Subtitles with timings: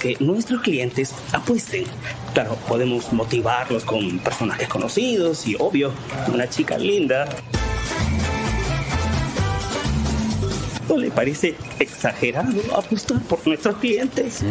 [0.00, 1.84] que nuestros clientes apuesten.
[2.34, 5.92] Claro, podemos motivarlos con personajes conocidos y, obvio,
[6.32, 7.28] una chica linda.
[10.88, 14.42] ¿No le parece exagerado apostar por nuestros clientes?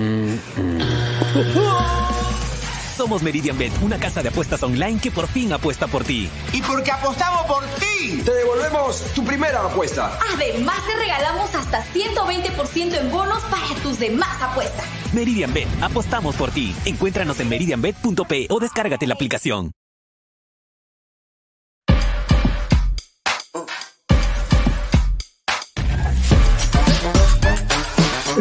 [2.95, 6.29] Somos Meridian Bet, una casa de apuestas online que por fin apuesta por ti.
[6.53, 10.17] Y porque apostamos por ti, te devolvemos tu primera apuesta.
[10.33, 14.98] Además, te regalamos hasta 120% en bonos para tus demás apuestas.
[15.13, 16.73] Meridian Bet, apostamos por ti.
[16.85, 19.71] Encuéntranos en meridianbet.p o descárgate la aplicación.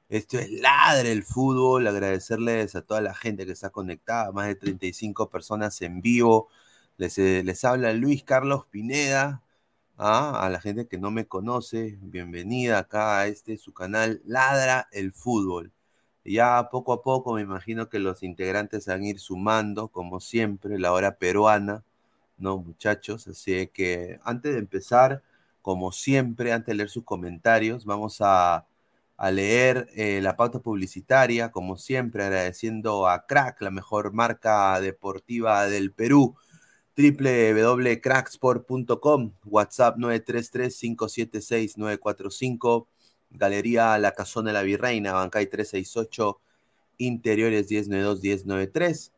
[0.09, 1.87] Esto es Ladre el Fútbol.
[1.87, 6.49] Agradecerles a toda la gente que está conectada, más de 35 personas en vivo.
[6.97, 9.43] Les, eh, les habla Luis Carlos Pineda.
[9.97, 10.45] ¿ah?
[10.45, 15.13] A la gente que no me conoce, bienvenida acá a este su canal Ladra el
[15.13, 15.71] Fútbol.
[16.25, 20.79] Ya poco a poco me imagino que los integrantes van a ir sumando, como siempre,
[20.79, 21.83] la hora peruana
[22.41, 23.27] ¿no, muchachos?
[23.27, 25.21] Así que antes de empezar,
[25.61, 28.65] como siempre, antes de leer sus comentarios, vamos a,
[29.31, 35.91] leer eh, la pauta publicitaria, como siempre, agradeciendo a Crack, la mejor marca deportiva del
[35.91, 36.35] Perú
[36.97, 42.87] www.cracksport.com, WhatsApp 933-576-945,
[43.31, 46.39] Galería La Casona de la Virreina, Bancay 368,
[46.97, 49.11] Interiores 1092-1093,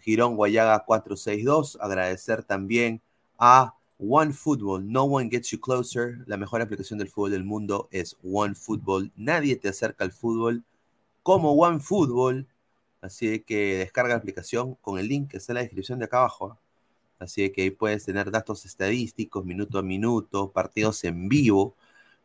[0.00, 1.78] Girón Guayaga 462.
[1.80, 3.00] Agradecer también
[3.38, 4.90] a One Football.
[4.90, 6.18] No one gets you closer.
[6.26, 9.12] La mejor aplicación del fútbol del mundo es One Football.
[9.16, 10.64] Nadie te acerca al fútbol
[11.22, 12.46] como One Football.
[13.00, 16.18] Así que descarga la aplicación con el link que está en la descripción de acá
[16.18, 16.58] abajo.
[17.18, 21.74] Así que ahí puedes tener datos estadísticos, minuto a minuto, partidos en vivo.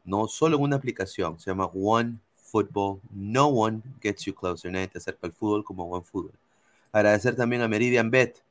[0.05, 1.39] No solo en una aplicación.
[1.39, 3.01] Se llama One Football.
[3.11, 4.71] No one gets you closer.
[4.71, 6.33] Nadie te acerca al fútbol como One Football.
[6.91, 8.43] Agradecer también a Meridian Bet,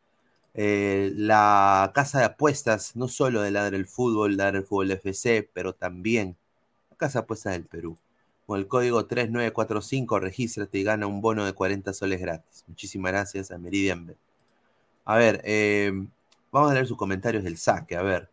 [0.54, 5.48] eh, la casa de apuestas, no solo de Ladre el Fútbol, Ladre el Fútbol FC,
[5.52, 6.36] pero también
[6.90, 7.98] la casa de apuestas del Perú.
[8.46, 12.64] Con el código 3945, regístrate y gana un bono de 40 soles gratis.
[12.66, 14.18] Muchísimas gracias a Meridian Bet.
[15.04, 15.92] A ver, eh,
[16.52, 17.96] vamos a leer sus comentarios del saque.
[17.96, 18.30] A ver,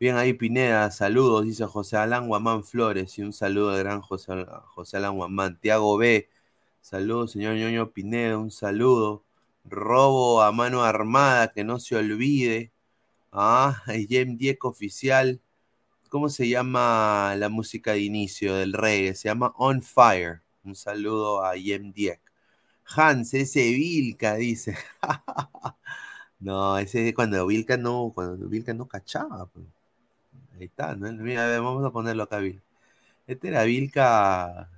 [0.00, 4.46] bien ahí Pineda, saludos, dice José Alán Guamán Flores y un saludo al gran José,
[4.74, 5.58] José Alán Guamán.
[5.60, 6.28] Tiago B,
[6.80, 9.24] saludos, señor ñoño Pineda, un saludo
[9.70, 12.72] robo a mano armada, que no se olvide.
[13.32, 15.40] Ah, Jem Diek oficial.
[16.10, 19.14] ¿Cómo se llama la música de inicio del reggae?
[19.14, 20.42] Se llama On Fire.
[20.64, 22.20] Un saludo a Jem Diek.
[22.96, 24.76] Hans, ese Vilca, dice.
[26.40, 29.46] no, ese es cuando Vilca no, cuando Vilca no cachaba.
[29.46, 29.66] Pues.
[30.58, 31.10] Ahí está, ¿no?
[31.12, 32.62] Mira, vamos a ponerlo acá, Vilca.
[33.26, 34.70] Este era Vilca,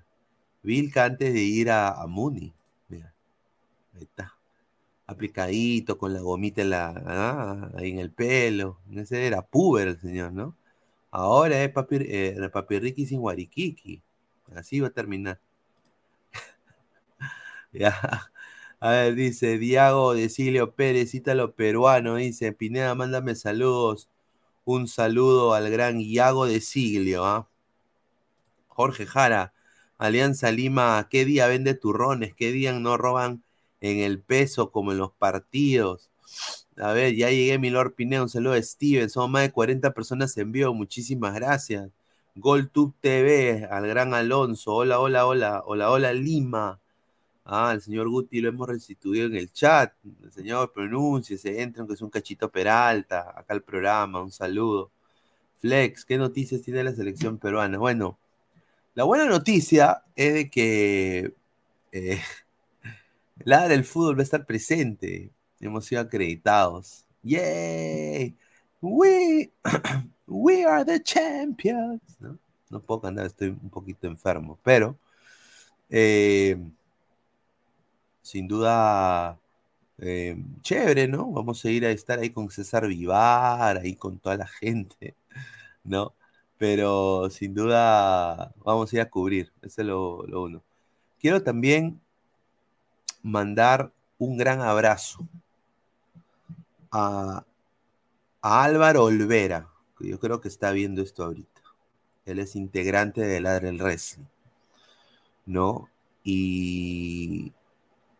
[0.62, 2.52] Vilca antes de ir a, a Muni.
[2.88, 3.14] Mira,
[3.94, 4.39] ahí está.
[5.10, 8.80] Aplicadito, con la gomita en la, ah, ahí en el pelo.
[8.94, 10.56] Ese era puber el señor, ¿no?
[11.10, 14.02] Ahora es papi, eh, papirriqui sin guariquiqui.
[14.54, 15.40] Así va a terminar.
[17.72, 18.30] ya.
[18.80, 24.08] A ver, dice Diago de Silio Pérez, ítalo peruano, dice Pineda, mándame saludos.
[24.64, 27.48] Un saludo al gran Iago de Siglio, ¿ah?
[28.68, 29.52] Jorge Jara,
[29.98, 32.34] Alianza Lima, ¿qué día vende turrones?
[32.34, 33.42] ¿Qué día no roban
[33.80, 36.10] en el peso como en los partidos?
[36.76, 39.92] A ver, ya llegué, mi Lord Pineda, un saludo a Steven, somos más de 40
[39.92, 41.90] personas en vivo, muchísimas gracias.
[42.34, 46.80] GolTube TV, al gran Alonso, hola, hola, hola, hola, hola Lima.
[47.44, 49.92] Ah, el señor Guti lo hemos restituido en el chat.
[50.22, 50.72] El señor
[51.24, 54.90] se entra, aunque es un cachito peralta, acá al programa, un saludo.
[55.60, 57.78] Flex, ¿qué noticias tiene la selección peruana?
[57.78, 58.18] Bueno,
[58.94, 61.34] la buena noticia es de que
[61.92, 62.20] eh,
[63.44, 65.30] la del fútbol va a estar presente.
[65.60, 67.06] Hemos sido acreditados.
[67.22, 68.36] ¡Yay!
[68.80, 69.50] We,
[70.26, 72.00] we are the champions.
[72.20, 72.38] ¿no?
[72.80, 74.96] puedo cantar, estoy un poquito enfermo, pero
[75.90, 76.56] eh,
[78.22, 79.38] sin duda
[79.98, 81.30] eh, chévere, ¿no?
[81.32, 85.14] Vamos a ir a estar ahí con César Vivar, ahí con toda la gente,
[85.84, 86.14] ¿no?
[86.58, 90.62] Pero sin duda vamos a ir a cubrir, eso es lo, uno.
[91.20, 92.00] Quiero también
[93.22, 95.26] mandar un gran abrazo
[96.90, 97.44] a,
[98.42, 101.60] Álvaro Olvera, que yo creo que está viendo esto ahorita.
[102.24, 104.24] Él es integrante de Ladre el Wrestling,
[105.46, 105.90] ¿no?
[106.24, 107.52] Y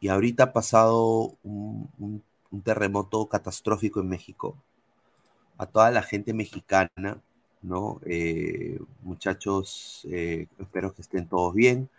[0.00, 2.22] y ahorita ha pasado un,
[2.64, 4.56] terremoto catastrófico en México.
[5.58, 7.20] A toda la gente mexicana,
[7.62, 8.00] ¿no?
[8.06, 11.90] Eh, muchachos, eh, espero que estén todos bien.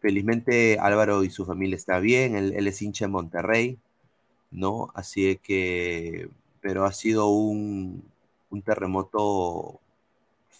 [0.00, 3.78] Felizmente Álvaro y su familia está bien, él, es hincha de Monterrey,
[4.50, 4.90] ¿no?
[4.94, 8.04] Así que, pero ha sido un,
[8.64, 9.80] terremoto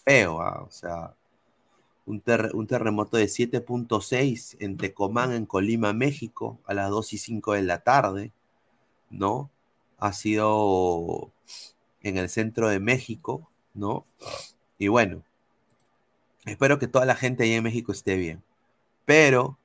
[0.05, 0.63] feo, ¿ah?
[0.67, 1.15] o sea,
[2.09, 7.61] un, terremoto de 7.6 en Tecomán, en Colima, México, a las 2 y 5 de
[7.63, 8.31] la tarde,
[9.09, 9.49] ¿no?
[9.99, 11.31] Ha sido
[12.01, 14.05] en el centro de México, ¿no?
[14.79, 15.23] Y bueno,
[16.45, 18.43] espero que toda la gente ahí en México esté bien.
[19.09, 19.57] Pero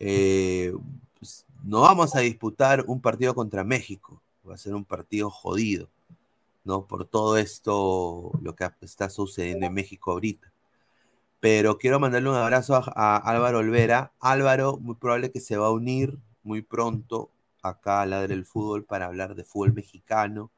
[0.00, 0.72] eh,
[1.20, 5.88] pues, no vamos a disputar un partido contra México, va a ser un partido jodido,
[6.64, 6.84] ¿no?
[6.84, 10.50] Por todo esto, lo que está sucediendo en México ahorita
[11.40, 14.12] pero quiero mandarle un abrazo a, Álvaro Olvera.
[14.18, 17.30] Álvaro, muy probable que se va a unir muy pronto
[17.62, 20.50] acá a Ladre del Fútbol para hablar de fútbol mexicano,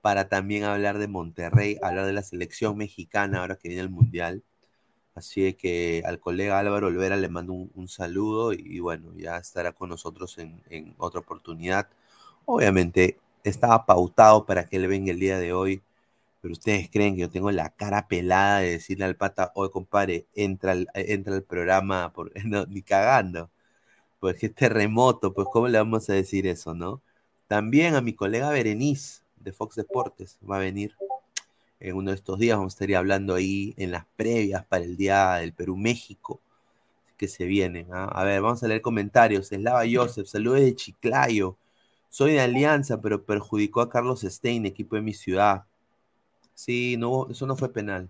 [0.00, 4.42] para también hablar de Monterrey, hablar de la selección mexicana ahora que viene el Mundial.
[5.14, 9.88] Así que al colega Álvaro Olvera le mando un, saludo y, bueno, ya estará con
[9.90, 11.88] nosotros en, en otra oportunidad.
[12.46, 15.82] Obviamente estaba pautado para que él venga el día de hoy
[16.44, 20.26] pero ustedes creen que yo tengo la cara pelada de decirle al pata, oye, compadre,
[20.34, 22.32] entra al, entra al programa, por,
[22.68, 23.50] ni cagando.
[24.20, 27.00] Pues que terremoto, pues ¿cómo le vamos a decir eso, no?
[27.46, 30.94] También a mi colega Berenice de Fox Deportes va a venir
[31.84, 34.96] en uno de estos días, vamos a estar hablando ahí en las previas para el
[34.96, 36.40] Día del Perú-México,
[37.18, 37.88] que se vienen.
[37.92, 38.06] ¿ah?
[38.06, 39.52] A ver, vamos a leer comentarios.
[39.52, 41.56] Eslava Joseph, saludos de Chiclayo.
[42.08, 45.64] Soy de Alianza, pero perjudicó a Carlos Stein, equipo de mi ciudad.
[46.54, 48.08] Sí, no, eso no fue penal.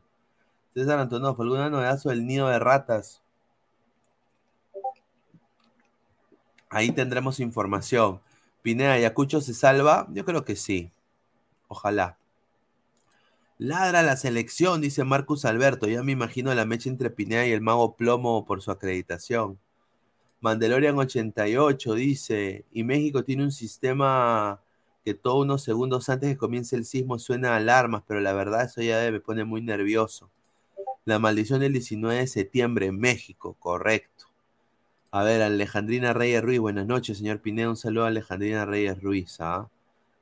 [0.73, 3.23] César Antonio, ¿alguna novedad sobre el nido de ratas?
[6.69, 8.21] Ahí tendremos información.
[8.63, 10.07] Pineda, ¿Yacucho se salva?
[10.13, 10.93] Yo creo que sí.
[11.67, 12.17] Ojalá.
[13.59, 15.87] Ladra la selección, dice Marcus Alberto.
[15.87, 19.61] Ya me imagino la mecha entre Pineda y el mago Plomo por su acreditación.
[20.41, 24.61] Mandalorian 88 dice, y México tiene un sistema
[25.05, 28.83] que todos unos segundos antes que comience el sismo suena alarmas, pero la verdad eso
[28.83, 30.31] ya me pone muy nervioso.
[31.05, 34.27] La maldición del 19 de septiembre en México, correcto.
[35.13, 39.37] A ver, Alejandrina Reyes Ruiz, buenas noches, señor Pineda, un saludo a Alejandrina Reyes Ruiz.
[39.41, 39.71] ¿ah?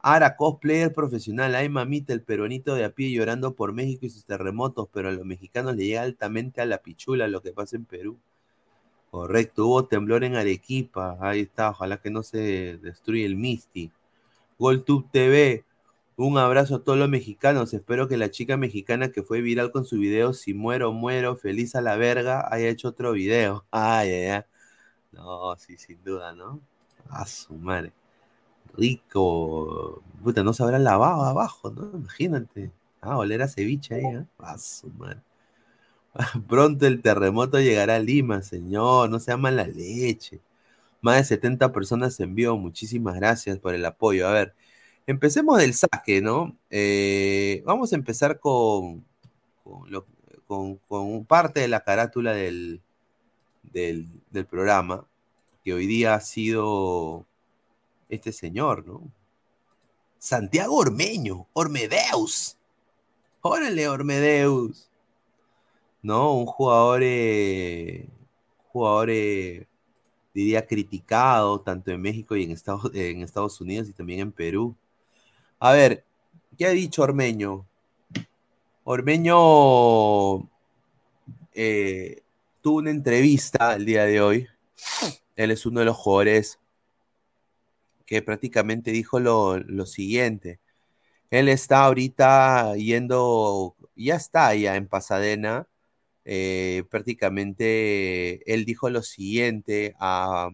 [0.03, 4.25] Ara, cosplayer profesional, ay mamita, el peronito de a pie llorando por México y sus
[4.25, 7.85] terremotos, pero a los mexicanos le llega altamente a la pichula lo que pasa en
[7.85, 8.19] Perú.
[9.13, 13.93] Correcto, hubo temblor en Arequipa, ahí está, ojalá que no se destruya el Misty.
[14.59, 15.65] GolTube TV.
[16.17, 17.75] Un abrazo a todos los mexicanos.
[17.75, 21.75] Espero que la chica mexicana que fue viral con su video Si muero, muero, feliz
[21.75, 23.65] a la verga, haya hecho otro video.
[23.71, 24.43] Ay, ay, ay.
[25.13, 26.61] No, sí, sin duda, ¿no?
[27.11, 27.93] A su madre.
[28.77, 30.03] Rico.
[30.23, 31.91] Puta, no se habrá lavado abajo, ¿no?
[31.99, 32.73] Imagínate.
[33.01, 34.25] Ah, oler a ceviche ahí, ¿eh?
[34.39, 34.91] Ah, su.
[36.49, 39.11] Pronto el terremoto llegará a Lima, señor.
[39.11, 40.41] No se llama la leche.
[41.01, 42.57] Más de 70 personas envió.
[42.57, 44.29] Muchísimas gracias por el apoyo.
[44.29, 44.55] A ver,
[45.07, 46.57] empecemos del saque, ¿no?
[46.71, 49.05] Eh, vamos a empezar con,
[50.47, 52.83] con, parte de la carátula del,
[53.63, 55.07] del programa,
[55.65, 57.27] que hoy día ha sido
[58.15, 59.11] este señor, ¿no?
[60.19, 62.57] Santiago Ormeño, Ormedeus.
[63.41, 64.91] Órale, Ormedeus.
[66.03, 66.35] ¿No?
[66.35, 68.07] Un jugador, eh,
[68.69, 69.67] jugador eh,
[70.35, 74.77] diría, criticado tanto en México y en Estados, en Estados Unidos y también en Perú.
[75.59, 76.05] A ver,
[76.59, 77.67] ¿qué ha dicho Ormeño?
[78.85, 80.49] Ormeño
[81.55, 82.23] eh,
[82.61, 84.49] tuvo una entrevista el día de hoy.
[85.35, 86.59] Él es uno de los jugadores
[88.13, 90.61] que prácticamente dijo lo, lo siguiente.
[91.31, 95.67] Él está ahorita yendo, ya está ya en Pasadena.
[96.27, 100.51] Eh, prácticamente él dijo lo siguiente a,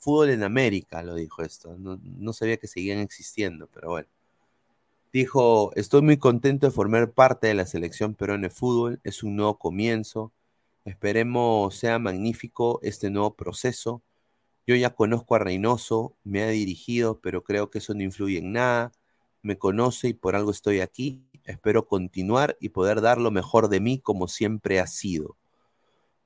[0.00, 1.76] Fútbol en América, lo dijo esto.
[1.78, 4.08] No, sabía que seguían existiendo, pero bueno.
[5.12, 9.00] Dijo, estoy muy contento de formar parte de la selección peruana de fútbol.
[9.04, 10.32] Es un nuevo comienzo.
[10.84, 14.02] Esperemos sea magnífico este nuevo proceso.
[14.66, 18.52] Yo ya conozco a Reynoso, me ha dirigido, pero creo que eso no influye en
[18.52, 18.92] nada
[19.42, 21.24] me conoce y por algo estoy aquí.
[21.44, 25.36] Espero continuar y poder dar lo mejor de mí como siempre ha sido.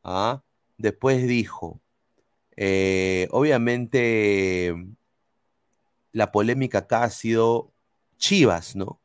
[0.02, 0.42] ¿Ah?
[0.76, 1.80] Después dijo,
[2.56, 4.74] eh, obviamente
[6.12, 7.72] la polémica acá ha sido
[8.18, 9.00] Chivas, ¿no?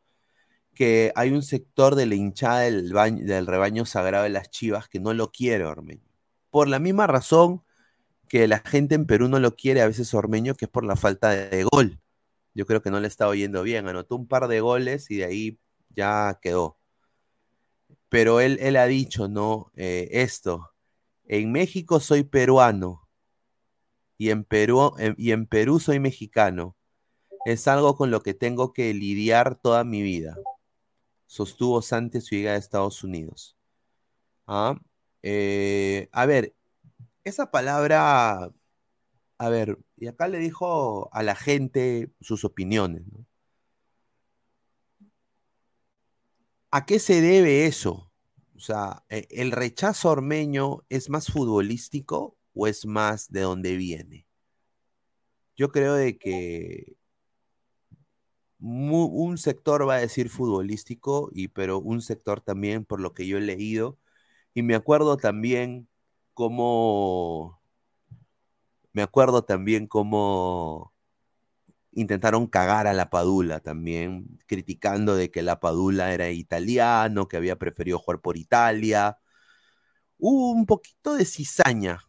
[0.76, 2.92] Que hay un sector de la hinchada del,
[3.26, 6.08] del rebaño sagrado de las Chivas que no lo quiere Ormeño.
[6.50, 7.64] Por la misma razón
[8.30, 10.96] que la gente en Perú no lo quiere a veces Ormeño, que es por la
[10.96, 12.00] falta de gol
[12.60, 13.88] yo creo que no le está oyendo bien.
[13.88, 16.78] Anotó un par de goles y de ahí ya quedó.
[18.10, 19.72] Pero él, él ha dicho, ¿no?
[19.76, 20.72] Eh, esto,
[21.26, 23.08] en México soy peruano
[24.18, 26.76] y en, Perú, y en Perú soy mexicano.
[27.46, 30.38] Es algo con lo que tengo que lidiar toda mi vida,
[31.26, 33.58] sostuvo Santos su llegada a Estados Unidos.
[34.48, 34.78] ¿Ah?
[35.24, 36.56] Eh, a ver,
[37.24, 38.52] esa palabra
[39.40, 43.04] a ver, y acá le dijo a la gente sus opiniones.
[43.08, 43.26] ¿no?
[46.72, 48.12] ¿A qué se debe eso?
[48.56, 54.28] O sea, e, ¿el rechazo ormeño es más futbolístico o es más de dónde viene?
[55.56, 56.98] Yo creo de que
[58.60, 63.38] un sector va a decir futbolístico, y, pero un sector también, por lo que yo
[63.38, 63.98] he leído,
[64.54, 65.89] y me acuerdo también
[66.40, 67.62] cómo
[68.94, 70.94] me acuerdo también cómo
[71.92, 77.58] intentaron cagar a la Padula también, criticando de que la Padula era italiano, que había
[77.58, 79.20] preferido jugar por Italia.
[80.18, 82.00] Hubo un poquito de cizaña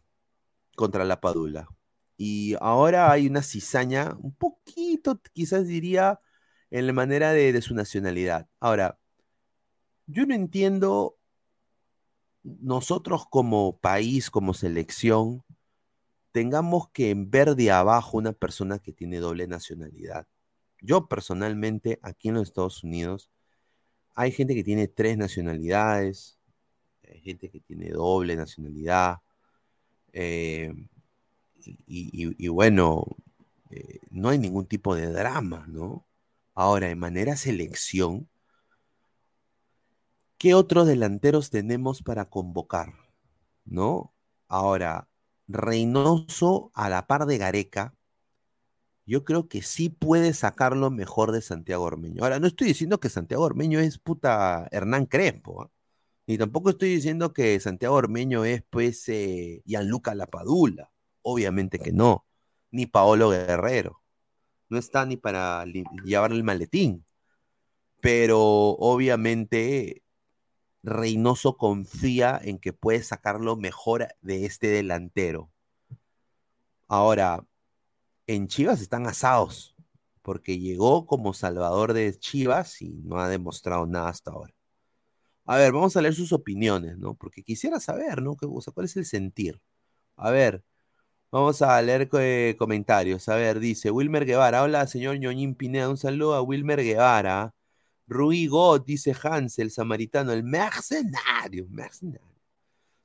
[0.77, 1.67] contra la Padula.
[2.15, 6.21] Y ahora hay una cizaña, un poquito, quizás diría,
[6.69, 8.47] en la manera de, de su nacionalidad.
[8.61, 8.97] Ahora,
[10.07, 11.17] yo no entiendo
[12.43, 15.43] nosotros como país, como selección,
[16.31, 20.27] tengamos que ver de abajo una persona que tiene doble nacionalidad.
[20.81, 23.29] Yo personalmente, aquí en los Estados Unidos,
[24.15, 26.39] hay gente que tiene tres nacionalidades,
[27.07, 29.19] hay gente que tiene doble nacionalidad,
[30.13, 30.73] eh,
[31.87, 33.05] y, bueno,
[33.69, 36.05] eh, no hay ningún tipo de drama, ¿no?
[36.55, 38.27] Ahora, de manera selección,
[40.41, 42.95] ¿qué otros delanteros tenemos para convocar?
[43.63, 44.11] ¿No?
[44.47, 45.07] Ahora,
[45.47, 47.93] Reynoso a la par de Gareca,
[49.05, 52.23] yo creo que sí puede sacar lo mejor de Santiago Ormeño.
[52.23, 55.71] Ahora, no estoy diciendo que Santiago Ormeño es puta Hernán Crespo, ¿ah?
[56.25, 62.25] ni tampoco estoy diciendo que Santiago Ormeño es pues eh, Gianluca Lapadula, obviamente que no,
[62.71, 64.01] ni Paolo Guerrero,
[64.69, 67.05] no está ni para llevar el maletín,
[67.99, 70.01] pero obviamente
[70.83, 75.51] Reynoso confía en que puede sacar lo mejor de este delantero.
[76.87, 77.45] Ahora,
[78.27, 79.75] en Chivas están asados,
[80.21, 84.53] porque llegó como salvador de Chivas y no ha demostrado nada hasta ahora.
[85.45, 87.15] A ver, vamos a leer sus opiniones, ¿no?
[87.15, 88.35] Porque quisiera saber, ¿no?
[88.35, 89.61] ¿Cuál es el sentir?
[90.15, 90.63] A ver,
[91.31, 93.27] vamos a leer eh, comentarios.
[93.29, 94.63] A ver, dice Wilmer Guevara.
[94.63, 95.89] Hola, señor Ñoñín Pineda.
[95.89, 97.53] Un saludo a Wilmer Guevara.
[98.07, 102.27] Rui God, dice Hans, el samaritano, el mercenario, mercenario.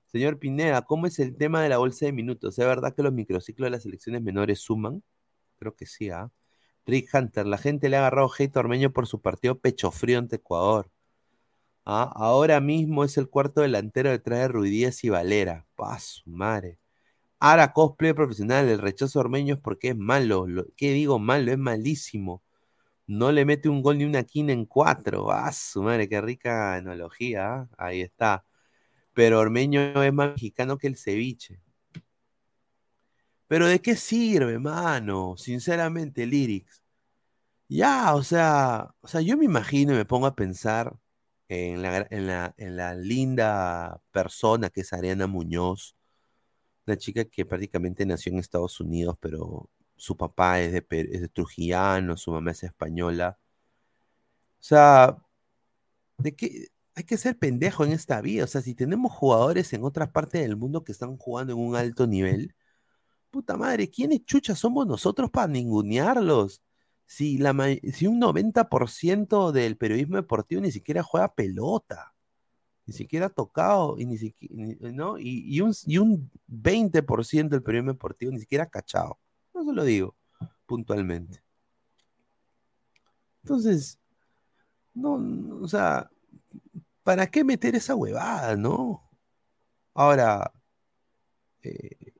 [0.06, 2.58] Señor Pineda, ¿cómo es el tema de la bolsa de minutos?
[2.58, 5.02] ¿Es verdad que los microciclos de las selecciones menores suman?
[5.58, 6.30] Creo que sí, ¿ah?
[6.86, 10.36] Rick Hunter, la gente le ha agarrado hate Ormeño por su partido pecho frío ante
[10.36, 10.90] Ecuador.
[11.84, 15.66] Ah, ahora mismo es el cuarto delantero detrás de Ruidíaz y Valera.
[15.76, 16.78] Paz, madre.
[17.38, 20.46] Ahora cosplay profesional, el rechazo ormeño es porque es malo.
[20.76, 21.52] ¿Qué digo malo?
[21.52, 22.42] Es malísimo.
[23.06, 25.30] No le mete un gol ni una quina en cuatro.
[25.30, 27.54] Ah, su madre, qué rica analogía.
[27.54, 27.68] ¿ah?
[27.78, 28.44] Ahí está.
[29.14, 31.60] Pero Ormeño es más mexicano que el ceviche.
[33.48, 35.36] Pero ¿de qué sirve, mano?
[35.36, 36.82] Sinceramente, Lyrics.
[37.68, 40.96] Ya, o sea, o sea, yo me imagino y me pongo a pensar
[41.48, 45.96] en la, en la, linda persona que es Ariana Muñoz,
[46.86, 52.16] una chica que prácticamente nació en Estados Unidos, pero su papá es de, es Trujillano,
[52.16, 53.38] su mamá es española.
[54.60, 55.16] O sea,
[56.18, 56.68] ¿de qué?
[56.94, 58.44] Hay que ser pendejo en esta vida.
[58.44, 61.76] O sea, si tenemos jugadores en otras partes del mundo que están jugando en un
[61.76, 62.54] alto nivel,
[63.30, 66.62] puta madre, ¿quiénes chuchas somos nosotros para ningunearlos?
[67.06, 67.54] Si, la,
[67.92, 72.14] si un 90% del periodismo deportivo ni siquiera juega pelota,
[72.86, 74.16] ni siquiera ha tocado, y, ni
[74.92, 75.18] ¿no?
[75.18, 79.18] y, un, y un 20% del periodismo deportivo ni siquiera ha cachado.
[79.56, 80.14] No se lo digo
[80.66, 81.42] puntualmente.
[83.42, 83.98] Entonces,
[84.92, 85.14] no,
[85.62, 86.10] o sea,
[87.02, 89.08] ¿para qué meter esa huevada, no?
[89.94, 90.52] Ahora,
[91.62, 92.12] eh,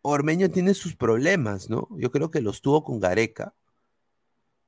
[0.00, 1.88] Ormeño tiene sus problemas, ¿no?
[1.98, 3.54] Yo creo que los tuvo con Gareca.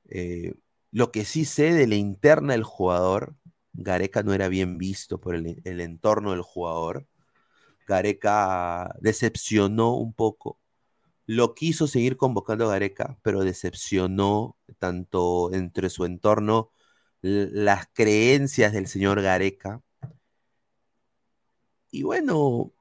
[0.09, 0.53] Eh,
[0.91, 3.35] lo que sí sé de la interna del jugador,
[3.73, 7.07] Gareca no era bien visto por el, entorno del jugador.
[7.91, 10.59] Gareca decepcionó un poco.
[11.25, 16.71] Lo quiso seguir convocando a Gareca, pero decepcionó tanto entre su entorno
[17.21, 19.81] las creencias del señor Gareca.
[21.91, 22.71] Y bueno,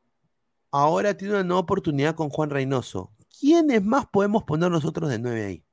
[0.71, 3.13] ahora tiene una nueva oportunidad con Juan Reynoso.
[3.41, 5.65] ¿Quiénes más podemos poner nosotros de nueve ahí?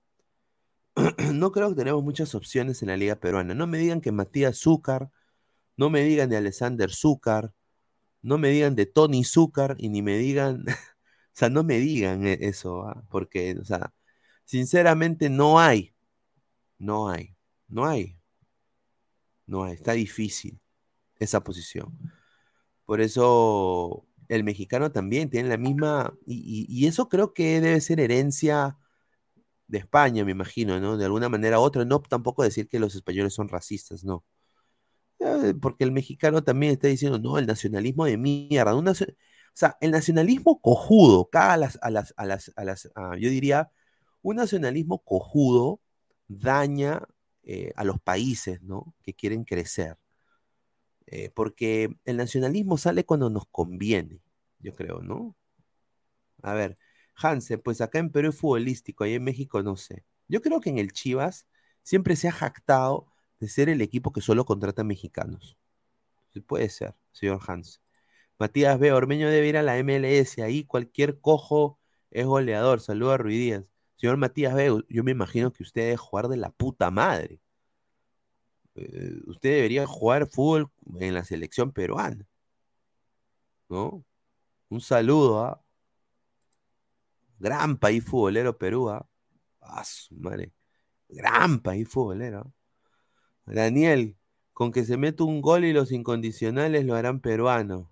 [1.34, 3.54] no creo que tenemos muchas opciones en la liga peruana.
[3.54, 5.12] No me digan que Matías Zúcar,
[5.78, 7.54] no me digan de Alexander Zúcar,
[8.22, 10.74] no me digan de Tony Zúcar y ni me digan, o
[11.34, 13.04] sea, no me digan e-, eso, ¿ah?
[13.10, 13.94] porque, o sea,
[14.46, 15.96] sinceramente no hay,
[16.78, 17.36] no hay,
[17.68, 18.20] no hay,
[19.46, 20.60] no hay, está difícil
[21.20, 21.98] esa posición.
[22.86, 28.78] Por eso el mexicano también tiene la misma, y, eso creo que debe ser herencia
[29.68, 30.98] de España, me imagino, ¿no?
[30.98, 34.26] De alguna manera u otra, no tampoco decir que los españoles son racistas, no.
[35.20, 38.76] Eh, porque el mexicano también está diciendo, no, el nacionalismo de mierda.
[38.76, 38.94] o
[39.54, 43.72] sea, el nacionalismo cojudo, cada las, a las, a las, a las yo diría,
[44.22, 45.82] un nacionalismo cojudo
[46.28, 47.02] daña
[47.44, 48.94] eh, a los países, ¿no?
[49.04, 49.98] Que quieren crecer.
[51.08, 54.20] Eh, porque el nacionalismo sale cuando nos conviene,
[54.60, 55.36] yo creo, ¿no?
[56.44, 56.78] A ver,
[57.16, 60.04] Hansen, pues acá en Perú es futbolístico, ahí en México no sé.
[60.28, 61.48] Yo creo que en el Chivas
[61.84, 63.08] siempre se ha jactado
[63.40, 65.58] de ser el equipo que solo contrata mexicanos.
[66.48, 67.82] puede ser, señor Hans.
[68.40, 68.92] Matías B.
[68.92, 71.80] Ormeño debe ir a la MLS, ahí cualquier cojo
[72.12, 72.80] es goleador.
[72.82, 73.66] Saludos a Ruidías.
[73.98, 77.42] Señor Matías B., yo me imagino que usted debe jugar de la puta madre.
[78.76, 82.26] Eh, usted debería jugar fútbol en la selección peruana.
[83.70, 84.06] ¿No?
[84.70, 85.64] Un saludo a
[87.40, 88.90] gran país futbolero Perú.
[88.90, 89.08] ¿ah?
[89.62, 90.54] Ah, madre.
[91.10, 92.54] Gran país futbolero.
[93.48, 94.18] Daniel,
[94.54, 97.92] con que se mete un gol y los incondicionales lo harán peruano.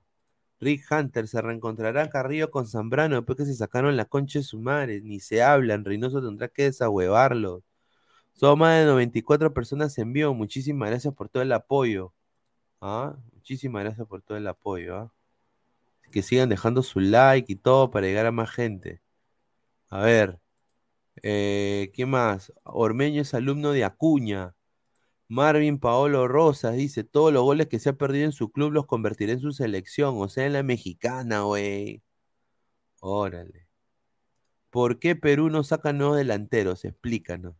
[0.59, 4.59] Rick Hunter se reencontrará Carrillo con Zambrano después que se sacaron la concha de su
[4.59, 5.01] madre.
[5.01, 5.85] Ni se hablan.
[5.85, 7.63] Reynoso tendrá que desahuevarlos.
[8.33, 10.33] Son más de 94 personas en vivo.
[10.33, 12.13] Muchísimas gracias por todo el apoyo.
[12.81, 13.15] ¿Ah?
[13.33, 14.97] Muchísimas gracias por todo el apoyo.
[14.97, 15.13] ¿ah?
[16.11, 19.01] Que sigan dejando su like y todo para llegar a más gente.
[19.89, 20.39] A ver.
[21.23, 22.53] Eh, ¿Qué más?
[22.63, 24.54] Ormeño es alumno de Acuña.
[25.27, 28.85] Marvin Paolo Rosas dice: Todos los goles que se ha perdido en su club los
[28.85, 32.03] convertirá en su selección, o sea, en la mexicana, güey.
[32.99, 33.67] Órale.
[34.69, 36.85] ¿Por qué Perú no saca nuevos delanteros?
[36.85, 37.55] Explícanos.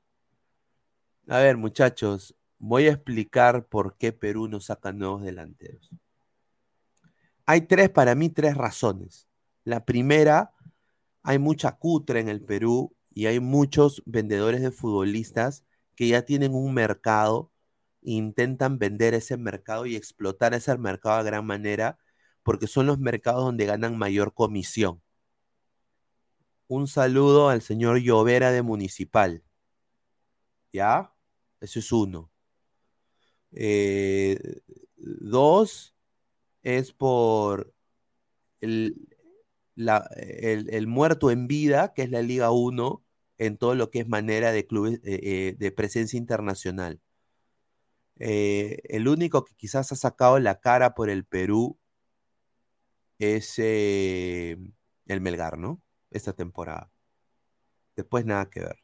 [1.28, 5.89] A ver, muchachos, voy a explicar por qué Perú no saca nuevos delanteros.
[7.45, 9.28] Hay tres, para mí, tres razones.
[9.63, 10.54] La primera,
[11.23, 15.63] hay mucha cutra en el Perú y hay muchos vendedores de futbolistas
[15.95, 17.51] que ya tienen un mercado
[18.06, 21.98] intentan vender ese mercado y explotar ese mercado de gran manera
[22.44, 25.02] porque son los mercados donde ganan mayor comisión.
[26.68, 29.44] Un saludo al señor Llovera de Municipal.
[30.72, 31.13] ¿Ya?
[31.62, 32.32] Eso es uno.
[33.52, 34.62] Eh,
[34.98, 35.96] dos
[36.63, 37.74] es por
[38.62, 39.08] el,
[40.88, 43.04] muerto en vida, que es la Liga 1,
[43.38, 47.02] en todo lo que es manera de clubes eh, eh, de presencia internacional.
[48.19, 51.78] Eh, el único que quizás ha sacado la cara por el Perú
[53.19, 54.58] es eh,
[55.08, 55.82] el Melgar, ¿no?
[56.12, 56.91] Esta temporada.
[57.95, 58.78] Después nada que ver.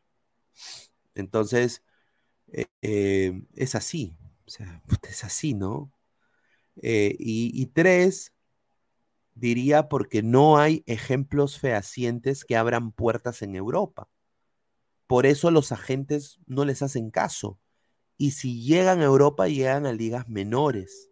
[1.15, 1.83] Entonces,
[2.81, 4.15] eh, es así.
[4.45, 5.91] O sea, es así, ¿no?
[6.83, 8.33] y, y tres,
[9.35, 14.09] diría porque no hay ejemplos fehacientes que abran puertas en Europa.
[15.05, 17.59] Por eso los agentes no les hacen caso.
[18.21, 21.09] Y si llegan a Europa, llegan a ligas menores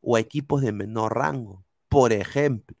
[0.00, 1.66] o a equipos de menor rango.
[1.90, 2.74] Por ejemplo,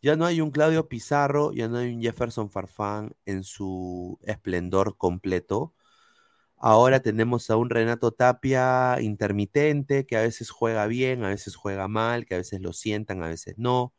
[0.00, 4.96] ya no hay un Claudio Pizarro, ya no hay un Jefferson Farfán en su esplendor
[4.96, 5.74] completo.
[6.56, 11.88] Ahora tenemos a un Renato Tapia intermitente que a veces juega bien, a veces juega
[11.88, 13.94] mal, que a veces lo sientan, a veces no.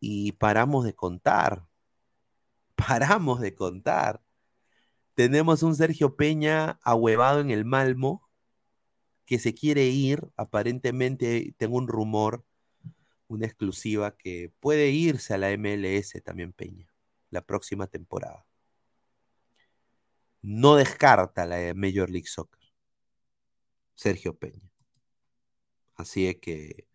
[0.00, 1.66] Y paramos de contar.
[2.76, 4.22] Paramos de contar.
[5.18, 8.30] Tenemos un Sergio Peña ahuevado en el Malmo
[9.26, 10.28] que se quiere ir.
[10.36, 12.44] Aparentemente tengo un rumor,
[13.26, 16.88] una exclusiva que puede irse a la MLS también Peña
[17.30, 18.48] la próxima temporada
[20.42, 22.60] no descarta la Major League Soccer.
[23.94, 24.70] Sergio Peña.
[25.96, 26.88] Así es que,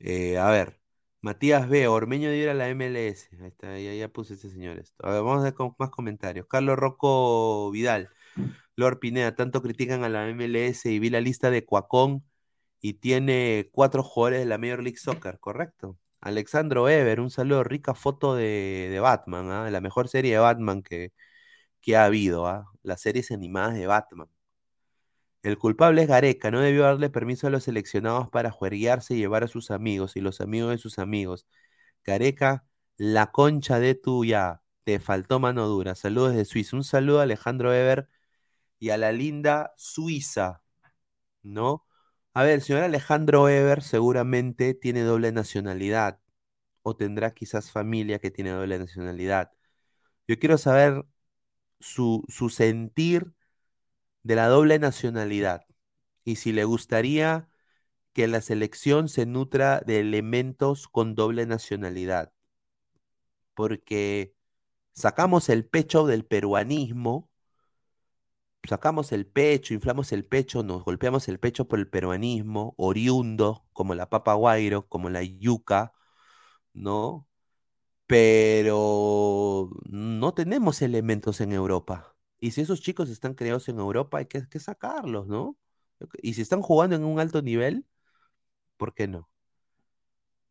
[0.00, 0.80] eh, a ver,
[1.20, 1.88] Matías B.
[1.88, 3.28] Ormeño de ir a la MLS.
[3.40, 5.06] Ahí está, ya, puse este señor esto.
[5.06, 6.46] A ver, vamos a ver con más comentarios.
[6.48, 8.10] Carlos Rocco Vidal.
[8.76, 12.24] Lord Pineda, tanto critican a la MLS y vi la lista de Cuacón
[12.80, 15.98] y tiene cuatro jugadores de la Major League Soccer, ¿correcto?
[16.20, 19.70] Alexandro Ever, un saludo, rica foto de, Batman, ¿ah?
[19.70, 21.12] la mejor serie de Batman que,
[21.80, 22.66] que ha habido, ¿ah?
[22.82, 24.28] las series animadas de Batman.
[25.42, 29.44] El culpable es Gareca, no debió darle permiso a los seleccionados para juerguearse y llevar
[29.44, 31.46] a sus amigos y los amigos de sus amigos.
[32.04, 35.94] Gareca, la concha de tuya, te faltó mano dura.
[35.94, 36.76] Saludos de Suiza.
[36.76, 38.08] Un saludo a Alejandro Eber
[38.78, 40.62] y a la linda Suiza,
[41.42, 41.86] ¿no?
[42.34, 46.20] A ver, el señor Alejandro Eber seguramente tiene doble nacionalidad
[46.82, 49.52] o tendrá quizás familia que tiene doble nacionalidad.
[50.28, 51.04] Yo quiero saber
[51.80, 53.34] su, sentir
[54.22, 55.62] de la doble nacionalidad
[56.24, 57.48] y si le gustaría
[58.12, 62.32] que la selección se nutra de elementos con doble nacionalidad.
[63.54, 64.34] Porque
[64.94, 67.30] sacamos el pecho del peruanismo,
[68.68, 73.94] sacamos el pecho, inflamos el pecho, nos golpeamos el pecho por el peruanismo, oriundo, como
[73.94, 75.92] la papa guairo, como la yuca,
[76.74, 77.28] ¿no?
[78.06, 82.16] pero no tenemos elementos en Europa.
[82.40, 85.56] Y si esos chicos están creados en Europa, hay que, sacarlos, ¿no?
[86.22, 87.86] Y si están jugando en un alto nivel,
[88.76, 89.28] ¿por qué no?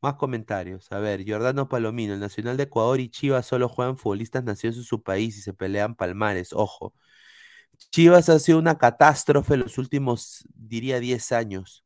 [0.02, 0.92] Más comentarios.
[0.92, 4.84] A ver, Giordano Palomino, el Nacional de Ecuador y Chivas solo juegan futbolistas nacidos en
[4.84, 6.54] su país y se pelean palmares.
[6.54, 6.94] Ojo.
[7.92, 11.84] Chivas ha sido una catástrofe los últimos, diría, 10 años.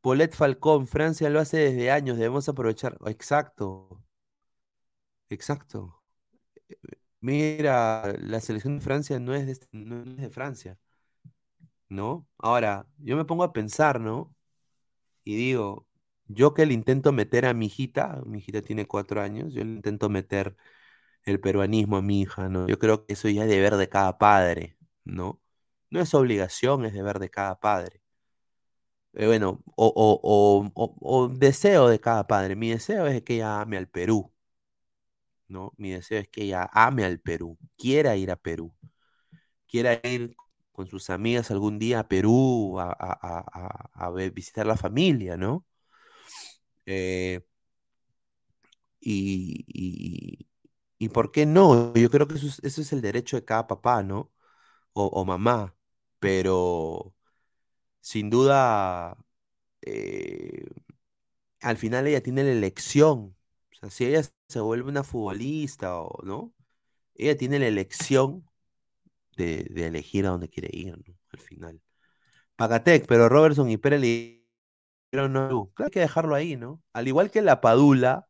[0.00, 2.96] Polet Falcón, Francia lo hace desde años, debemos aprovechar.
[3.06, 4.02] Exacto,
[5.28, 6.02] exacto.
[7.26, 10.78] Mira, la selección de Francia no es de, este, no es de Francia,
[11.88, 12.26] ¿no?
[12.38, 14.34] Ahora, yo me pongo a pensar, ¿no?
[15.24, 15.86] Y digo,
[16.26, 19.72] yo que le intento meter a mi hijita, mi hijita tiene cuatro años, yo le
[19.72, 20.56] intento meter
[21.24, 22.68] el peruanismo a mi hija, ¿no?
[22.68, 25.40] Yo creo que eso ya es deber de cada padre, ¿no?
[25.90, 28.02] No es obligación, es deber de cada padre.
[29.14, 32.56] Eh, bueno, o, deseo de cada padre.
[32.56, 34.32] Mi deseo es que ella ame al Perú,
[35.48, 35.72] ¿no?
[35.76, 38.74] Mi deseo es que ella ame al Perú, quiera ir a Perú,
[39.68, 40.36] quiera ir
[40.72, 45.64] con sus amigas algún día a Perú a, visitar la familia, ¿no?
[46.86, 47.40] Eh,
[49.00, 50.46] y,
[50.98, 51.94] y, por qué no?
[51.94, 54.32] Yo creo que eso es, el derecho de cada papá, ¿no?
[54.94, 55.76] o mamá,
[56.18, 57.14] pero
[58.06, 59.16] sin duda,
[59.82, 60.66] eh,
[61.60, 63.36] al final ella tiene la elección.
[63.72, 66.52] O sea, si ella se vuelve una futbolista o no,
[67.14, 68.48] ella tiene la elección
[69.36, 71.14] de, elegir a dónde quiere ir, ¿no?
[71.32, 71.82] Al final.
[72.56, 74.42] Pagatec, pero Robertson y Pérez le
[75.12, 75.70] dijeron no.
[75.74, 76.82] Claro, hay que dejarlo ahí, ¿no?
[76.92, 78.28] Al igual que la Padula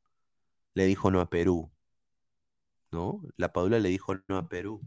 [0.74, 1.70] le dijo no a Perú.
[2.90, 3.22] ¿No?
[3.36, 4.80] La Padula le dijo no a Perú.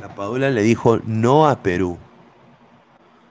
[0.00, 1.98] La Padula le dijo no a Perú.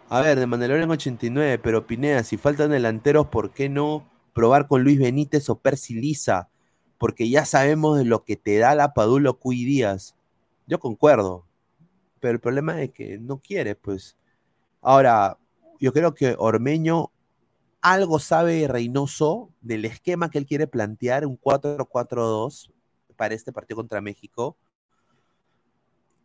[0.09, 4.09] A ver, de Mandalorian 89, pero Pineda, si faltan delanteros, ¿por qué no
[4.39, 6.47] probar con Luis Benítez o Percy Lisa?
[6.97, 10.15] Porque ya sabemos de lo que te da la Padula o Cuy Díaz.
[10.65, 11.45] Yo concuerdo,
[12.21, 14.15] pero el problema es que no quiere, pues.
[14.81, 15.37] Ahora,
[15.81, 17.11] yo creo que Ormeño
[17.81, 22.71] algo sabe Reynoso del esquema que él quiere plantear, un 4-4-2
[23.17, 24.55] para este partido contra México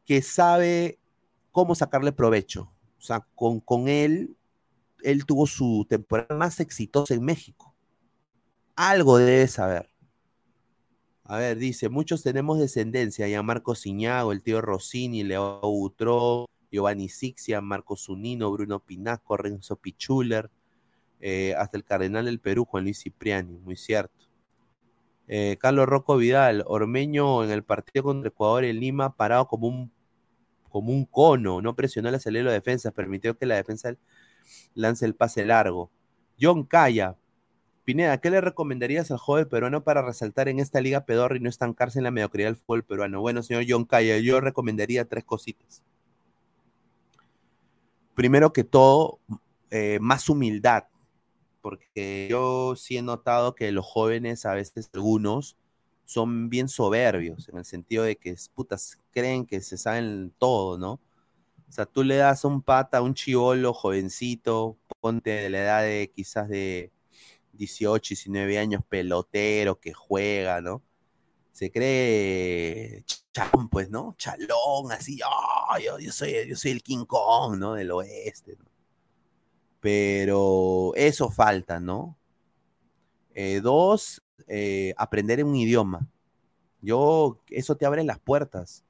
[0.06, 1.00] que sabe
[1.50, 2.70] cómo sacarle provecho.
[2.96, 4.36] O sea, con, con él,
[5.02, 7.73] él tuvo su temporada más exitosa en México.
[8.76, 9.88] Algo debe saber.
[11.24, 17.08] A ver, dice, muchos tenemos descendencia, ya Marco Ciñago, el tío Rossini, Leo Utró, Giovanni
[17.08, 20.50] Sixia, Marco Zunino, Bruno Pinasco, Renzo Pichuler,
[21.20, 24.26] eh, hasta el cardenal del Perú, Juan Luis Cipriani, muy cierto.
[25.28, 29.92] Eh, Carlos Rocco Vidal, Ormeño en el partido contra Ecuador en Lima, parado como un,
[30.68, 33.96] como un cono, no presionó la salida de defensa, permitió que la defensa
[34.74, 35.90] lance el pase largo.
[36.38, 37.16] John Calla,
[37.84, 41.50] Pineda, ¿qué le recomendarías al joven peruano para resaltar en esta liga pedorra y no
[41.50, 43.20] estancarse en la mediocridad del fútbol peruano?
[43.20, 45.82] Bueno, señor John Calla, yo recomendaría tres cositas.
[48.14, 49.18] Primero que todo,
[49.70, 50.84] eh, más humildad,
[51.60, 55.58] porque yo sí he notado que los jóvenes, a veces algunos,
[56.06, 61.00] son bien soberbios, en el sentido de que, putas, creen que se saben todo, ¿no?
[61.68, 65.82] O sea, tú le das un pata a un chivolo jovencito, ponte de la edad
[65.82, 66.93] de quizás de
[67.56, 70.82] 18, 19 años, pelotero que juega, ¿no?
[71.52, 74.14] Se cree chalón, pues, ¿no?
[74.18, 77.74] Chalón, así, yo, soy, yo soy el King Kong, ¿no?
[77.74, 78.64] Del oeste, ¿no?
[79.80, 82.16] Pero eso falta, ¿no?
[83.34, 86.08] Eh, dos, eh, aprender un idioma.
[86.80, 88.84] Yo, eso te abre las puertas.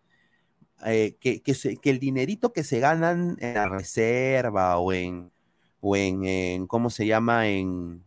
[0.87, 5.33] Eh, que, que, el dinerito que se ganan en la reserva o en,
[5.81, 7.49] o en ¿cómo se llama?
[7.49, 8.05] En,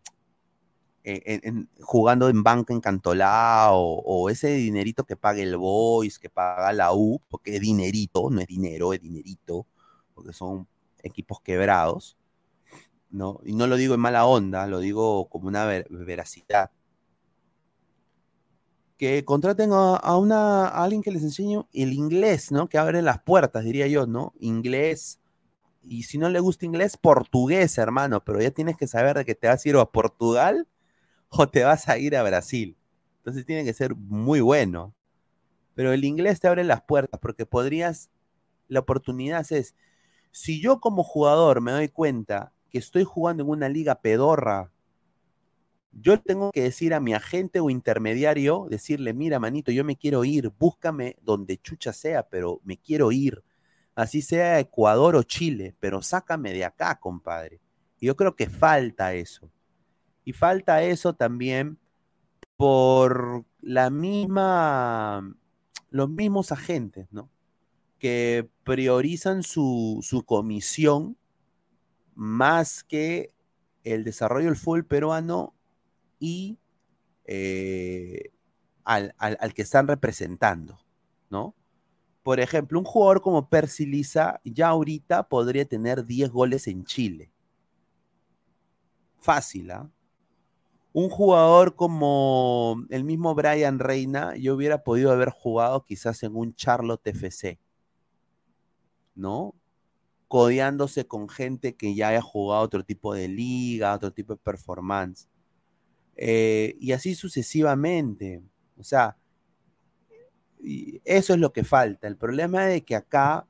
[1.79, 6.93] jugando en banca en Cantolao o, ese dinerito que paga el Boys, que paga la
[6.93, 9.65] U, porque es dinerito, no es dinero, es dinerito,
[10.13, 10.67] porque son
[11.01, 12.17] equipos quebrados,
[13.09, 13.39] ¿no?
[13.45, 16.71] Y no lo digo en mala onda, lo digo como una veracidad.
[18.97, 22.67] Que contraten a, una, alguien que les enseñe el inglés, ¿no?
[22.67, 24.33] Que abre las puertas, diría yo, ¿no?
[24.39, 25.19] Inglés.
[25.83, 29.35] Y si no le gusta inglés, portugués, hermano, pero ya tienes que saber de que
[29.35, 30.67] te vas a ir a Portugal
[31.29, 32.77] o te vas a ir a Brasil.
[33.19, 34.93] Entonces tiene que ser muy bueno.
[35.75, 38.09] Pero el inglés te abre las puertas porque podrías,
[38.67, 39.75] la oportunidad es,
[40.31, 44.71] si yo como jugador me doy cuenta que estoy jugando en una liga pedorra,
[45.91, 50.23] yo tengo que decir a mi agente o intermediario, decirle, mira, manito, yo me quiero
[50.25, 53.43] ir, búscame donde chucha sea, pero me quiero ir.
[53.95, 57.59] Así sea Ecuador o Chile, pero sácame de acá, compadre.
[57.99, 59.49] Yo creo que falta eso.
[60.27, 61.79] Y falta eso también
[62.57, 65.33] por la misma,
[65.89, 67.29] los mismos agentes, ¿no?
[67.97, 71.15] Que priorizan su, comisión
[72.13, 73.33] más que
[73.85, 75.55] el desarrollo del fútbol peruano
[76.19, 76.59] y
[77.23, 78.33] eh,
[78.83, 80.77] al, al, que están representando,
[81.29, 81.55] ¿no?
[82.21, 87.31] Por ejemplo, un jugador como Percy Lisa ya ahorita podría tener 10 goles en Chile.
[89.19, 89.89] Fácil, ¿ah?
[90.93, 96.55] Un jugador como el mismo Brian Reina, yo hubiera podido haber jugado quizás en un
[96.55, 97.59] Charlotte FC,
[99.15, 99.53] ¿no?
[100.27, 105.29] Codeándose con gente que ya haya jugado otro tipo de liga, otro tipo de performance.
[106.15, 108.41] Eh, y así sucesivamente.
[108.77, 109.17] O sea,
[110.59, 112.07] eso es lo que falta.
[112.07, 113.47] El problema es que acá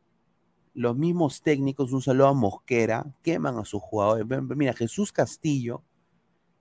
[0.73, 4.27] los mismos técnicos, un saludo a Mosquera, queman a sus jugadores.
[4.55, 5.83] Mira, Jesús Castillo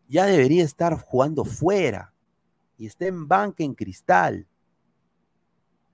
[0.08, 2.12] ya debería estar jugando fuera
[2.78, 4.46] y está en banca en cristal.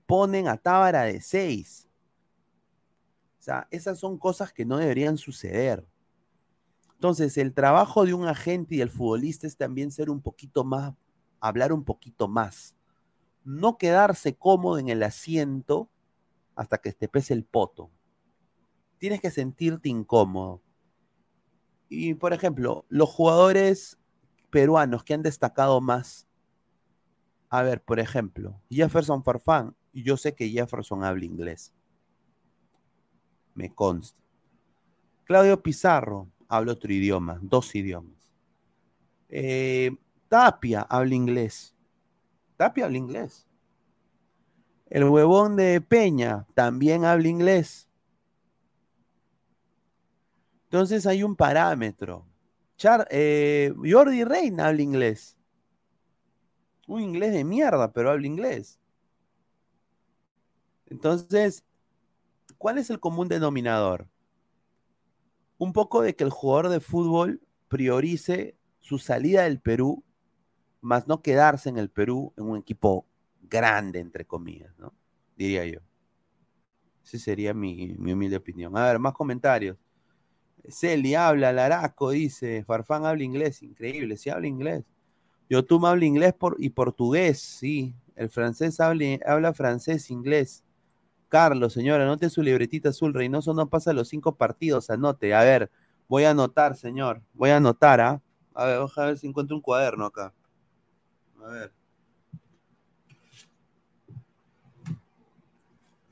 [0.05, 1.87] Ponen a Tábara de 6.
[3.39, 5.85] O sea, esas son cosas que no deberían suceder.
[6.93, 10.93] Entonces, el trabajo de un agente y el futbolista es también ser un poquito más,
[11.41, 12.75] hablar un poquito más.
[13.43, 15.89] No quedarse cómodo en el asiento
[16.55, 17.91] hasta que te pese el poto.
[18.99, 20.61] Tienes que sentirte incómodo.
[21.89, 23.97] Y, por ejemplo, los jugadores
[24.53, 26.27] peruanos que han destacado más.
[27.49, 29.75] A ver, por ejemplo, Jefferson Farfán.
[29.91, 31.73] Yo sé que Jefferson habla inglés.
[33.55, 34.21] Me consta.
[35.23, 38.29] Claudio Pizarro habla otro idioma, dos idiomas.
[39.27, 39.91] Eh,
[40.29, 41.75] Tapia habla inglés.
[42.55, 43.47] Tapia habla inglés.
[44.85, 47.89] El huevón de Peña también habla inglés.
[50.65, 52.27] Entonces hay un parámetro.
[53.09, 55.37] Eh, Jordi Reina habla inglés.
[56.87, 58.79] Un inglés de mierda, pero habla inglés.
[60.87, 61.63] Entonces,
[62.57, 64.07] ¿cuál es el común denominador?
[65.57, 70.03] Un poco de que el jugador de fútbol priorice su salida del Perú,
[70.81, 73.07] más no quedarse en el Perú en un equipo
[73.41, 74.93] grande, entre comillas, ¿no?
[75.37, 75.79] Diría yo.
[77.03, 78.75] Esa sería mi, humilde opinión.
[78.77, 79.77] A ver, más comentarios.
[80.69, 84.85] Celi habla, Laraco dice, Farfán habla inglés, increíble, sí habla inglés.
[85.49, 87.93] Yo tú me habla inglés por, y portugués, sí.
[88.15, 90.63] El francés habla, habla francés, inglés.
[91.29, 93.13] Carlos, señora, anote su libretita azul.
[93.13, 95.33] Reynoso no pasa los cinco partidos, anote.
[95.33, 95.69] A ver,
[96.07, 97.21] voy a anotar, señor.
[97.33, 98.21] Voy a anotar, ¿ah?
[98.53, 100.33] A ver, a ver si encuentro un cuaderno acá.
[101.43, 101.73] A ver.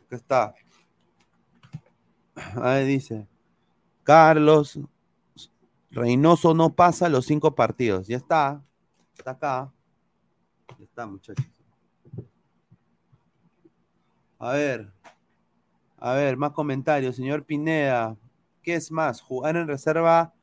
[0.06, 0.54] Acá está.
[2.56, 3.28] Ahí dice.
[4.04, 4.80] Carlos
[5.92, 8.08] Reynoso no pasa los cinco partidos.
[8.08, 8.64] Ya está.
[9.18, 9.74] Está acá.
[10.80, 11.46] Ya está, muchachos.
[14.40, 14.92] A ver.
[15.98, 17.18] A ver, más comentarios.
[17.18, 18.18] Señor Pineda,
[18.64, 19.22] ¿qué es más?
[19.22, 20.34] ¿Jugar en reserva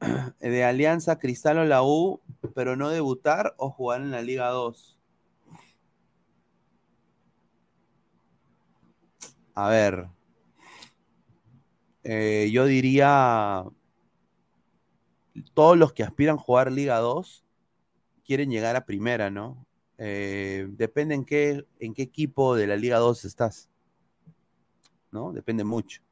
[0.40, 2.20] de Alianza Cristal o la U,
[2.54, 4.98] pero no debutar o jugar en la Liga 2?
[9.54, 10.08] A ver.
[12.04, 13.64] Eh, yo diría.
[15.54, 17.44] Todos los que aspiran a jugar Liga 2
[18.24, 19.66] quieren llegar a primera, ¿no?
[19.98, 23.70] Eh, depende en qué, en qué equipo de la Liga 2 estás.
[25.10, 25.32] ¿No?
[25.32, 26.02] Depende mucho.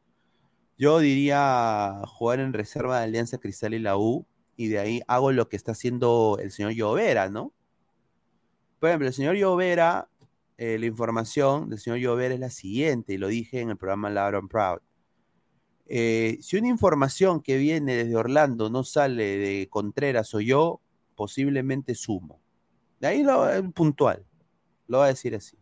[0.78, 4.26] Yo diría jugar en reserva de Alianza Cristal y la U,
[4.56, 7.52] y de ahí hago lo que está haciendo el señor Llovera, ¿no?
[8.78, 10.08] Por ejemplo, el señor Llovera,
[10.56, 14.08] eh, la información del señor Llovera es la siguiente, y lo dije en el programa
[14.08, 14.80] Loud and Proud.
[15.92, 20.80] Eh, si una información que viene desde Orlando no sale de Contreras o yo,
[21.16, 22.40] posiblemente sumo.
[23.00, 24.24] De ahí lo puntual,
[24.86, 25.58] lo voy a decir así.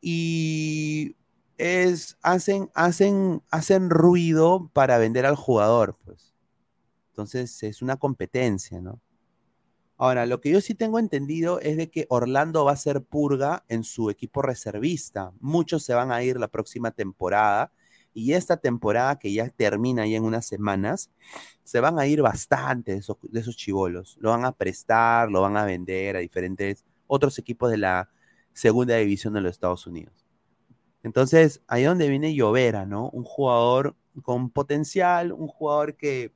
[0.00, 1.14] Y
[1.58, 6.34] es, hacen, hacen, hacen ruido para vender al jugador, pues.
[7.10, 9.02] Entonces es una competencia, ¿no?
[9.98, 13.62] Ahora, lo que yo sí tengo entendido es de que Orlando va a ser purga
[13.68, 15.32] en su equipo reservista.
[15.38, 17.72] Muchos se van a ir la próxima temporada
[18.16, 21.10] y esta temporada que ya termina ya en unas semanas,
[21.64, 24.16] se van a ir bastante de esos, de chivolos.
[24.20, 28.08] Lo van a prestar, lo van a vender a diferentes otros equipos de la
[28.54, 30.24] segunda división de los Estados Unidos.
[31.02, 33.10] Entonces, ahí donde viene Llovera, ¿no?
[33.10, 36.32] Un jugador con potencial, un jugador que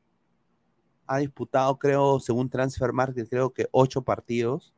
[1.07, 4.75] ha disputado, creo, según Transfer Market, creo que ocho partidos,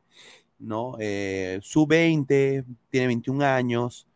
[0.57, 0.95] ¿no?
[0.99, 4.07] Eh, Sub-20, tiene 21 años.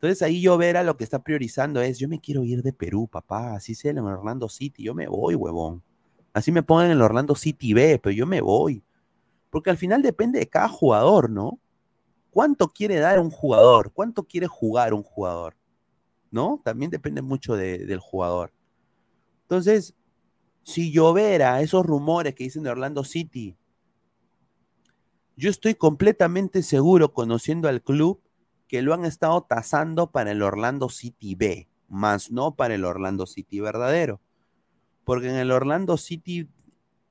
[0.00, 3.54] Entonces ahí Llovera lo que está priorizando es, yo me quiero ir de Perú, papá,
[3.54, 5.82] así sea en Orlando City, yo me voy, huevón.
[6.32, 8.82] Así me pongan en el Orlando City B, pero yo me voy.
[9.50, 11.60] Porque al final depende de cada jugador, ¿no?
[12.30, 13.92] ¿Cuánto quiere dar un jugador?
[13.92, 15.54] ¿Cuánto quiere jugar un jugador?
[16.30, 16.62] ¿No?
[16.64, 18.54] También depende mucho del jugador.
[19.42, 19.94] Entonces,
[20.62, 23.54] si llovera esos rumores que dicen de Orlando City,
[25.36, 28.18] yo estoy completamente seguro, conociendo al club,
[28.70, 33.26] que lo han estado tasando para el Orlando City B, más no para el Orlando
[33.26, 34.20] City verdadero.
[35.02, 36.48] Porque en el Orlando City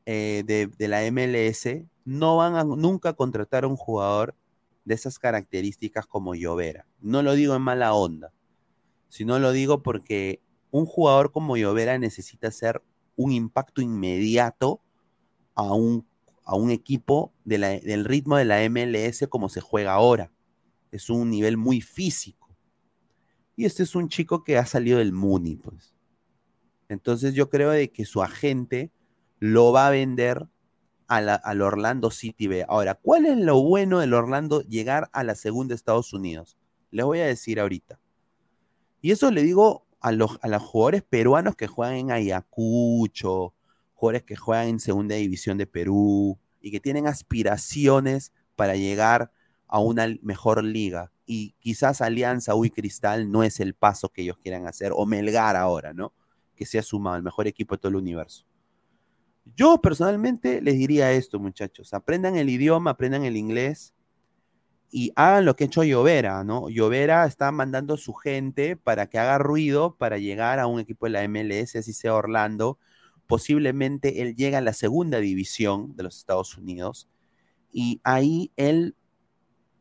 [0.05, 4.35] eh, de, la MLS no van a nunca contratar a un jugador
[4.85, 6.87] de esas características como Llovera.
[7.01, 8.31] No lo digo en mala onda,
[9.09, 10.41] sino lo digo porque
[10.71, 12.81] un jugador como Llovera necesita hacer
[13.17, 14.79] un impacto inmediato
[15.55, 16.07] a un,
[16.45, 20.31] a un equipo del ritmo de la MLS como se juega ahora.
[20.91, 22.49] Es un nivel muy físico.
[23.55, 25.93] Y este es un chico que ha salido del Muni, pues.
[26.87, 28.91] Entonces yo creo de que su agente
[29.39, 30.47] lo va a vender
[31.07, 32.65] al Orlando City B.
[32.67, 36.57] Ahora, ¿cuál es lo bueno del Orlando llegar a la segunda de Estados Unidos?
[36.91, 37.99] Les voy a decir ahorita.
[39.01, 43.53] Y eso le digo a los, a los jugadores peruanos que juegan en Ayacucho,
[43.93, 49.31] jugadores que juegan en segunda división de Perú y que tienen aspiraciones para llegar
[49.69, 51.11] a una mejor liga.
[51.25, 55.55] Y quizás Alianza Uy Cristal no es el paso que ellos quieran hacer, o Melgar
[55.55, 56.13] ahora, ¿no?
[56.55, 58.45] Que se ha sumado el mejor equipo de todo el universo.
[59.55, 63.93] Yo personalmente les diría esto, muchachos, aprendan el idioma, aprendan el inglés
[64.91, 66.69] y hagan lo que ha hecho Llovera, ¿no?
[66.69, 71.11] Llovera está mandando su gente para que haga ruido para llegar a un equipo de
[71.11, 72.79] la MLS, así sea Orlando.
[73.27, 77.07] Posiblemente él llega a la segunda división de los Estados Unidos
[77.71, 78.95] y ahí él,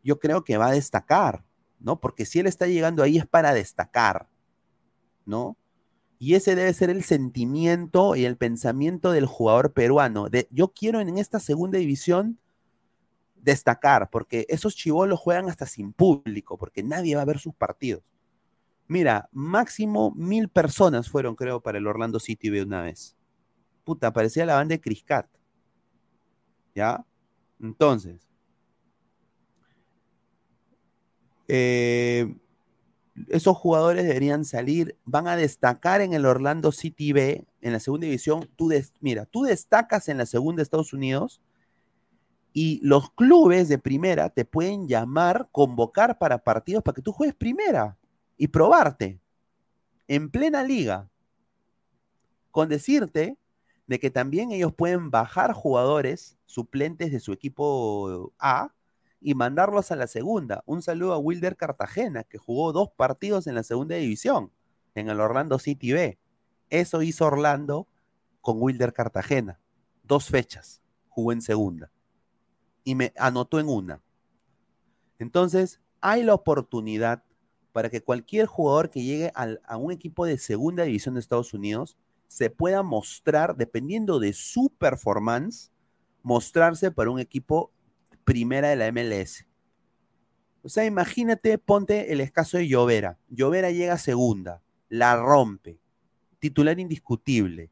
[0.09, 1.45] yo creo que va a destacar,
[1.79, 2.01] ¿no?
[2.01, 4.27] Porque si él está llegando ahí es para destacar,
[5.27, 5.59] ¿no?
[6.19, 10.31] Y ese debe ser el sentimiento y el pensamiento del jugador peruano.
[10.31, 12.39] De, yo quiero en esta segunda división
[13.37, 18.03] destacar, porque esos chivolos juegan hasta sin público, porque nadie va a ver sus partidos.
[18.87, 23.15] Mira, máximo mil personas fueron, creo, para el Orlando City de una vez.
[23.85, 25.29] Puta, parecía la banda de Criscat.
[26.75, 27.05] ¿Ya?
[27.61, 28.28] Entonces,
[31.49, 32.35] eh,
[33.29, 38.05] esos jugadores deberían salir, van a destacar en el Orlando City B, en la segunda
[38.05, 38.49] división.
[38.57, 38.71] Tú
[39.01, 41.41] mira, tú destacas en la segunda de Estados Unidos
[42.53, 47.35] y los clubes de primera te pueden llamar, convocar para partidos para que tú juegues
[47.35, 47.99] primera
[48.37, 49.21] y probarte
[50.07, 51.09] en plena liga.
[52.51, 53.37] Con decirte
[53.87, 58.73] de que también ellos pueden bajar jugadores suplentes de su equipo A
[59.21, 60.63] y mandarlos a la segunda.
[60.67, 64.53] Un saludo a Wilder Cartagena, que jugó dos partidos en la segunda división,
[64.95, 66.19] en el Orlando City B.
[66.71, 67.89] Eso hizo Orlando
[68.41, 69.61] con Wilder Cartagena.
[70.03, 71.91] Dos fechas, jugó en segunda.
[72.85, 74.03] Y me anotó en una.
[75.19, 77.25] Entonces, hay la oportunidad
[77.73, 81.97] para que cualquier jugador que llegue a un equipo de segunda división de Estados Unidos
[82.29, 85.71] se pueda mostrar, dependiendo de su performance,
[86.23, 87.73] mostrarse para un equipo
[88.29, 89.47] primera de la MLS.
[90.61, 93.19] O sea, imagínate, ponte el escaso de Llovera.
[93.31, 94.61] Llovera llega segunda,
[94.91, 95.81] la rompe,
[96.39, 97.71] titular indiscutible,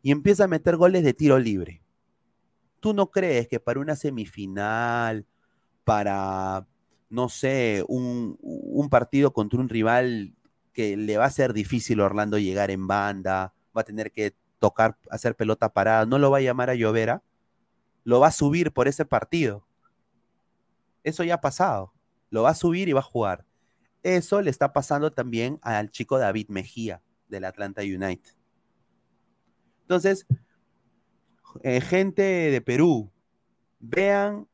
[0.00, 1.82] y empieza a meter goles de tiro libre.
[2.80, 5.26] ¿Tú no crees que para una semifinal,
[5.84, 6.66] para,
[7.10, 10.34] no sé, un, un partido contra un rival
[10.72, 14.34] que le va a ser difícil a Orlando llegar en banda, va a tener que
[14.58, 17.22] tocar, hacer pelota parada, no lo va a llamar a Llovera?
[18.06, 19.66] Lo va a subir por ese partido.
[21.02, 21.92] Eso ya ha pasado.
[22.30, 23.44] Lo va a subir y va a jugar.
[24.04, 28.32] Eso le está pasando también al chico David Mejía del Atlanta United.
[29.80, 30.24] Entonces,
[31.64, 33.10] eh, gente de Perú,
[33.80, 34.46] vean,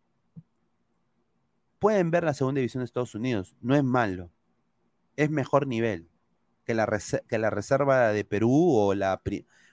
[1.79, 3.55] pueden ver la segunda división de Estados Unidos.
[3.61, 4.31] No es malo.
[5.15, 6.09] Es mejor nivel
[6.65, 6.89] que la,
[7.29, 9.21] que la reserva de Perú o la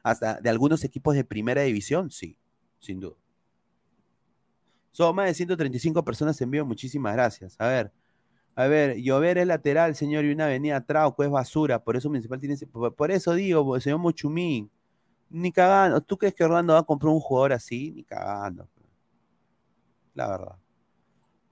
[0.04, 2.38] hasta de algunos equipos de primera división, sí,
[2.80, 3.16] sin duda.
[4.92, 7.56] Son más de 135 personas en vivo, muchísimas gracias.
[7.60, 7.92] A ver,
[8.56, 12.40] a ver, llover es lateral, señor, y una avenida Trauco es basura, por eso Municipal
[12.40, 12.58] tiene...
[12.58, 14.70] Por, eso digo, señor Mochumín,
[15.30, 16.02] ni cagando.
[16.02, 17.92] ¿Tú crees que Orlando va a comprar un jugador así?
[17.92, 18.68] Ni cagando.
[20.14, 20.56] La verdad.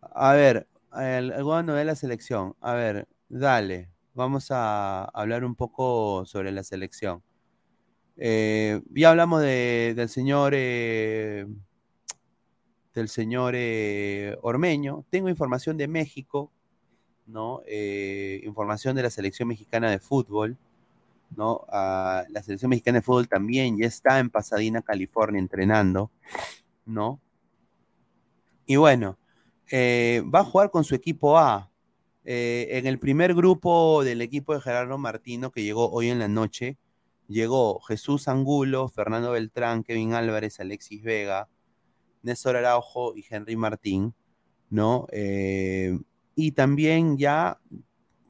[0.01, 0.67] A ver,
[0.99, 2.55] el, el de la selección.
[2.59, 3.89] A ver, dale.
[4.13, 7.23] Vamos a hablar un poco sobre la selección.
[8.17, 10.53] Eh, ya hablamos del señor...
[10.55, 11.45] Eh,
[12.97, 15.05] del señor eh, Ormeño.
[15.09, 16.51] Tengo información de México,
[17.27, 17.61] ¿no?
[17.67, 20.57] Eh, información de la selección mexicana de fútbol,
[21.35, 21.65] ¿no?
[21.69, 26.11] Ah, la selección mexicana de fútbol también ya está en Pasadena, California, entrenando,
[26.85, 27.21] ¿no?
[28.65, 29.17] Y bueno,
[29.71, 31.71] eh, va a jugar con su equipo A.
[32.29, 36.77] en el primer grupo del equipo de Gerardo Martino, que llegó hoy en la noche,
[37.29, 41.47] llegó Jesús Angulo, Fernando Beltrán, Kevin Álvarez, Alexis Vega,
[42.27, 44.13] Néstor Araujo y Henry Martín,
[44.69, 45.07] ¿no?
[45.11, 45.97] Eh,
[46.35, 47.59] y también ya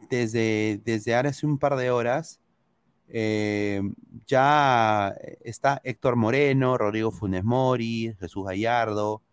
[0.10, 2.40] desde, desde hace un par de horas,
[3.10, 3.82] eh,
[4.28, 9.24] ya está Héctor Moreno, Rodrigo Funes Mori, Jesús Gallardo,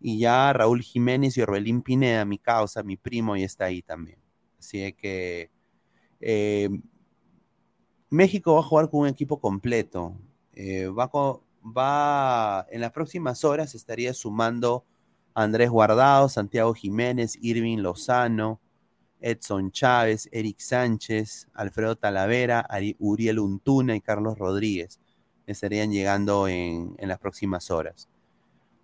[0.00, 4.20] y ya Raúl Jiménez y Orbelín Pineda, mi causa, mi primo, y está ahí también.
[4.60, 5.50] Así que
[6.20, 6.68] eh,
[8.10, 10.16] México va a jugar con un equipo completo.
[10.96, 11.40] va, con,
[11.76, 14.84] va en las próximas horas estaría sumando
[15.34, 18.60] Andrés Guardado, Santiago Jiménez, Irving Lozano,
[19.20, 22.66] Edson Chávez, Eric Sánchez, Alfredo Talavera,
[22.98, 25.00] Uriel Untuna y Carlos Rodríguez.
[25.46, 28.08] Estarían llegando en, las próximas horas.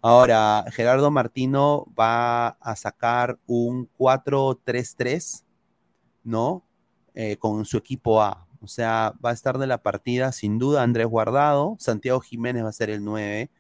[0.00, 5.44] Ahora, Gerardo Martino va a sacar un 4-3-3,
[6.24, 6.62] ¿no?
[7.14, 8.46] Eh, con su equipo A.
[8.64, 12.70] O sea, va a estar de la partida sin duda Andrés Guardado, Santiago Jiménez va
[12.70, 13.50] a ser el 9,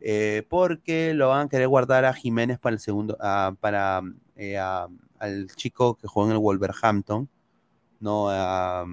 [0.00, 3.18] eh, porque lo van a querer guardar a Jiménez para el segundo,
[3.60, 4.02] para
[4.36, 7.28] eh, al chico que juega en el Wolverhampton,
[7.98, 8.86] no a,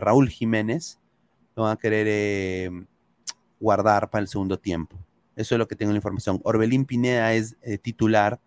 [0.00, 1.00] Raúl Jiménez,
[1.56, 2.70] lo van a querer eh,
[3.58, 4.96] guardar para el segundo tiempo.
[5.34, 6.40] Eso es lo que tengo la información.
[6.44, 8.40] Orbelín Pineda es titular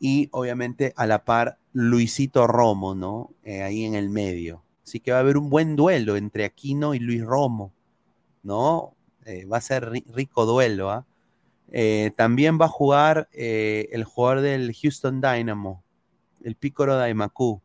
[0.00, 3.30] y obviamente a la par Luisito Romo, ¿no?
[3.44, 4.63] ahí en el medio.
[4.84, 7.72] Así que va a haber un buen duelo entre Aquino y Luis Romo,
[8.42, 8.94] ¿no?
[9.24, 11.06] Eh, va a ser rico duelo, ¿ah?
[11.72, 15.82] eh, también va a jugar eh, el jugador del Houston Dynamo,
[16.42, 17.62] el Pícoro Daimaku,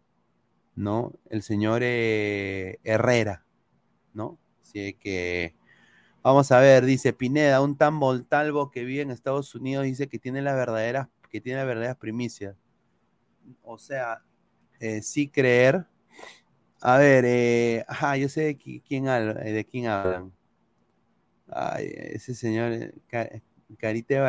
[0.75, 1.11] ¿no?
[1.29, 3.45] El señor Herrera,
[4.13, 4.39] ¿no?
[4.61, 5.53] Así que
[6.23, 10.19] vamos a ver, dice Pineda, un tan voltalvo que vive en Estados Unidos dice que
[10.19, 12.55] tiene las verdaderas, que tiene las primicias.
[13.63, 14.23] O sea,
[15.01, 15.85] sí creer
[16.81, 20.31] a ver, eh, ajá, yo sé de quién, eh, de hablan.
[21.51, 23.41] Ay, ese señor, eh,
[23.77, 24.19] Carite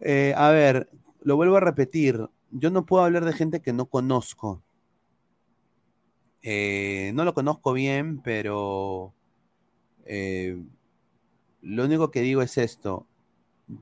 [0.00, 0.34] Eh.
[0.36, 0.88] a ver,
[1.22, 2.28] lo vuelvo a repetir.
[2.56, 4.62] yo no puedo hablar de gente que no conozco.
[6.42, 9.14] No lo conozco bien, pero
[11.62, 13.06] lo único que digo es esto.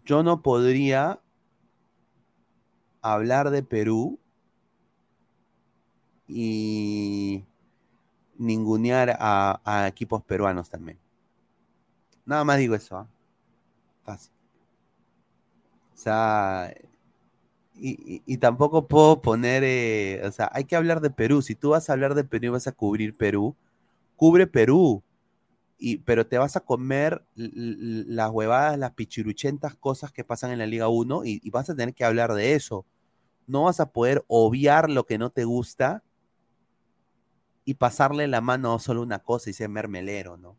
[0.05, 1.21] Yo no podría
[3.03, 4.22] hablar de Perú
[6.27, 7.45] y
[8.39, 10.99] ningunear a, equipos peruanos también.
[12.25, 12.97] Nada más digo eso.
[12.97, 13.07] ¿ah?
[14.05, 14.33] Fácil.
[15.95, 16.75] O sea,
[17.75, 21.43] y, tampoco puedo poner, eh, o sea, hay que hablar de Perú.
[21.43, 23.57] Si tú vas a hablar de Perú y vas a cubrir Perú,
[24.17, 25.03] cubre Perú.
[25.79, 30.67] Y, pero te vas a comer las huevadas, las pichiruchentas cosas que pasan en la
[30.67, 32.87] Liga 1 y, y, vas a tener que hablar de eso.
[33.49, 36.05] No vas a poder obviar lo que no te gusta
[37.65, 40.59] y pasarle la mano a solo una cosa y ser mermelero, ¿no?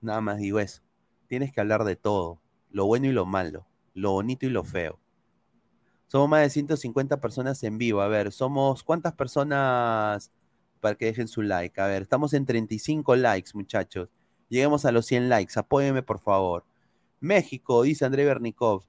[0.00, 0.82] Nada más digo eso.
[1.26, 4.98] Tienes que hablar de todo, lo bueno y lo malo, lo bonito y lo feo.
[6.10, 8.00] Somos más de 150 personas en vivo.
[8.00, 10.32] A ver, somos ¿cuántas personas
[10.80, 11.80] para que dejen su like?
[11.80, 14.08] A ver, estamos en 35 likes, muchachos.
[14.48, 15.56] Lleguemos a los 100 likes.
[15.56, 16.64] Apóyenme, por favor.
[17.20, 18.84] México, dice André Bernikov.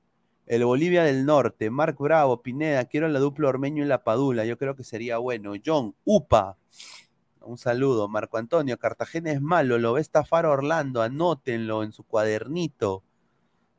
[0.48, 4.44] El Bolivia del Norte, Marc Bravo, Pineda, quiero la dupla Ormeño y la Padula.
[4.44, 5.54] Yo creo que sería bueno.
[5.64, 6.58] John, UPA.
[7.42, 8.08] Un saludo.
[8.08, 13.04] Marco Antonio, Cartagena es malo, lo ve estafar Orlando, anótenlo en su cuadernito.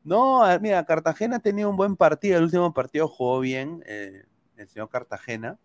[0.03, 2.37] No, mira, Cartagena ha tenido un buen partido.
[2.37, 4.23] El último partido jugó bien eh,
[4.57, 5.59] el señor Cartagena,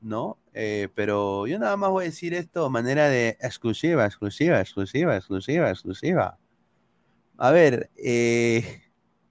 [0.00, 0.38] ¿no?
[0.52, 5.16] Eh, pero yo nada más voy a decir esto de manera de exclusiva, exclusiva, exclusiva,
[5.16, 6.38] exclusiva, exclusiva.
[7.36, 8.82] A ver, eh,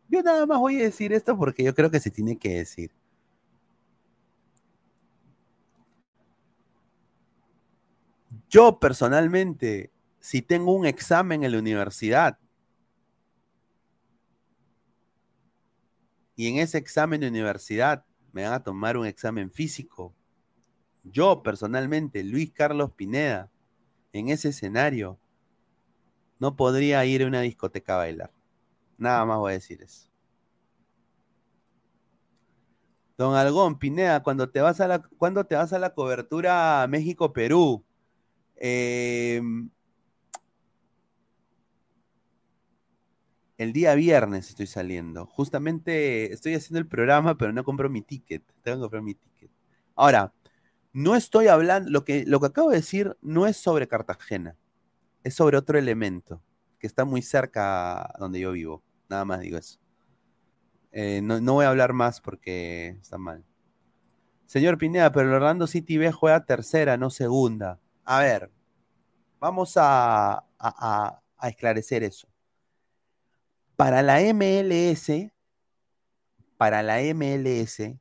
[0.07, 2.91] yo nada más voy a decir esto porque yo creo que se tiene que decir.
[8.49, 12.39] Yo personalmente, si tengo un examen en la universidad
[16.35, 20.13] y en ese examen de universidad me van a tomar un examen físico.
[21.03, 23.51] Yo personalmente, Luis Carlos Pineda,
[24.13, 25.19] en ese escenario,
[26.39, 28.31] no podría ir a una discoteca a bailar.
[28.97, 30.07] Nada más voy a decir eso.
[33.17, 37.83] Don Algón, Pineda, cuando te vas a la, cuando te vas a la cobertura México-Perú,
[38.57, 39.41] eh,
[43.57, 45.25] El día viernes estoy saliendo.
[45.25, 48.43] Justamente estoy haciendo el programa, pero no compro mi ticket.
[48.61, 49.49] Tengo que comprar mi ticket.
[49.95, 50.31] Ahora,
[50.93, 54.55] no estoy hablando, lo que, lo que acabo de decir no es sobre Cartagena,
[55.23, 56.41] es sobre otro elemento
[56.79, 58.83] que está muy cerca donde yo vivo.
[59.09, 59.79] Nada más digo eso.
[60.91, 63.43] Eh, no, voy a hablar más porque está mal.
[64.45, 67.79] Señor Pineda, pero el Orlando City B juega tercera, no segunda.
[68.09, 68.49] A ver,
[69.37, 70.41] vamos a
[71.43, 72.29] esclarecer eso.
[73.75, 75.29] Para la MLS,
[76.55, 77.99] para la MLS,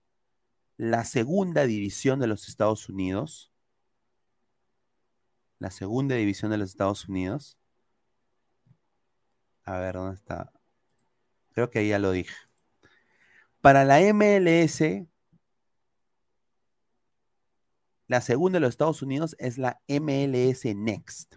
[0.77, 3.51] la segunda división de los Estados Unidos,
[5.59, 7.59] la segunda división de los Estados Unidos,
[9.65, 10.53] a ver, ¿dónde está?
[11.51, 12.37] Creo que ahí ya lo dije.
[13.61, 15.09] Para la MLS,
[18.09, 21.37] la segunda de los Estados Unidos es la MLS Next.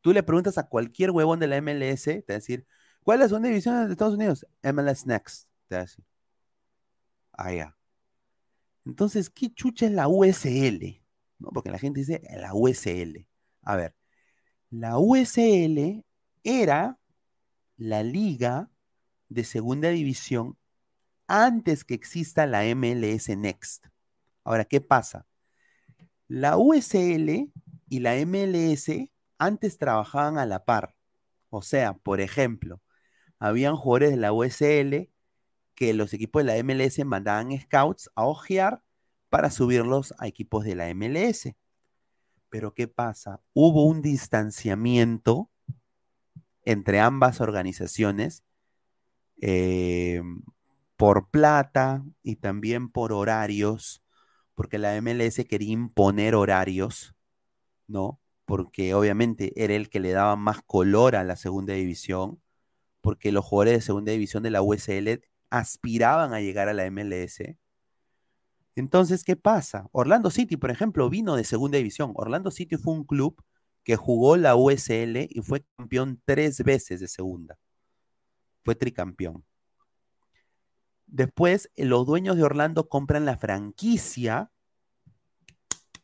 [0.00, 2.66] Tú le preguntas a cualquier huevón de la MLS, te va a decir,
[3.02, 4.46] ¿cuál es la segunda división de Estados Unidos?
[4.62, 6.04] MLS Next, te va a decir.
[7.32, 7.76] Ah, ya.
[8.84, 11.02] Entonces, ¿qué chucha es la USL?
[11.38, 11.50] ¿No?
[11.50, 13.28] Porque la gente dice la USL.
[13.62, 13.94] A ver,
[14.70, 16.04] la USL
[16.42, 16.98] era
[17.76, 18.70] la liga
[19.28, 20.56] de segunda división
[21.26, 23.86] antes que exista la MLS Next.
[24.48, 25.26] Ahora, ¿qué pasa?
[26.26, 27.52] La USL
[27.90, 30.96] y la MLS antes trabajaban a la par.
[31.50, 32.80] O sea, por ejemplo,
[33.38, 35.10] habían jugadores de la USL
[35.74, 38.82] que los equipos de la MLS mandaban scouts a ojear
[39.28, 41.54] para subirlos a equipos de la MLS.
[42.48, 43.42] Pero ¿qué pasa?
[43.52, 45.50] Hubo un distanciamiento
[46.62, 48.44] entre ambas organizaciones
[49.42, 50.22] eh,
[50.96, 54.02] por plata y también por horarios,
[54.58, 57.14] porque la MLS quería imponer horarios,
[57.86, 58.20] ¿no?
[58.48, 62.40] porque obviamente era el que le daba más color a la segunda división,
[63.02, 67.56] porque los jugadores de segunda división de la USL aspiraban a llegar a la MLS.
[68.74, 69.86] Entonces, ¿qué pasa?
[69.92, 72.12] Orlando City, por ejemplo, vino de segunda división.
[72.14, 73.40] Orlando City fue un club
[73.84, 77.58] que jugó la USL y fue campeón tres veces de segunda.
[78.64, 79.44] Fue tricampeón.
[81.08, 84.50] Después, los dueños de Orlando compran la franquicia.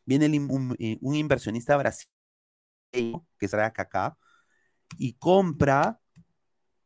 [0.05, 2.11] Viene un, un inversionista brasileño
[3.37, 4.17] que será acá,
[4.97, 5.99] y compra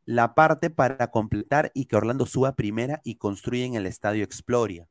[0.06, 4.88] la parte para completar y que Orlando suba primera y construyen el estadio Exploria.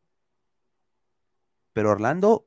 [1.73, 2.47] pero Orlando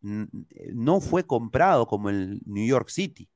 [0.00, 3.30] no fue comprado como el New York City.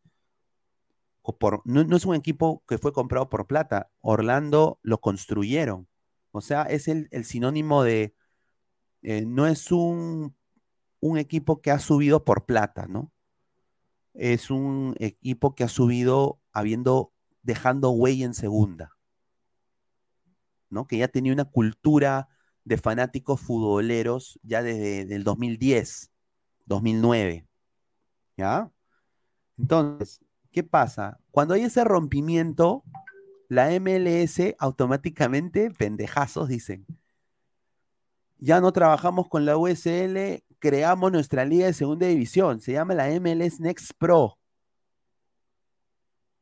[1.65, 3.91] no, es un equipo que fue comprado por plata.
[4.01, 5.89] Orlando lo construyeron.
[6.37, 8.15] O sea, es el, sinónimo de.
[9.03, 10.35] Eh, no es un,
[11.17, 13.13] equipo que ha subido por plata, ¿no?
[14.13, 17.13] Es un equipo que ha subido habiendo
[17.43, 18.97] dejando huella en segunda.
[20.69, 20.87] ¿no?
[20.87, 22.29] Que ya tenía una cultura
[22.65, 26.11] de fanáticos futboleros ya desde el 2010,
[26.65, 27.47] 2009.
[28.37, 28.71] ¿Ya?
[29.57, 30.21] Entonces,
[30.51, 31.21] ¿qué pasa?
[31.31, 32.83] Cuando hay ese rompimiento,
[33.49, 36.87] la MLS automáticamente, pendejazos, dicen,
[38.39, 43.09] ya no trabajamos con la USL, creamos nuestra liga de segunda división, se llama la
[43.21, 44.39] MLS Next Pro.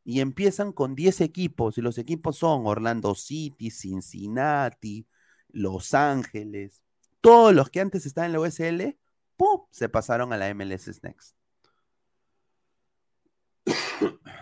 [0.04, 5.06] Y empiezan con 10 equipos, y los equipos son Orlando City, Cincinnati,
[5.48, 6.82] Los Ángeles,
[7.20, 8.98] todos los que antes estaban en la USL,
[9.36, 9.62] ¡pum!
[9.70, 11.34] se pasaron a la MLS Next.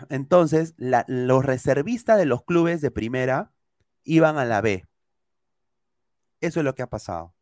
[0.09, 3.51] Entonces, los reservistas de los clubes de primera
[4.03, 4.85] iban a la B.
[6.41, 7.33] Eso es lo que ha pasado.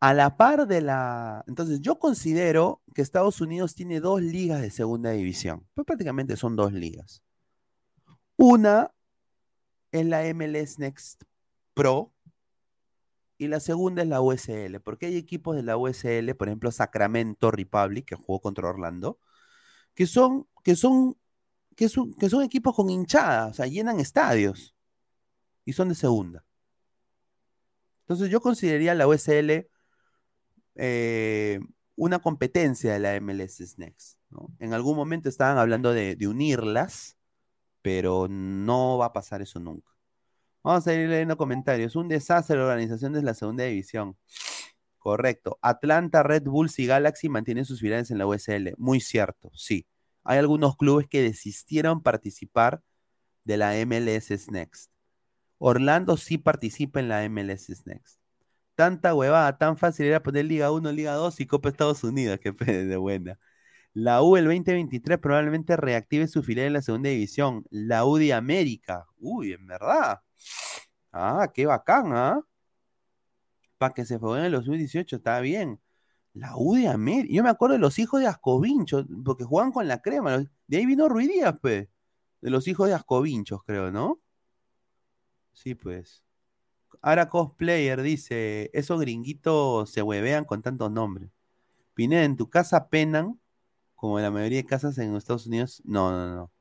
[0.00, 1.44] A la par de la...
[1.46, 5.66] Entonces, yo considero que Estados Unidos tiene dos ligas de segunda división.
[5.74, 7.22] Pues prácticamente son dos ligas.
[8.36, 8.92] Una
[9.90, 11.24] es la MLS Next
[11.74, 12.12] Pro
[13.38, 17.52] y la segunda es la USL, porque hay equipos de la USL, por ejemplo, Sacramento
[17.52, 19.20] Republic, que jugó contra Orlando,
[19.94, 21.16] que son, que son,
[21.74, 21.88] que
[22.20, 24.76] que son equipos con hinchadas, o sea, llenan estadios
[25.64, 26.44] y son de segunda.
[28.02, 29.66] Entonces yo consideraría la USL
[30.74, 31.58] eh,
[31.96, 34.18] una competencia de la MLS Next.
[34.58, 37.16] En algún momento estaban hablando de, unirlas,
[37.80, 39.90] pero no va a pasar eso nunca.
[40.62, 41.96] Vamos a ir leyendo comentarios.
[41.96, 44.18] Un desastre la organización de la segunda división.
[44.98, 45.58] Correcto.
[45.62, 48.74] Atlanta, Red Bulls y Galaxy mantienen sus filiales en la USL.
[48.76, 49.86] Muy cierto, sí.
[50.28, 52.82] Hay algunos clubes que desistieron participar
[53.44, 54.92] de la MLS Next.
[55.56, 58.20] Orlando sí participa en la MLS Next.
[58.74, 62.38] Tanta huevada, tan fácil era poner Liga 1, Liga 2 y Copa Estados Unidos.
[62.42, 63.38] Qué de buena.
[63.94, 67.64] La U el 2023 probablemente reactive su filial en la segunda división.
[67.70, 69.06] La U de América.
[69.18, 70.20] Uy, en verdad.
[71.10, 72.42] Ah, qué bacán, ¿ah?
[73.78, 75.80] Para que se fue en el 2018, está bien.
[76.38, 77.34] La U de América.
[77.34, 80.38] Yo me acuerdo de los hijos de Ascovincho, porque jugaban con la crema.
[80.66, 81.88] De ahí vino Ruidías, pues.
[82.40, 84.20] De los hijos de Ascovinchos, creo, ¿no?
[85.52, 86.22] Sí, pues.
[87.02, 91.30] Ahora cosplayer dice, esos gringuitos se huevean con tantos nombres.
[91.94, 93.40] Pineda, ¿en tu casa penan?
[93.96, 95.82] Como en la mayoría de casas en Estados Unidos.
[95.84, 96.52] No, no, no.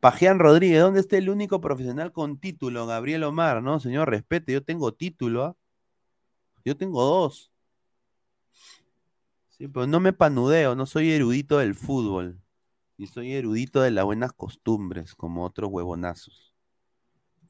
[0.00, 2.86] Pajean Rodríguez, ¿dónde está el único profesional con título?
[2.86, 3.80] Gabriel Omar, ¿no?
[3.80, 5.56] Señor, respete, yo tengo título, ¿ah?
[6.64, 7.47] Yo tengo dos.
[9.58, 12.40] Sí, pero no me panudeo, no soy erudito del fútbol.
[12.98, 16.54] Ni soy erudito de las buenas costumbres, como otros huevonazos.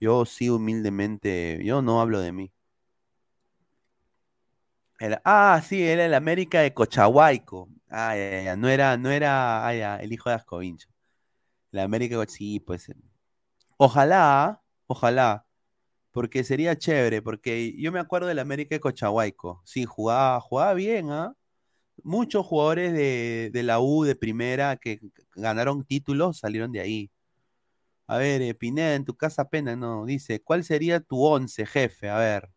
[0.01, 2.53] Yo sí humildemente, yo no hablo de mí.
[5.25, 7.69] ah, sí, era el América de Cochahuayco.
[7.91, 10.89] Ah, ya, no era, no era ah, el hijo de Ascovincho.
[11.73, 12.93] La América, sí, pues.
[13.79, 15.47] Ojalá, ojalá,
[16.13, 19.63] porque sería chévere, porque yo me acuerdo del América de Cochahuayco.
[19.67, 21.35] Sí, jugaba, jugaba bien, ¿ah?
[22.05, 25.01] Muchos jugadores de, de la U de primera que
[25.35, 27.11] ganaron títulos salieron de ahí.
[28.07, 30.07] A ver, eh, Pineda, en tu casa pena, no.
[30.07, 32.09] Dice, ¿cuál sería tu once, jefe?
[32.09, 32.51] A ver.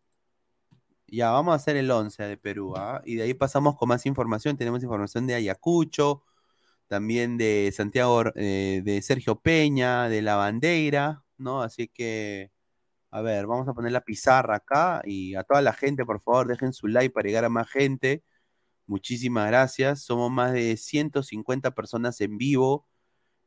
[1.06, 3.02] Ya, vamos a hacer el once de Perú, ¿ah?
[3.04, 4.56] Y de ahí pasamos con más información.
[4.56, 6.24] Tenemos información de Ayacucho,
[6.88, 11.62] también de Santiago, eh, de Sergio Peña, de La Bandeira, ¿no?
[11.62, 12.50] Así que,
[13.10, 16.48] a ver, vamos a poner la pizarra acá y a toda la gente, por favor,
[16.48, 18.24] dejen su like para llegar a más gente.
[18.86, 20.02] Muchísimas gracias.
[20.02, 22.86] Somos más de 150 personas en vivo.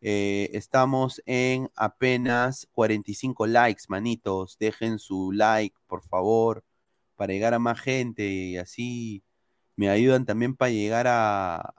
[0.02, 4.58] Eh, estamos en apenas 45 likes, manitos.
[4.60, 6.64] Dejen su like, por favor,
[7.16, 9.24] para llegar a más gente y así
[9.76, 11.74] me ayudan también para llegar a,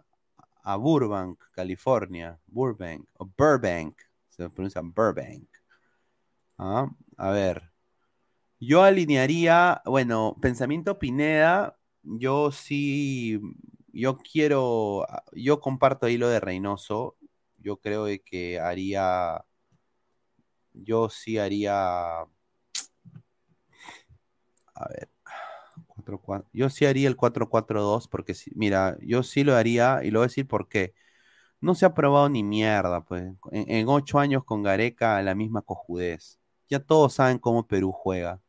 [0.78, 2.38] Burbank, California.
[2.46, 3.96] Burbank, o Burbank,
[4.28, 5.48] se pronuncia Burbank.
[6.58, 7.70] Ah, a ver.
[8.58, 11.75] Yo alinearía, bueno, pensamiento Pineda,
[12.06, 13.40] yo sí,
[13.92, 17.16] yo quiero, yo comparto ahí lo de Reynoso,
[17.58, 19.44] yo creo que haría,
[20.72, 22.28] yo sí haría, a
[24.88, 25.10] ver,
[26.52, 30.28] yo sí haría el 4-4-2 porque, mira, yo sí lo haría y lo voy a
[30.28, 30.94] decir porque
[31.60, 33.32] no se ha probado ni mierda, pues.
[33.52, 36.38] En, ocho años con Gareca la misma cojudez.
[36.68, 38.40] Ya todos saben cómo Perú juega.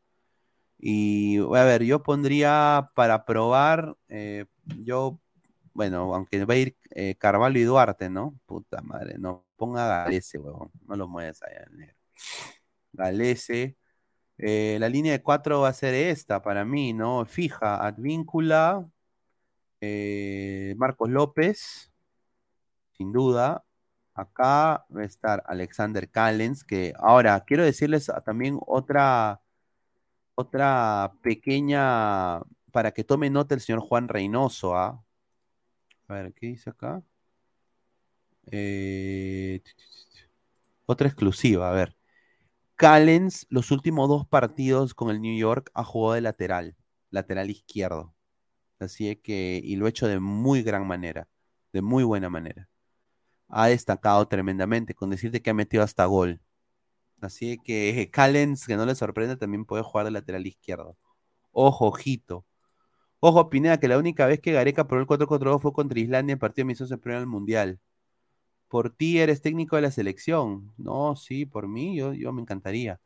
[0.80, 4.46] Y a ver, yo pondría para probar, eh,
[4.78, 5.20] yo,
[5.74, 8.40] bueno, aunque va a ir eh, Carvalho y Duarte, ¿no?
[8.46, 11.96] Puta madre, no, ponga Galese, huevón, no lo mueves allá en negro.
[12.94, 13.78] Galese.
[14.40, 17.26] Eh, la línea de cuatro va a ser esta para mí, ¿no?
[17.26, 18.88] Fija, Advíncula,
[20.76, 21.92] Marcos López,
[22.98, 23.64] sin duda.
[24.14, 29.42] Acá va a estar Alexander Callens, que ahora quiero decirles también otra,
[30.38, 35.04] otra pequeña, para que tome nota el señor Juan Reynoso, ¿ah?
[36.08, 37.04] A ver, ¿qué dice acá?
[38.52, 39.62] Eh,
[40.86, 41.98] otra exclusiva, a ver.
[42.76, 46.76] Callens, los últimos dos partidos con el New York, ha jugado de lateral,
[47.10, 48.14] lateral izquierdo.
[48.80, 51.28] Así que, y lo ha hecho de muy gran manera,
[51.74, 52.70] de muy buena manera.
[53.50, 56.42] Ha destacado tremendamente, con decirte que ha metido hasta gol.
[57.22, 60.98] Así que Callens, que no le sorprende, también puede jugar de lateral izquierdo.
[61.52, 62.46] Ojo, ojito.
[63.20, 66.40] Ojo, Pineda, que la única vez que Gareca probó el 4-4-2 fue contra Islandia en
[66.40, 67.80] partido amistoso en primer mundial.
[68.70, 70.74] Por ti eres técnico de la selección.
[70.78, 73.00] No, sí, por mí, yo, yo me encantaría.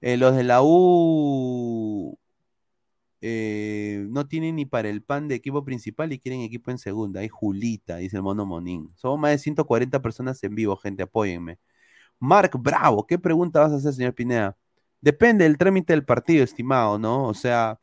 [0.00, 2.18] Eh, los de la U
[3.20, 7.20] eh, no tienen ni para el pan de equipo principal y quieren equipo en segunda.
[7.20, 8.90] Hay Julita, dice el mono Monín.
[8.96, 11.58] Somos más de 140 personas en vivo, gente, apóyenme.
[12.22, 14.56] Mark Bravo, ¿qué pregunta vas a hacer, señor Pineda?
[15.00, 17.26] Depende del trámite del partido, estimado, ¿no?
[17.26, 17.80] O sea,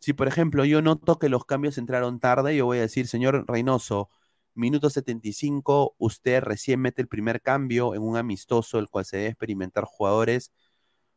[0.00, 3.46] si por ejemplo yo noto que los cambios entraron tarde, yo voy a decir, señor
[3.48, 4.10] Reynoso,
[4.54, 9.30] minuto 75, usted recién mete el primer cambio en un amistoso, el cual se debe
[9.30, 10.52] experimentar jugadores.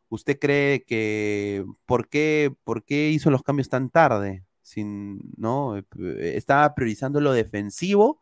[0.09, 4.45] ¿Usted cree que por qué, por qué hizo los cambios tan tarde?
[4.61, 5.82] Sin, ¿no?
[6.20, 8.22] ¿Estaba priorizando lo defensivo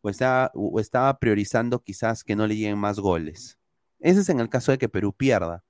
[0.00, 3.58] o estaba, o estaba priorizando quizás que no le lleguen más goles?
[4.02, 5.64] Ese es en el caso de que Perú pierda.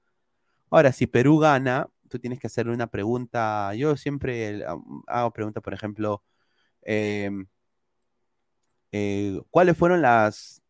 [0.70, 3.74] Ahora, si Perú gana, tú tienes que hacerle una pregunta.
[3.74, 4.64] Yo siempre
[5.08, 6.24] hago preguntas, por ejemplo,
[6.82, 7.30] eh,
[8.92, 10.62] eh, ¿cuáles fueron las,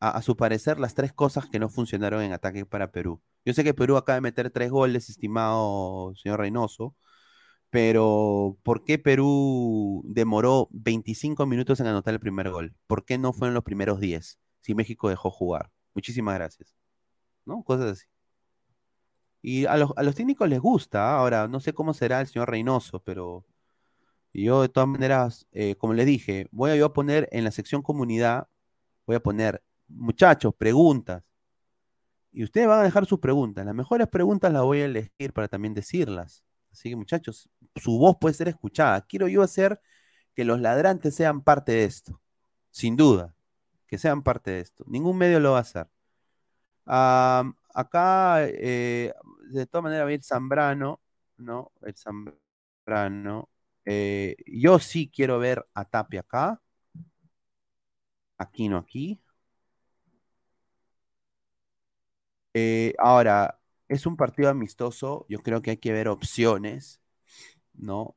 [0.00, 3.22] a, su parecer, las tres cosas que no funcionaron en ataque para Perú?
[3.44, 6.96] Yo sé que Perú acaba de meter tres goles, estimado señor Reynoso,
[7.70, 12.76] pero ¿por qué Perú demoró 25 minutos en anotar el primer gol?
[12.86, 15.73] ¿Por qué no fueron los primeros 10 si México dejó jugar?
[15.94, 16.74] Muchísimas gracias.
[17.46, 17.62] ¿No?
[17.62, 18.06] Cosas así.
[19.42, 21.10] Y a los, a los técnicos les gusta.
[21.10, 21.18] ¿ah?
[21.18, 23.44] Ahora, no sé cómo será el señor Reynoso, pero
[24.42, 27.52] yo, de todas maneras, eh, como les dije, voy a, yo a poner en la
[27.52, 28.48] sección comunidad,
[29.06, 31.22] voy a poner, muchachos, preguntas.
[32.32, 33.64] Y ustedes van a dejar sus preguntas.
[33.64, 36.42] Las mejores preguntas las voy a elegir para también decirlas.
[36.72, 39.02] Así que, muchachos, su voz puede ser escuchada.
[39.02, 39.80] Quiero yo hacer
[40.34, 42.20] que los ladrantes sean parte de esto.
[42.72, 43.34] Sin duda,
[43.86, 44.84] que sean parte de esto.
[44.88, 45.88] Ningún medio lo va a hacer.
[47.74, 49.12] acá, eh,
[49.50, 51.00] de todas maneras, va a Zambrano,
[51.38, 51.72] ¿no?
[51.82, 53.50] El Zambrano.
[53.84, 56.60] Eh, yo sí quiero ver a Tapia acá.
[58.38, 59.20] Aquí no aquí.
[62.54, 65.26] Eh, ahora, es un partido amistoso.
[65.28, 67.00] Yo creo que hay que ver opciones,
[67.74, 68.16] ¿no?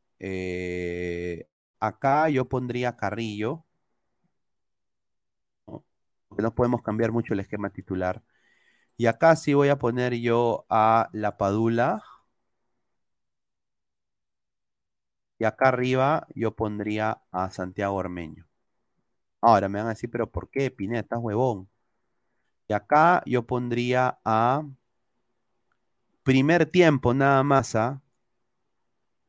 [1.79, 3.65] Acá yo pondría Carrillo.
[6.27, 8.23] Porque no podemos cambiar mucho el esquema titular.
[8.97, 12.03] Y acá sí voy a poner yo a La Padula.
[15.39, 18.47] Y acá arriba yo pondría a Santiago Ormeño.
[19.41, 21.01] Ahora me van a decir, pero ¿por qué, Pineda?
[21.01, 21.69] Estás huevón.
[22.67, 24.63] Y acá yo pondría a
[26.23, 28.01] primer tiempo nada más a ¿ah?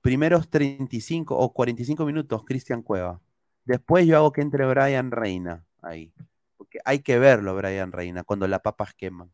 [0.01, 3.21] primeros 35 o 45 minutos Cristian Cueva.
[3.65, 6.13] Después yo hago que entre Brian Reina ahí.
[6.85, 9.33] Hay que verlo, Brian Reina, cuando las papas queman.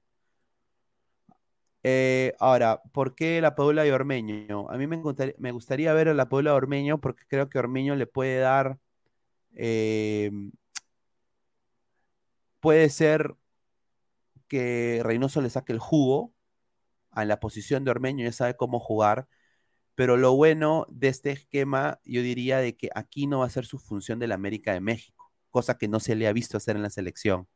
[1.87, 4.71] Eh, ahora, ¿por qué la Paula de Ormeño?
[4.71, 4.97] A mí me
[5.53, 8.79] gustaría, ver a la Paula de Ormeño porque creo que Ormeño le puede dar.
[9.55, 10.31] Eh,
[12.61, 13.37] puede ser
[14.49, 16.33] que Reynoso le saque el jugo
[17.11, 19.29] a la posición de Ormeño, ya sabe cómo jugar.
[19.95, 23.67] Pero lo bueno de este esquema, yo diría de que aquí no va a ser
[23.67, 25.14] su función de la América de México,
[25.55, 27.47] cosa que no se le ha visto hacer en la selección.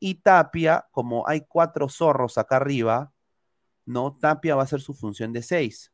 [0.00, 3.12] Y Tapia, como hay cuatro zorros acá arriba,
[3.86, 4.16] ¿no?
[4.20, 5.92] Tapia va a ser su función de 6.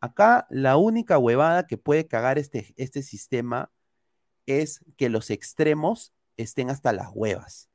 [0.00, 3.70] Acá la única huevada que puede cagar este, este sistema
[4.46, 7.68] es que los extremos estén hasta las huevas.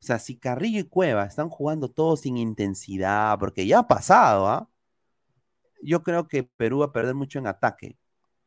[0.00, 4.46] O sea, si Carrillo y Cueva están jugando todos sin intensidad, porque ya ha pasado,
[4.46, 4.68] ¿ah?
[5.82, 7.98] Yo creo que Perú va a perder mucho en ataque.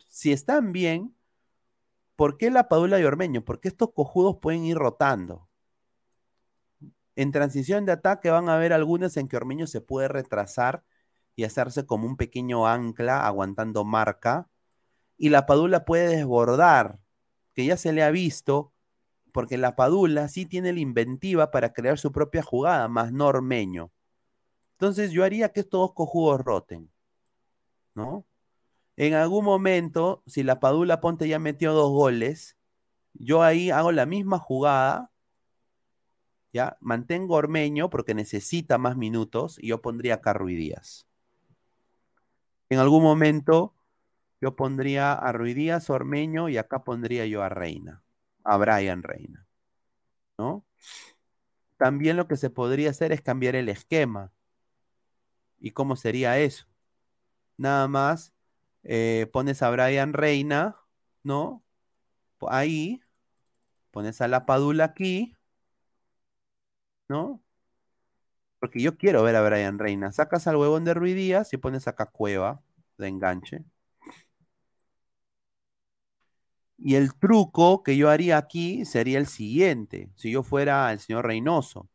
[0.07, 1.14] Si están bien,
[2.15, 3.43] ¿por qué la Padula y Ormeño?
[3.43, 5.47] Porque estos cojudos pueden ir rotando.
[7.15, 10.83] En transición de ataque van a haber algunas en que Ormeño se puede retrasar
[11.35, 14.49] y hacerse como un pequeño ancla aguantando marca.
[15.17, 16.99] Y la Padula puede desbordar,
[17.53, 18.73] que ya se le ha visto,
[19.31, 23.91] porque la Padula sí tiene la inventiva para crear su propia jugada, más no Ormeño.
[24.73, 26.91] Entonces yo haría que estos dos cojudos roten,
[27.93, 28.25] ¿no?
[28.97, 32.57] En algún momento, si la Padula Ponte ya metió dos goles,
[33.13, 35.11] yo ahí hago la misma jugada,
[36.53, 36.77] ¿ya?
[36.79, 41.07] Mantengo Ormeño porque necesita más minutos y yo pondría a Ruiz Díaz.
[42.69, 43.73] En algún momento
[44.39, 48.03] yo pondría a Ruiz Díaz, Ormeño y acá pondría yo a Reina,
[48.43, 49.45] a Brian Reina,
[50.37, 50.65] ¿no?
[51.77, 54.31] También lo que se podría hacer es cambiar el esquema.
[55.59, 56.67] ¿Y cómo sería eso?
[57.57, 58.34] Nada más
[58.85, 60.77] eh, pones a Brian Reina,
[61.23, 61.63] ¿no?
[62.47, 63.01] Ahí,
[63.91, 65.35] pones a la Padula aquí,
[67.09, 67.41] ¿no?
[68.59, 70.11] Porque yo quiero ver a Brian Reina.
[70.11, 72.61] Sacas al huevón de Ruidías y pones acá Cueva
[72.97, 73.65] de enganche.
[76.77, 81.25] Y el truco que yo haría aquí sería el siguiente, si yo fuera el señor
[81.25, 81.89] Reynoso.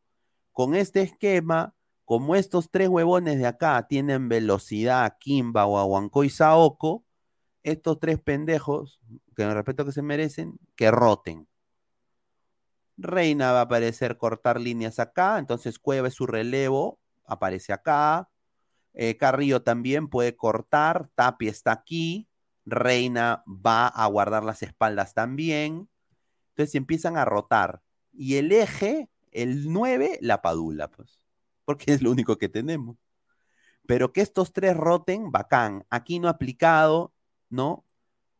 [0.52, 1.74] Con este esquema,
[2.10, 7.04] como estos tres huevones de acá tienen velocidad, Kimba, Guaguancó y Saoko,
[7.62, 9.00] estos tres pendejos,
[9.36, 11.46] que el respeto que se merecen, que roten.
[12.96, 18.28] Reina va a aparecer cortar líneas acá, entonces Cueva es su relevo, aparece acá.
[18.92, 22.28] Eh, Carrillo también puede cortar, Tapi está aquí,
[22.64, 25.88] Reina va a guardar las espaldas también.
[26.48, 27.82] Entonces empiezan a rotar.
[28.12, 31.19] Y el eje, el 9, la padula, pues,
[31.70, 32.96] porque es lo único que tenemos.
[33.86, 35.86] Pero que estos tres roten, bacán.
[35.88, 37.14] Aquí no aplicado,
[37.48, 37.84] ¿no?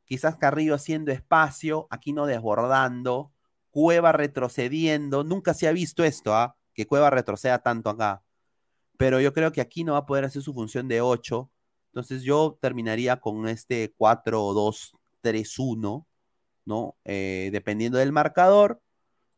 [0.05, 3.33] Quizás Carrillo haciendo espacio, aquí no desbordando
[3.71, 5.23] Cueva retrocediendo.
[5.23, 6.57] Nunca se ha visto esto, ¿ah?
[6.75, 8.25] Que Cueva retroceda tanto acá.
[8.97, 11.49] Pero yo creo que aquí no va a poder hacer su función de 8.
[11.87, 16.05] Entonces yo terminaría con este 4-2-3-1,
[16.65, 16.97] ¿no?
[17.05, 18.83] Eh, dependiendo del marcador,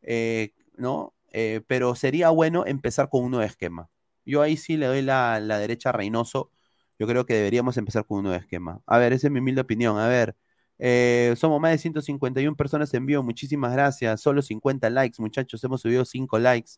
[0.01, 1.13] eh, ¿no?
[1.33, 3.89] Eh, pero sería bueno empezar con un nuevo esquema.
[4.25, 6.51] Yo ahí sí le doy la, la derecha a Reynoso.
[6.99, 8.81] Yo creo que deberíamos empezar con un nuevo esquema.
[8.85, 9.97] A ver, esa es mi humilde opinión.
[9.99, 10.35] A ver,
[10.79, 13.23] eh, somos más de 151 personas en vivo.
[13.23, 14.21] Muchísimas gracias.
[14.21, 15.63] Solo 50 likes, muchachos.
[15.63, 16.73] Hemos subido 5 likes.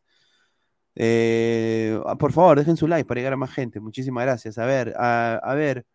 [0.95, 3.80] Eh, por favor, dejen su like para llegar a más gente.
[3.80, 4.58] Muchísimas gracias.
[4.58, 5.86] A ver, a, ver.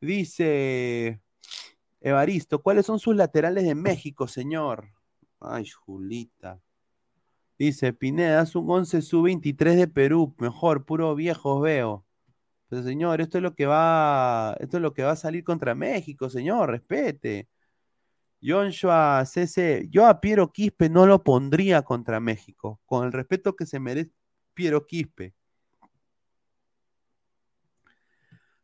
[0.00, 1.20] Dice
[2.00, 4.88] Evaristo, ¿cuáles son sus laterales de México, señor?
[5.40, 6.60] Ay, Julita.
[7.60, 10.34] Dice, Pineda, es un 11 sub-23 de Perú.
[10.38, 12.06] Mejor, puro viejos veo.
[12.70, 16.30] Señor, esto es lo que va, esto es lo que va a salir contra México,
[16.30, 17.50] señor, respete.
[18.42, 23.66] Joshua CC, yo a Piero Quispe no lo pondría contra México, con el respeto que
[23.66, 24.12] se merece
[24.54, 25.34] Piero Quispe.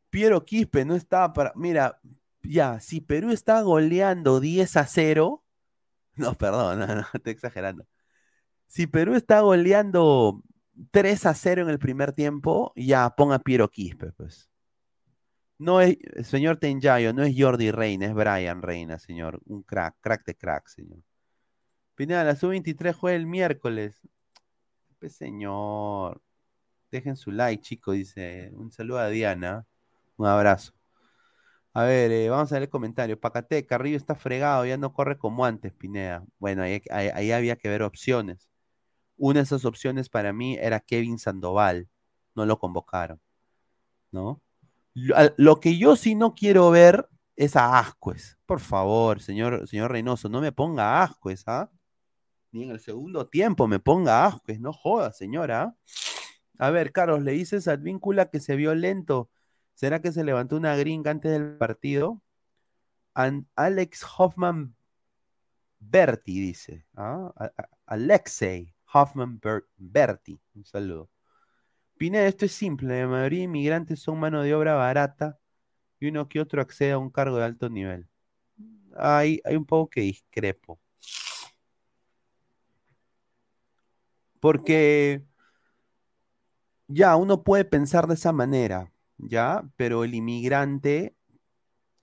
[0.09, 1.53] Piero Quispe no estaba para.
[1.55, 2.01] Mira,
[2.43, 5.45] ya, si Perú está goleando 10 a 0,
[6.17, 7.87] no, perdón, no, no, estoy exagerando.
[8.67, 10.43] Si Perú está goleando
[10.91, 14.51] 3 a 0 en el primer tiempo, ya ponga Piero Quispe, pues.
[15.59, 19.41] No es, señor Tenjayo, no es Jordi Reina, es Brian Reina, señor.
[19.47, 20.99] Un crack, crack de crack, señor.
[21.95, 24.01] Pineda, la sub-23 juega el miércoles.
[24.99, 26.23] Pues, señor.
[26.91, 28.51] Dejen su like, chicos, dice.
[28.55, 29.67] Un saludo a Diana.
[30.17, 30.73] Un abrazo.
[31.75, 33.21] A ver, eh, vamos a ver el comentario.
[33.21, 36.25] Pacate, Carrillo está fregado, ya no corre como antes, Pineda.
[36.39, 38.49] Bueno, ahí había que ver opciones.
[39.17, 41.89] Una de esas opciones para mí era Kevin Sandoval.
[42.35, 43.21] No lo convocaron.
[44.13, 44.41] ¿No?
[45.37, 48.39] Lo que yo sí no quiero ver es a Ascuez.
[48.47, 51.71] Por favor, señor, señor Reynoso, no me ponga a Ascuez, ¿ah?
[52.53, 54.61] Ni en el segundo tiempo me ponga a Ascuez.
[54.61, 55.77] No joda, señora.
[56.59, 59.31] A ver, Carlos, le dices al víncula que se vio lento.
[59.75, 62.23] ¿Será que se levantó una gringa antes del partido?
[63.13, 64.75] Alex Hoffman
[65.79, 66.87] Berti dice.
[66.97, 67.33] ¿ah?
[67.85, 68.76] Alexei.
[68.93, 69.41] Hoffman
[69.77, 70.41] Berti.
[70.55, 71.11] Un saludo.
[71.97, 73.01] Pineda, esto es simple.
[73.01, 75.39] La mayoría de inmigrantes son mano de obra barata
[76.01, 78.09] y uno que otro accede a un cargo de alto nivel.
[78.97, 80.81] Hay, hay un poco que discrepo.
[84.41, 85.25] Porque
[86.89, 91.17] ya uno puede pensar de esa manera, ya, pero el inmigrante,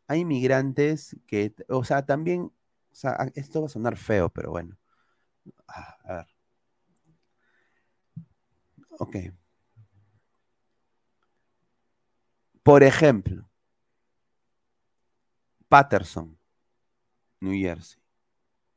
[0.08, 2.54] hay inmigrantes que, o sea, también, o
[2.96, 4.78] sea, esto va a sonar feo, pero bueno.
[5.68, 6.33] Ah, a ver.
[9.00, 9.18] Ok.
[12.64, 13.50] Por ejemplo,
[15.68, 16.38] Patterson,
[17.42, 18.02] New Jersey.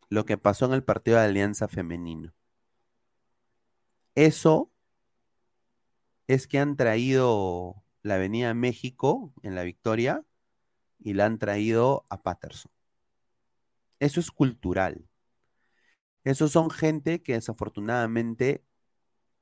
[0.09, 2.33] Lo que pasó en el partido de Alianza Femenino.
[4.15, 4.73] Eso
[6.27, 10.25] es que han traído la Avenida México en la Victoria
[10.99, 12.73] y la han traído a Patterson.
[14.01, 15.09] Eso es cultural.
[16.25, 18.65] Esos son gente que desafortunadamente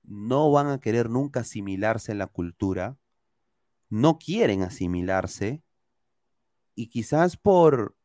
[0.05, 2.97] no van a querer nunca asimilarse en la cultura,
[3.89, 5.63] no quieren asimilarse
[6.75, 7.97] y quizás por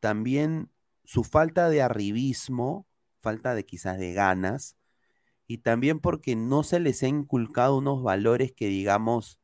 [0.00, 0.70] también
[1.04, 2.86] su falta de arribismo,
[3.20, 4.76] falta de quizás de ganas,
[5.46, 9.38] y también porque no se les ha inculcado unos valores que digamos,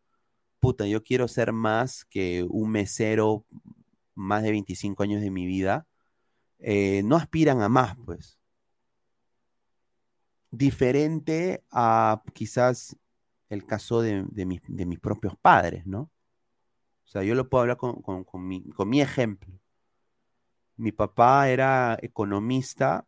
[0.61, 3.47] puta, yo quiero ser más que un mesero
[4.15, 5.87] más de 25 años de mi vida,
[6.59, 8.42] eh, no aspiran a más, pues.
[10.53, 12.95] Diferente a quizás
[13.49, 16.11] el caso de, mis, propios padres, ¿no?
[17.05, 19.59] O sea, yo lo puedo hablar con, mi, ejemplo.
[20.77, 23.07] Mi papá era economista,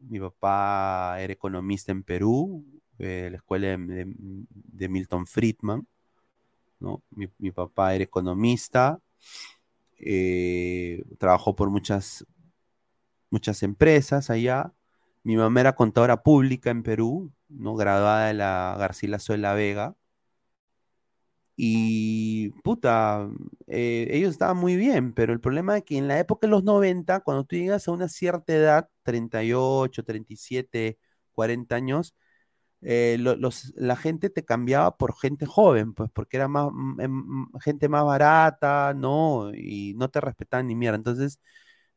[0.00, 2.64] mi papá era economista en Perú,
[2.98, 5.86] eh, la escuela de, Milton Friedman,
[6.80, 7.02] ¿no?
[7.10, 8.98] Mi, mi, papá era economista,
[9.98, 12.26] eh, trabajó por muchas,
[13.30, 14.72] muchas empresas allá.
[15.24, 17.74] Mi mamá era contadora pública en Perú, ¿no?
[17.76, 19.96] graduada de la Garcilaso de la Vega.
[21.56, 23.28] Y puta,
[23.66, 26.64] eh, ellos estaban muy bien, pero el problema es que en la época de los
[26.64, 30.98] 90, cuando tú llegas a una cierta edad, 38, 37,
[31.32, 32.14] 40 años,
[32.82, 33.18] eh,
[33.76, 38.04] la gente te cambiaba por gente joven, pues porque era más mm, em, gente más
[38.04, 39.52] barata, ¿no?
[39.54, 40.96] Y no te respetaban ni mierda.
[40.96, 41.40] Entonces,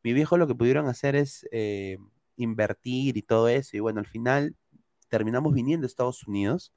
[0.04, 1.98] mi viejo lo que pudieron hacer es eh,
[2.38, 3.78] invertir y todo eso.
[3.78, 4.56] Y bueno, al final
[5.10, 6.74] terminamos viniendo a Estados Unidos.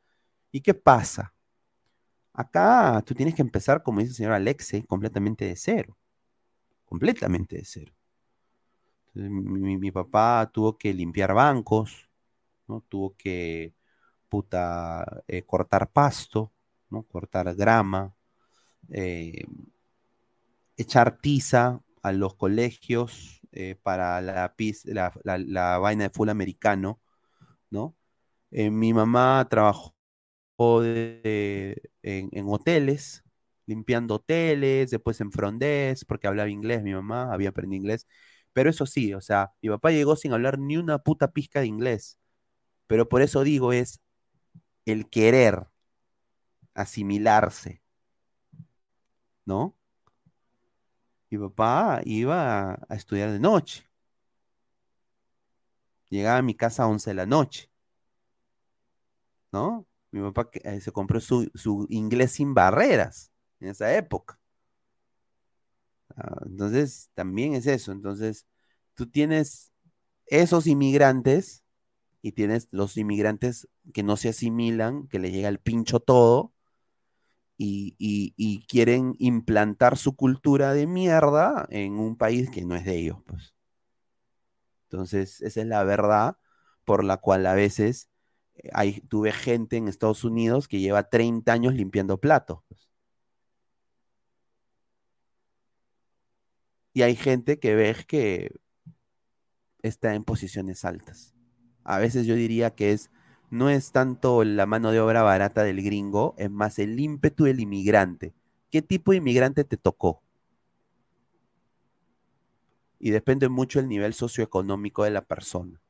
[0.53, 1.35] ¿Y qué pasa?
[2.33, 5.99] Acá tú tienes que empezar, como dice el señor Alexe, completamente de cero.
[6.85, 7.93] Completamente de cero.
[9.15, 12.09] mi, papá tuvo que limpiar bancos,
[12.69, 12.83] ¿no?
[12.89, 13.75] Tuvo que
[14.29, 16.53] puta, eh, cortar pasto,
[16.91, 17.03] ¿no?
[17.03, 18.15] Cortar grama,
[18.91, 19.45] eh,
[20.77, 24.55] echar tiza a los colegios eh, para la,
[25.25, 27.01] la, vaina de full americano,
[27.70, 27.97] ¿no?
[28.51, 29.95] mi mamá trabajó
[30.83, 33.25] en, hoteles,
[33.66, 38.07] limpiando hoteles, después en frondés, porque hablaba inglés mi mamá, había aprendido inglés.
[38.53, 41.66] Pero eso sí, o sea, mi papá llegó sin hablar ni una puta pizca de
[41.66, 42.19] inglés.
[42.87, 44.01] Pero por eso digo, es
[44.87, 45.69] el querer
[46.75, 47.83] asimilarse,
[49.45, 49.78] ¿no?
[51.31, 53.89] Mi papá iba a estudiar de noche.
[56.09, 57.71] Llegaba a mi casa a 11 de la noche.
[59.53, 59.87] ¿No?
[60.11, 63.31] Mi papá eh, se compró su, inglés sin barreras
[63.61, 64.39] en esa época.
[66.17, 67.93] Ah, entonces, también es eso.
[67.93, 68.47] Entonces,
[68.95, 69.73] tú tienes
[70.27, 71.63] esos inmigrantes
[72.23, 76.53] y tienes los inmigrantes que no se asimilan, que le llega el pincho todo
[77.59, 83.18] y, quieren implantar su cultura de mierda en un país que no es de ellos.
[83.26, 83.55] Pues.
[84.85, 86.39] Entonces, esa es la verdad
[86.85, 88.09] por la cual a veces
[88.55, 92.60] eh, hay, tuve gente en Estados Unidos que lleva 30 años limpiando platos.
[92.68, 92.89] Pues.
[96.94, 98.52] Y hay gente que ves que
[99.82, 101.35] está en posiciones altas
[101.89, 103.10] a veces yo diría que es,
[103.51, 107.61] no es tanto la mano de obra barata del gringo, es más el ímpetu del
[107.61, 108.35] inmigrante.
[108.70, 110.23] ¿Qué tipo de inmigrante te tocó?
[112.99, 115.81] Y depende mucho el nivel socioeconómico de la persona,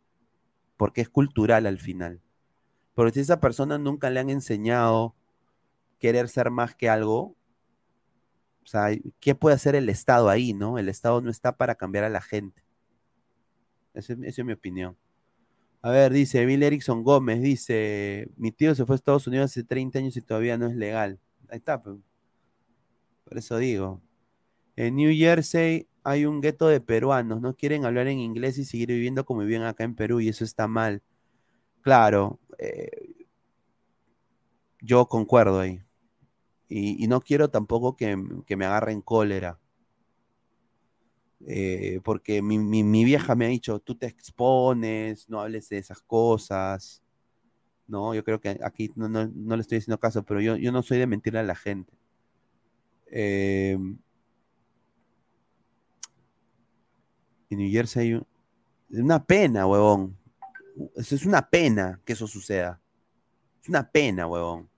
[0.76, 2.20] porque es cultural al final.
[2.94, 5.14] Porque si esa persona nunca le han enseñado
[5.98, 7.35] querer ser más que algo,
[8.62, 8.89] o sea,
[9.20, 10.78] ¿qué puede hacer el Estado ahí, no?
[10.78, 12.62] El Estado no está para cambiar a la gente.
[13.94, 14.97] esa es mi opinión.
[15.80, 19.62] A ver, dice Bill Erickson Gómez, dice, mi tío se fue a Estados Unidos hace
[19.64, 21.20] 30 años y todavía no es legal.
[21.48, 22.00] Ahí está, por
[23.30, 24.02] eso digo.
[24.76, 28.88] En New Jersey hay un gueto de peruanos, no quieren hablar en inglés y seguir
[28.88, 31.02] viviendo como viven acá en Perú y eso está mal.
[31.82, 33.26] Claro, eh,
[34.80, 35.82] yo concuerdo ahí.
[36.68, 39.59] Y, no quiero tampoco que, que me agarren cólera.
[41.47, 47.02] Eh, porque mi, vieja me ha dicho, tú te expones, no hables de esas cosas.
[47.86, 50.98] No, yo creo que aquí no, le estoy haciendo caso, pero yo, yo no soy
[50.98, 51.93] de mentirle a la gente.
[53.10, 53.98] en
[57.48, 58.23] New Jersey hay
[58.90, 60.16] una pena, huevón.
[60.97, 62.81] Es una pena que eso suceda.
[63.62, 64.69] Es una pena, huevón.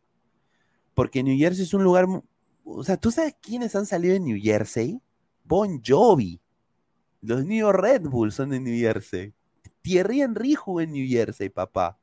[0.94, 2.06] Porque New Jersey es un lugar.
[2.64, 5.00] O sea, ¿tú sabes quiénes han salido de New Jersey?
[5.44, 6.39] Bon Jovi.
[7.22, 9.34] Los New Red Bulls son de New Jersey.
[9.82, 11.98] Thierry Henry en New Jersey, papá.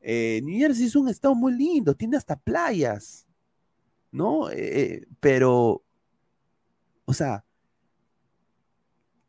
[0.00, 3.26] Eh, New Jersey es un estado muy lindo, tiene hasta playas,
[4.10, 4.50] ¿no?
[4.50, 5.84] Eh, pero,
[7.04, 7.44] o sea,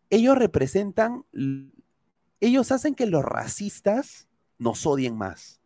[0.09, 1.25] ellos representan,
[2.39, 4.27] ellos hacen que los racistas
[4.57, 5.61] nos odien más.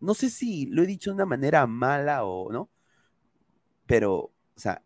[0.00, 2.70] No sé si lo he dicho de una manera mala o no,
[3.86, 4.82] pero, o sea,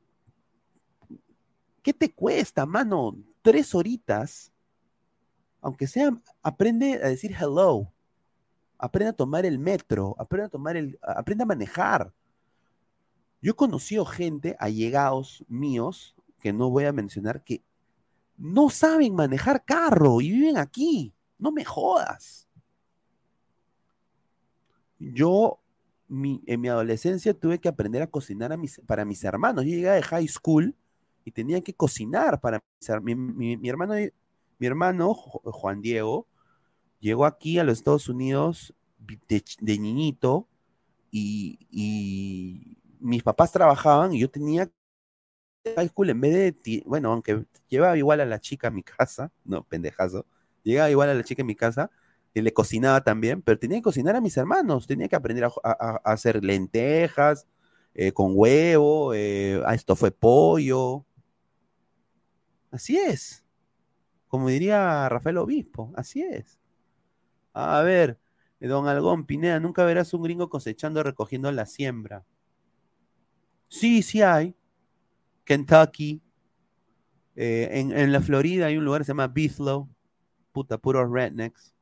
[1.85, 3.15] ¿qué te cuesta, mano?
[3.43, 4.51] Tres horitas,
[5.61, 7.93] aunque sea, aprende a decir hello,
[8.79, 12.13] aprende a tomar el metro, aprende a tomar el, aprende a manejar.
[13.43, 17.63] Yo he conocido gente, allegados míos, que no voy a mencionar, que
[18.39, 21.15] no saben manejar carro y viven aquí.
[21.39, 22.49] No me jodas.
[24.99, 25.61] Yo
[26.09, 29.65] en mi adolescencia tuve que aprender a cocinar para mis hermanos.
[29.65, 30.75] Yo llegué de high school
[31.25, 32.63] y tenía que cocinar para
[33.03, 33.95] mi, mi, hermano,
[34.59, 36.27] mi hermano Juan Diego
[37.01, 38.75] llegó aquí a los Estados Unidos
[39.29, 40.49] de, niñito
[41.11, 44.71] y, mis papás trabajaban y yo tenía
[45.77, 46.33] high school en vez
[46.63, 50.25] de, bueno, aunque llevaba igual a la chica a mi casa, no, pendejazo,
[50.63, 51.91] llegaba igual a la chica en mi casa,
[52.33, 56.01] y le cocinaba también, pero tenía que cocinar a mis hermanos, tenía que aprender a,
[56.05, 57.47] hacer lentejas
[57.95, 61.05] eh, con huevo, eh, esto fue pollo.
[62.75, 63.45] Así es.
[64.27, 66.59] Como diría Rafael Obispo, así es.
[67.53, 68.19] A ver,
[68.59, 72.27] don Algón Pineda, nunca verás un gringo cosechando recogiendo la siembra.
[73.69, 74.57] Sí, sí hay.
[75.45, 76.21] Kentucky.
[77.37, 79.89] Eh, en, en, la Florida hay un lugar que se llama Bithlow.
[80.51, 81.77] Puta, puros rednecks.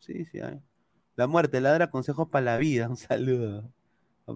[0.00, 0.60] Sí, sí hay.
[1.14, 2.88] La muerte ladra consejos para la vida.
[2.90, 3.72] Un saludo.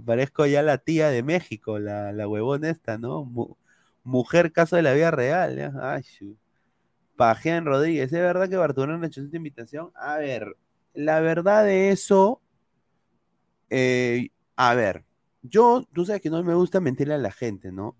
[0.06, 3.58] Parezco ya la tía de México, la, la huevona esta, ¿no?
[4.02, 5.56] Mujer caso de la vida real.
[5.56, 5.72] ¿ya?
[5.80, 6.02] Ay,
[7.16, 9.90] Pajean Rodríguez, ¿es verdad que Bartolomé hecho esta invitación?
[9.94, 10.56] A ver,
[10.94, 12.40] la verdad de eso,
[13.68, 15.04] eh, a ver,
[15.42, 17.96] yo, tú sabes que no me gusta mentirle a la gente, ¿no?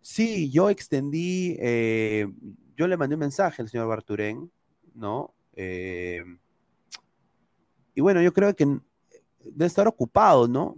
[0.00, 2.26] Sí, yo extendí, eh,
[2.76, 4.50] yo le mandé un mensaje al señor Barturén,
[4.94, 5.34] ¿no?
[5.54, 6.24] Eh,
[7.94, 8.66] y bueno, yo creo que
[9.40, 10.76] debe estar ocupado, ¿no?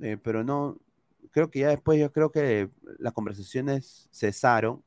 [0.00, 0.76] Eh, pero no,
[1.34, 4.82] creo que ya después yo creo que las conversaciones cesaron.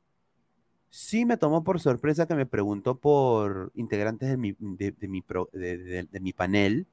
[0.89, 6.19] Sí me tomó por sorpresa que me preguntó por integrantes de mi, de, mi, de
[6.21, 6.87] mi panel,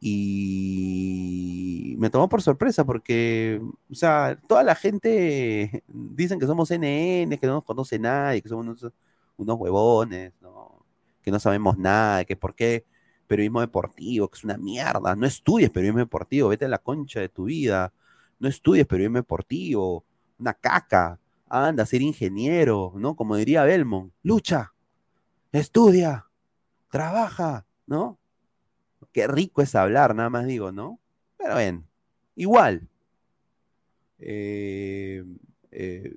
[0.00, 3.60] y me tomó por sorpresa porque,
[3.90, 8.48] o sea, toda la gente dicen que somos NN, que no nos conoce nadie, que
[8.48, 8.82] somos
[9.36, 10.86] unos, huevones, ¿no?
[11.22, 12.86] que no sabemos nada, que por qué
[13.26, 15.14] periodismo deportivo, que es una mierda.
[15.16, 17.92] No estudies periodismo deportivo, vete a la concha de tu vida.
[18.40, 20.04] No estudies periodismo deportivo,
[20.38, 21.20] una caca.
[21.48, 23.14] Anda a ser ingeniero, ¿no?
[23.14, 24.72] Como diría Belmont, lucha,
[25.52, 26.26] estudia,
[26.90, 28.18] trabaja, ¿no?
[29.12, 31.00] Qué rico es hablar, nada más digo, ¿no?
[31.36, 31.86] Pero bien,
[32.36, 32.88] igual.
[34.18, 35.24] Eh,
[35.70, 36.16] eh,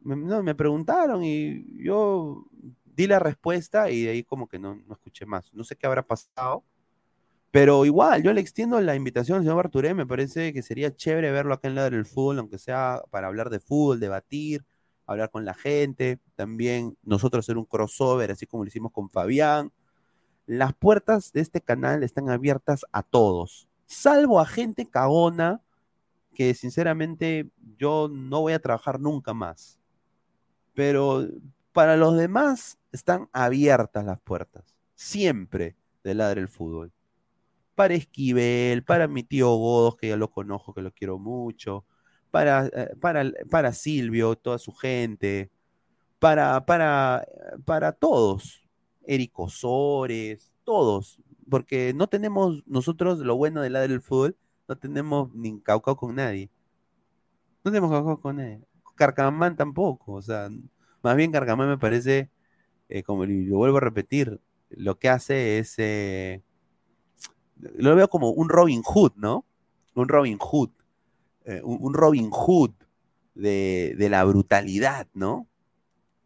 [0.00, 2.46] me, no, me preguntaron y yo
[2.84, 5.52] di la respuesta y de ahí como que no, no escuché más.
[5.54, 6.64] No sé qué habrá pasado.
[7.52, 11.30] Pero igual, yo le extiendo la invitación al señor Barturé, me parece que sería chévere
[11.30, 14.64] verlo acá en la del fútbol, aunque sea para hablar de fútbol, debatir,
[15.06, 19.70] hablar con la gente, también nosotros hacer un crossover, así como lo hicimos con Fabián,
[20.46, 25.60] las puertas de este canal están abiertas a todos, salvo a gente cagona
[26.34, 29.78] que sinceramente yo no voy a trabajar nunca más.
[30.74, 31.28] Pero
[31.72, 36.92] para los demás están abiertas las puertas, siempre de Ladre el Fútbol.
[37.74, 41.84] Para Esquivel, para mi tío Godos, que ya lo conozco, que lo quiero mucho,
[42.30, 45.50] para, eh, para, para Silvio, toda su gente,
[46.18, 47.26] para, para,
[47.64, 48.62] para todos,
[49.06, 51.18] Eric Osores, todos,
[51.48, 54.36] porque no tenemos nosotros lo bueno del lado del fútbol,
[54.68, 56.50] no tenemos ni caucao con nadie.
[57.64, 58.60] No tenemos caucao con nadie.
[58.94, 60.48] Carcamán tampoco, o sea,
[61.02, 62.30] más bien Carcamán me parece,
[62.88, 64.40] eh, como lo vuelvo a repetir,
[64.70, 66.42] lo que hace es, eh,
[67.62, 69.44] lo veo como un Robin Hood, ¿no?
[69.94, 70.70] Un Robin Hood,
[71.44, 72.72] eh, un, Robin Hood
[73.34, 75.46] de, la brutalidad, ¿no?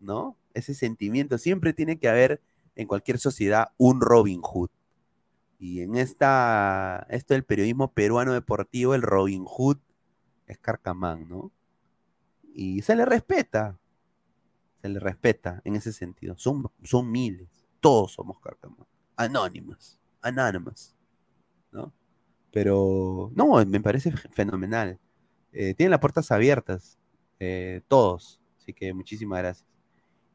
[0.00, 0.36] ¿No?
[0.54, 2.40] Ese sentimiento, siempre tiene que haber
[2.74, 4.70] en cualquier sociedad un Robin Hood.
[5.58, 9.78] Y en esta, esto del periodismo peruano deportivo, el Robin Hood
[10.46, 11.50] es Carcamán, ¿no?
[12.54, 13.78] Y se le respeta,
[14.80, 16.36] se le respeta en ese sentido.
[16.38, 18.86] Son, son miles, todos somos Carcamán.
[19.16, 20.95] Anónimas, anónimas.
[22.56, 24.98] Pero, no, me parece fenomenal.
[25.52, 26.98] Eh, tienen las puertas abiertas,
[27.38, 28.40] eh, todos.
[28.56, 29.68] Así que muchísimas gracias.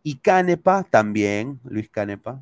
[0.03, 2.39] Y Canepa también, Luis Canepa.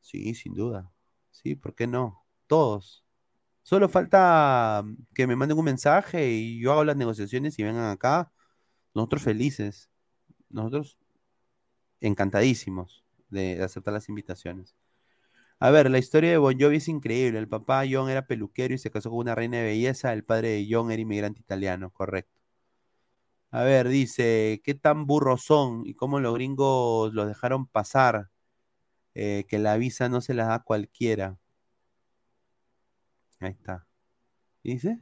[0.00, 0.92] Sí, sin duda.
[1.32, 2.24] Sí, ¿por qué no?
[2.46, 3.04] Todos.
[3.64, 8.30] Solo falta que me manden un mensaje y yo hago las negociaciones y vengan acá.
[8.94, 9.90] Nosotros felices.
[10.50, 10.96] Nosotros
[12.00, 14.76] encantadísimos de aceptar las invitaciones.
[15.60, 17.38] A ver, la historia de Bon Jovi es increíble.
[17.38, 20.12] El papá John era peluquero y se casó con una reina de belleza.
[20.12, 22.38] El padre de John era inmigrante italiano, correcto.
[23.50, 28.30] A ver, dice, ¿qué tan burros son y cómo los gringos los dejaron pasar?
[29.14, 31.38] Eh, que la visa no se la da cualquiera.
[33.40, 33.86] Ahí está.
[34.62, 35.00] ¿Dice?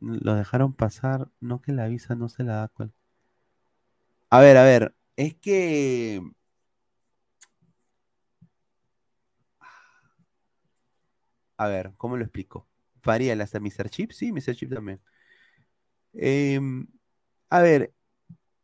[0.00, 3.00] Lo dejaron pasar, no que la visa no se la da cualquiera.
[4.30, 6.20] A ver, a ver, es que
[11.60, 12.66] A ver, ¿cómo lo explico?
[13.04, 13.90] ¿Varía hasta Mr.
[13.90, 14.12] Chip?
[14.12, 14.56] Sí, Mr.
[14.56, 14.98] Chip también.
[16.14, 16.86] Em,
[17.50, 17.92] a ver,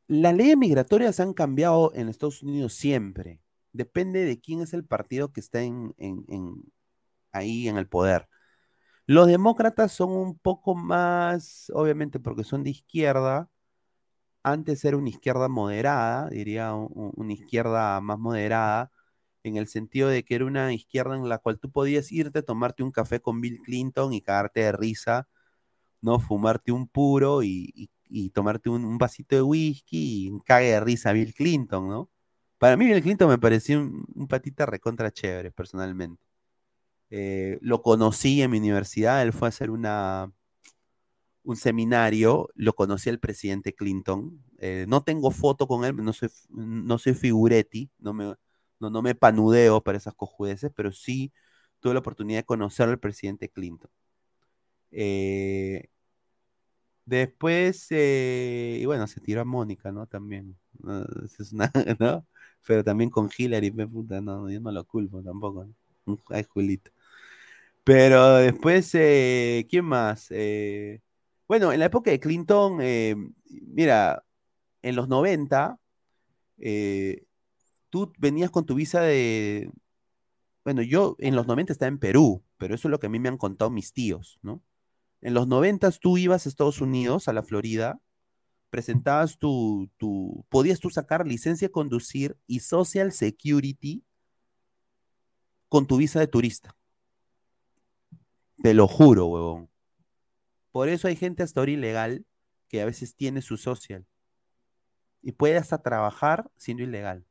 [0.08, 3.40] las leyes migratorias han cambiado en Estados Unidos siempre.
[3.72, 5.94] Depende de quién es el partido que está en,
[7.32, 8.28] ahí en el poder.
[9.06, 13.50] Los demócratas son un poco más, obviamente porque son de izquierda,
[14.42, 18.92] antes era una izquierda moderada, diría una izquierda más moderada,
[19.48, 22.82] en el sentido de que era una izquierda en la cual tú podías irte, tomarte
[22.82, 25.28] un café con Bill Clinton y cagarte de risa,
[26.02, 26.20] ¿no?
[26.20, 27.90] Fumarte un puro y,
[28.34, 32.10] tomarte un, vasito de whisky y cague de risa Bill Clinton, ¿no?
[32.58, 36.22] Para mí Bill Clinton me pareció un, patita recontra chévere, personalmente.
[37.10, 40.32] Eh, lo conocí en mi universidad, él fue a hacer una,
[41.46, 44.42] un seminario, lo conocí al presidente Clinton.
[44.58, 48.34] Eh, no tengo foto con él, no soy, no soy figuretti, no me,
[48.80, 51.32] no, no me panudeo para esas cojudeces, pero sí
[51.80, 53.90] tuve la oportunidad de conocer al presidente Clinton.
[54.90, 55.88] Eh,
[57.04, 60.06] después, eh, y bueno, se tiró a Mónica, ¿no?
[60.06, 60.56] También.
[60.78, 61.04] ¿no?
[62.66, 65.68] Pero también con Hillary, puta, no, yo no lo culpo tampoco.
[66.06, 66.18] ¿no?
[66.30, 66.90] Ay, Julito.
[67.84, 70.28] Pero después, eh, ¿quién más?
[71.48, 72.78] bueno, en la época de Clinton,
[73.48, 74.24] mira,
[74.82, 75.78] en los 90,
[77.90, 79.70] tú venías con tu visa de...
[80.64, 83.18] Bueno, yo en los 90 estaba en Perú, pero eso es lo que a mí
[83.18, 84.62] me han contado mis tíos, ¿no?
[85.20, 88.00] En los 90 tú ibas a Estados Unidos, a la Florida,
[88.70, 94.04] presentabas tu, tu, podías tú sacar licencia de conducir y Social Security
[95.68, 96.76] con tu visa de turista.
[98.62, 99.70] Te lo juro, huevón.
[100.72, 102.26] Por eso hay gente hasta ahora ilegal
[102.68, 104.06] que a veces tiene su social.
[105.22, 107.24] Y puede hasta trabajar siendo ilegal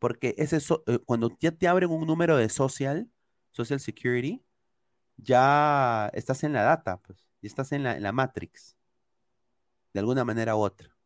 [0.00, 0.56] porque ese
[0.86, 3.08] eh, cuando ya te abren un número de social,
[3.52, 4.42] social security,
[5.18, 8.76] ya estás en la data, pues, ya estás en la, matrix,
[9.92, 10.96] de alguna manera u otra.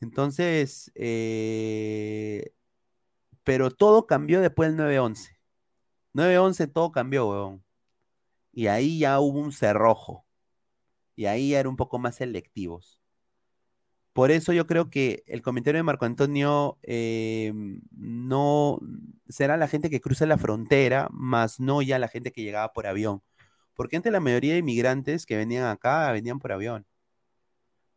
[0.00, 2.52] Entonces, eh,
[3.44, 5.38] pero todo cambió después del 9-11.
[6.14, 7.64] 9-11 todo cambió, weón.
[8.52, 10.26] Y ahí ya hubo un cerrojo.
[11.16, 13.00] Y ahí ya era un poco más selectivos.
[14.14, 17.52] Por eso yo creo que el comentario de Marco Antonio eh,
[17.90, 18.80] no
[19.28, 22.86] será la gente que cruza la frontera, más no ya la gente que llegaba por
[22.86, 23.22] avión.
[23.74, 26.86] Porque antes la mayoría de inmigrantes que venían acá venían por avión.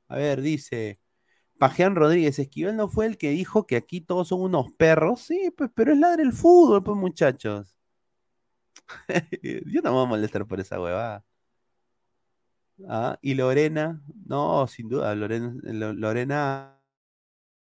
[0.07, 0.99] A ver, dice
[1.59, 5.21] Pajean Rodríguez, Esquivel no fue el que dijo que aquí todos son unos perros.
[5.21, 7.75] Sí, pues, pero es ladre el fútbol, pues muchachos.
[9.65, 11.23] yo no me voy a molestar por esa huevada.
[12.85, 16.79] Ah, y Lorena, no, sin duda, Lorena,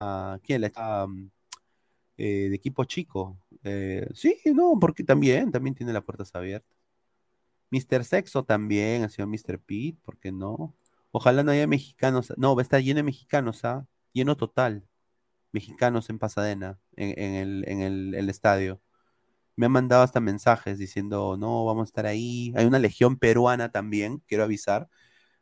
[0.01, 1.07] ah, ¿quién la está?
[1.07, 1.31] Mm,
[2.19, 3.39] eh, de equipo chico.
[3.65, 6.77] Eh, sí, no, porque también, también tiene las puertas abiertas.
[7.71, 8.05] Mr.
[8.05, 9.59] Sexo también, ha sido Mr.
[9.61, 10.75] Pete, ¿por qué no?
[11.13, 13.87] Ojalá no haya mexicanos, no, va a estar lleno de mexicanos, ¿ah?
[14.13, 14.85] Lleno total.
[15.53, 17.83] Mexicanos en Pasadena, en, el, en
[18.15, 18.81] el estadio.
[19.57, 22.53] Me han mandado hasta mensajes diciendo, no, vamos a estar ahí.
[22.57, 24.89] Hay una legión peruana también, quiero avisar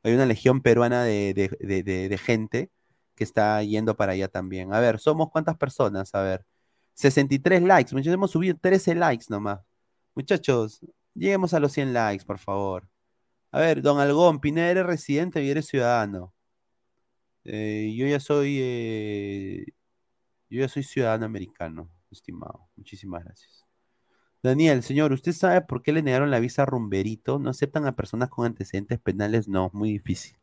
[0.03, 2.71] hay una legión peruana de, gente
[3.15, 4.73] que está yendo para allá también.
[4.75, 6.15] A ver, ¿somos cuántas personas?
[6.15, 6.47] A ver,
[6.95, 7.95] 63 likes.
[7.95, 9.61] Muchachos, hemos subido 13 likes nomás.
[10.15, 10.81] Muchachos,
[11.15, 12.89] lleguemos a los 100 likes, por favor.
[13.53, 16.35] A ver, don Algón, Pineda, eres residente y eres ciudadano.
[17.45, 18.59] Eh, yo ya soy.
[18.61, 19.67] Eh,
[20.51, 22.69] yo ya soy ciudadano americano, estimado.
[22.77, 23.62] Muchísimas gracias.
[24.43, 27.39] Daniel, señor, ¿usted sabe por qué le negaron la visa a Rumberito?
[27.39, 29.47] ¿No aceptan a personas con antecedentes penales?
[29.47, 30.37] No, muy difícil.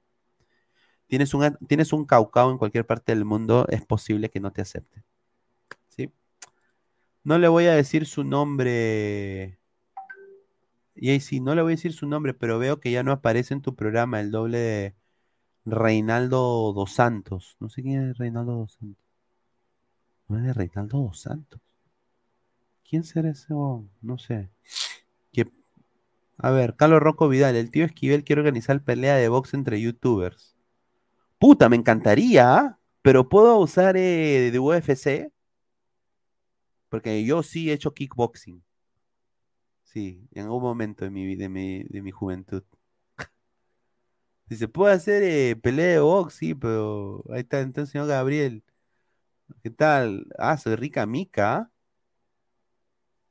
[1.08, 4.62] Tienes un, tienes un caucao en cualquier parte del mundo, es posible que no te
[4.62, 5.04] acepte.
[5.90, 6.12] ¿Sí?
[7.24, 9.60] No le voy a decir su nombre.
[10.96, 13.12] Y ahí sí, no le voy a decir su nombre, pero veo que ya no
[13.12, 14.96] aparece en tu programa el doble de
[15.66, 17.58] Reinaldo dos Santos.
[17.60, 19.04] No sé quién es Reinaldo dos Santos.
[20.30, 21.60] ¿No es de Reinaldo dos Santos?
[22.90, 23.54] ¿Quién será ese?
[24.02, 24.50] No sé.
[26.42, 30.56] A ver, Carlos Rocco Vidal, el tío Esquivel quiere organizar pelea de box entre youtubers.
[31.38, 32.80] Puta, me encantaría, ¿ah?
[33.02, 35.32] pero ¿puedo usar eh, de UFC?
[36.88, 38.64] Porque yo sí he hecho kickboxing.
[39.84, 42.64] Sí, en algún momento de mi, de mi, de mi juventud.
[44.48, 48.64] Si se puede hacer eh, pelea de box, sí, pero ahí está entonces, señor Gabriel.
[49.62, 50.28] ¿Qué tal?
[50.38, 51.70] Ah, soy rica mica.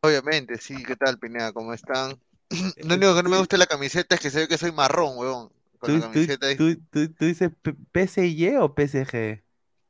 [0.03, 0.07] ¿Ah?
[0.09, 1.53] Obviamente, sí, ¿qué tal, Pineda?
[1.53, 2.19] ¿Cómo están?
[2.85, 4.73] Lo único que no me gusta de la camiseta es que se ve que soy
[4.73, 5.53] marrón, huevón.
[5.79, 7.51] Con ¿Tú, la camiseta tú, tú- tú dices
[7.93, 9.43] PSY o PSG?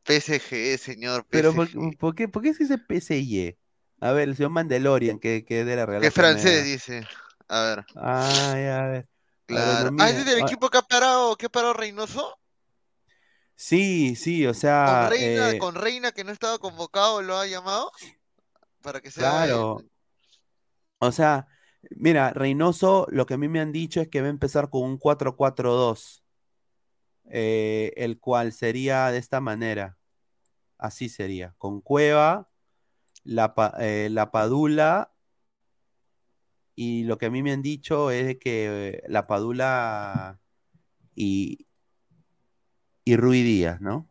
[0.05, 1.55] PSG, señor, Pero PSG.
[1.55, 3.59] ¿por, por qué, por qué se dice PSY?
[4.01, 7.07] A ver, el señor Mandalorian, que, que es de la Real Que es francés, dice.
[7.49, 7.87] A ver.
[7.95, 9.09] Ah, ya, a ver.
[9.47, 9.93] Claro.
[9.99, 10.11] Ah, Agronomía.
[10.11, 12.39] ¿ese es del Ah, equipo que ha parado, que ha parado Reynoso?
[13.57, 17.47] Sí, sí, o Con sea, Reina, eh, con Reina que no estaba convocado, lo ha
[17.47, 17.93] llamado
[18.83, 19.85] para que sea claro.
[20.99, 21.47] O sea,
[21.91, 24.83] mira, Reynoso, lo que a mí me han dicho es que va a empezar con
[24.83, 26.25] un 4-4-2,
[27.31, 29.99] eh, el cual sería de esta manera.
[30.79, 32.51] Así sería, con Cueva,
[33.25, 35.13] la, eh, la Padula,
[36.75, 40.41] y lo que a mí me han dicho es de que la Padula
[41.15, 41.67] y,
[43.05, 44.09] y Rui Díaz, ¿no?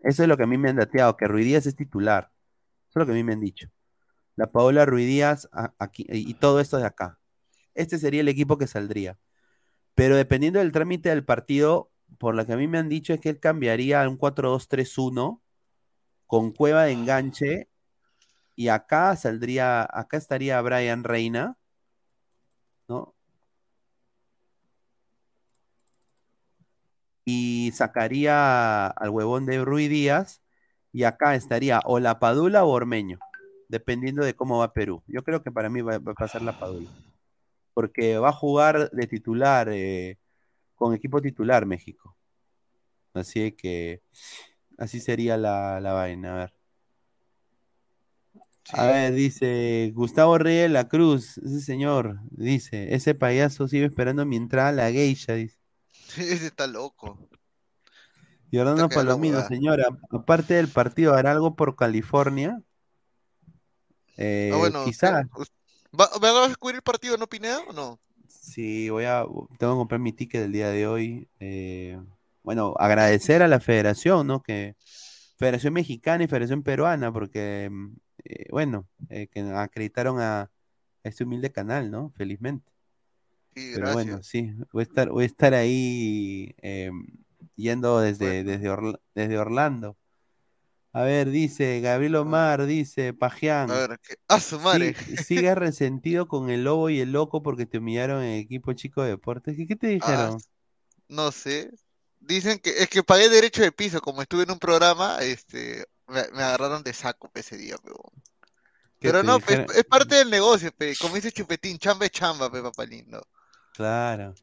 [0.00, 2.32] Eso es lo que a mí me han dateado, que Rui Díaz es titular.
[2.90, 3.68] Eso es lo que a mí me han dicho.
[4.38, 5.48] La Paola Rui Díaz
[5.80, 7.18] aquí, y todo esto de acá.
[7.74, 9.18] Este sería el equipo que saldría.
[9.96, 13.20] Pero dependiendo del trámite del partido, por lo que a mí me han dicho es
[13.20, 15.42] que él cambiaría a un 4-2-3-1
[16.26, 17.68] con Cueva de enganche
[18.54, 21.58] y acá saldría, acá estaría Brian Reina,
[22.88, 23.14] ¿no?
[27.24, 30.42] Y sacaría al huevón de Rui Díaz
[30.92, 33.18] y acá estaría o la Padula o Ormeño,
[33.68, 35.02] dependiendo de cómo va Perú.
[35.06, 36.90] Yo creo que para mí va, va a pasar la Padula,
[37.74, 40.18] porque va a jugar de titular, eh,
[40.74, 42.16] con equipo titular México.
[43.14, 44.02] Así que
[44.78, 46.54] así sería la, la vaina, a ver.
[48.72, 54.26] A ver, dice Gustavo Reyes de la Cruz, ese señor, dice, ese payaso sigue esperando
[54.26, 55.58] mi entrada a la geisha, dice.
[56.16, 57.28] Ese está loco.
[58.50, 62.62] Y Orlando Está quedando Palomino, señora, aparte del partido, ¿hará algo por California?
[64.18, 65.26] Eh, Ah, bueno, quizás.
[65.34, 65.44] ¿qué?
[65.98, 68.00] ¿Va, ¿va a descubrir el partido, no Pineda, o no?
[68.28, 69.24] Sí, voy a,
[69.58, 71.28] tengo que comprar mi ticket del día de hoy.
[71.40, 72.00] eh,
[72.42, 74.42] bueno, agradecer a la federación, ¿no?
[74.42, 74.76] Que
[75.38, 80.50] Federación Mexicana y Federación Peruana, porque, mm, eh, bueno, eh, que acreditaron a, a
[81.04, 82.10] este humilde canal, ¿no?
[82.16, 82.72] Felizmente.
[83.54, 86.90] Sí, Pero bueno, sí, voy a estar, voy a estar ahí eh,
[87.56, 89.96] yendo desde, desde, Orla- desde Orlando.
[90.92, 93.70] A ver, dice Gabriel Omar, dice Pajián.
[93.70, 94.00] A ver.
[94.28, 94.94] ¡Ah, su madre!
[95.06, 98.72] Sí, sigues resentido con el lobo y el loco porque te humillaron en el equipo
[98.74, 99.56] chico de deportes.
[99.56, 100.38] ¿Qué, qué te Ah, dijeron?
[101.08, 101.70] no sé.
[102.20, 106.22] Dicen que es que pagué derecho de piso, como estuve en un programa, este, me,
[106.32, 108.22] me agarraron de saco ese día, pe, huevón.
[109.00, 110.96] ¿Qué Pero te no, pe, es parte del negocio, pe.
[110.96, 113.22] Como dice Chupetín, chamba es chamba, pe, papá lindo.
[113.72, 114.34] Claro.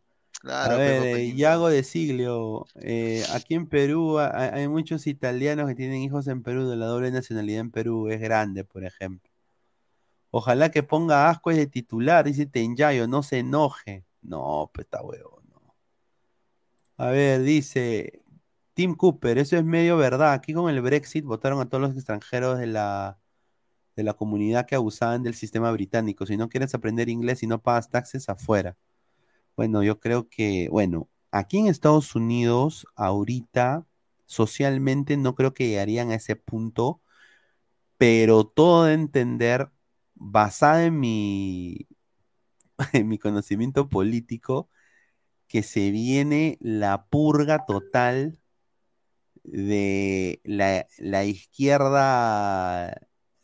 [0.45, 5.73] Claro, A ver, eh, de Siglio, eh, aquí en Perú ha- hay, muchos italianos que
[5.73, 9.31] tienen hijos en Perú, de la doble nacionalidad en Perú, es grande, por ejemplo.
[10.29, 14.05] Ojalá que ponga asco de titular, dice Tenyayo, no se enoje.
[14.21, 15.73] No, pues está huevo, no.
[16.97, 18.21] A ver, dice
[18.75, 20.33] Tim Cooper, eso es medio verdad.
[20.33, 23.17] Aquí con el Brexit votaron a todos los extranjeros de la,
[23.95, 26.27] de la comunidad que abusaban del sistema británico.
[26.27, 28.77] Si no quieres aprender inglés y no pagas taxes, afuera.
[29.55, 33.85] Bueno, yo creo que, bueno, aquí en Estados Unidos, ahorita,
[34.25, 37.01] socialmente no creo que llegarían a ese punto,
[37.97, 39.71] pero todo de entender,
[40.15, 41.87] basado en mi,
[42.93, 44.69] en mi conocimiento político,
[45.47, 48.39] que se viene la purga total
[49.43, 52.87] de la, la izquierda,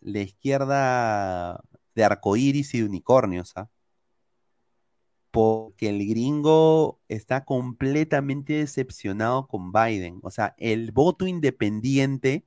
[0.02, 1.62] la izquierda
[1.96, 3.70] de arcoíris y de unicornios, ¿ah?
[5.32, 10.20] Porque el gringo está completamente decepcionado con Biden.
[10.24, 12.46] O sea, el voto independiente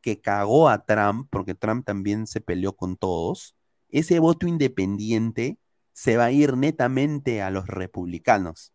[0.00, 3.56] que cagó a Trump, porque Trump también se peleó con todos,
[3.88, 5.58] ese voto independiente
[5.92, 8.72] se va a ir netamente a los republicanos.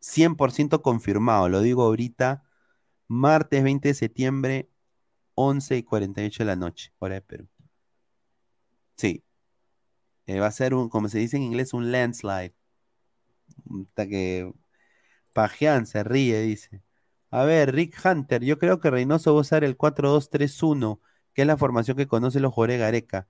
[0.00, 2.42] 100% confirmado, lo digo ahorita,
[3.08, 4.70] martes 20 de septiembre,
[5.34, 7.48] 11 y 48 de la noche, hora de Perú.
[8.96, 9.24] Sí,
[10.26, 12.54] eh, va a ser un, como se dice en inglés, un landslide.
[13.88, 14.52] Hasta que
[15.32, 16.82] Pajean se ríe, dice.
[17.30, 21.00] A ver, Rick Hunter, yo creo que Reynoso va a usar el 4-2-3-1,
[21.34, 23.28] que es la formación que conoce los jugadores Gareca.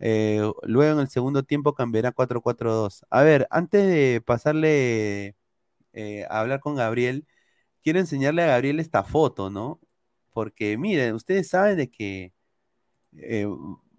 [0.00, 3.04] Eh, luego en el segundo tiempo cambiará 4-4-2.
[3.10, 5.36] A ver, antes de pasarle
[5.92, 7.26] eh, a hablar con Gabriel,
[7.82, 9.80] quiero enseñarle a Gabriel esta foto, ¿no?
[10.32, 12.34] Porque miren, ustedes saben de que
[13.18, 13.46] eh,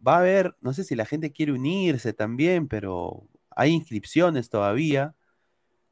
[0.05, 5.15] va a haber, no sé si la gente quiere unirse también, pero hay inscripciones todavía.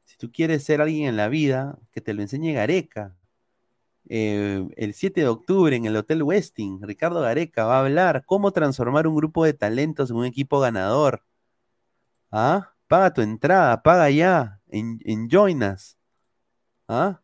[0.04, 3.16] Si tú quieres ser alguien en la vida, que te lo enseñe Gareca.
[4.08, 8.52] Eh, el 7 de octubre en el Hotel Westing, Ricardo Gareca va a hablar cómo
[8.52, 11.24] transformar un grupo de talentos en un equipo ganador.
[12.30, 12.72] ¿Ah?
[12.86, 15.96] Paga tu entrada, paga ya, en, Join Us.
[16.88, 17.20] ¿Ah?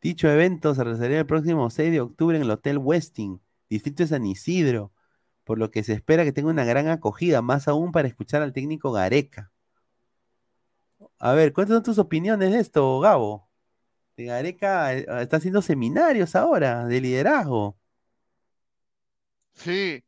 [0.00, 4.08] Dicho evento se realizará el próximo 6 de octubre en el Hotel Westing, Distrito de
[4.08, 4.92] San Isidro,
[5.44, 8.52] por lo que se espera que tenga una gran acogida, más aún para escuchar al
[8.52, 9.52] técnico Gareca.
[11.18, 13.48] A ver, ¿cuáles son tus opiniones de esto, Gabo?
[14.16, 17.78] Gareca eh, está haciendo seminarios ahora de liderazgo.
[19.54, 20.04] Sí,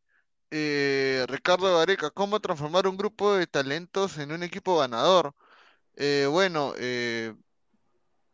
[0.51, 5.35] eh, Ricardo Gareca, ¿cómo transformar un grupo de talentos en un equipo ganador?
[5.97, 7.35] Eh, bueno, eh,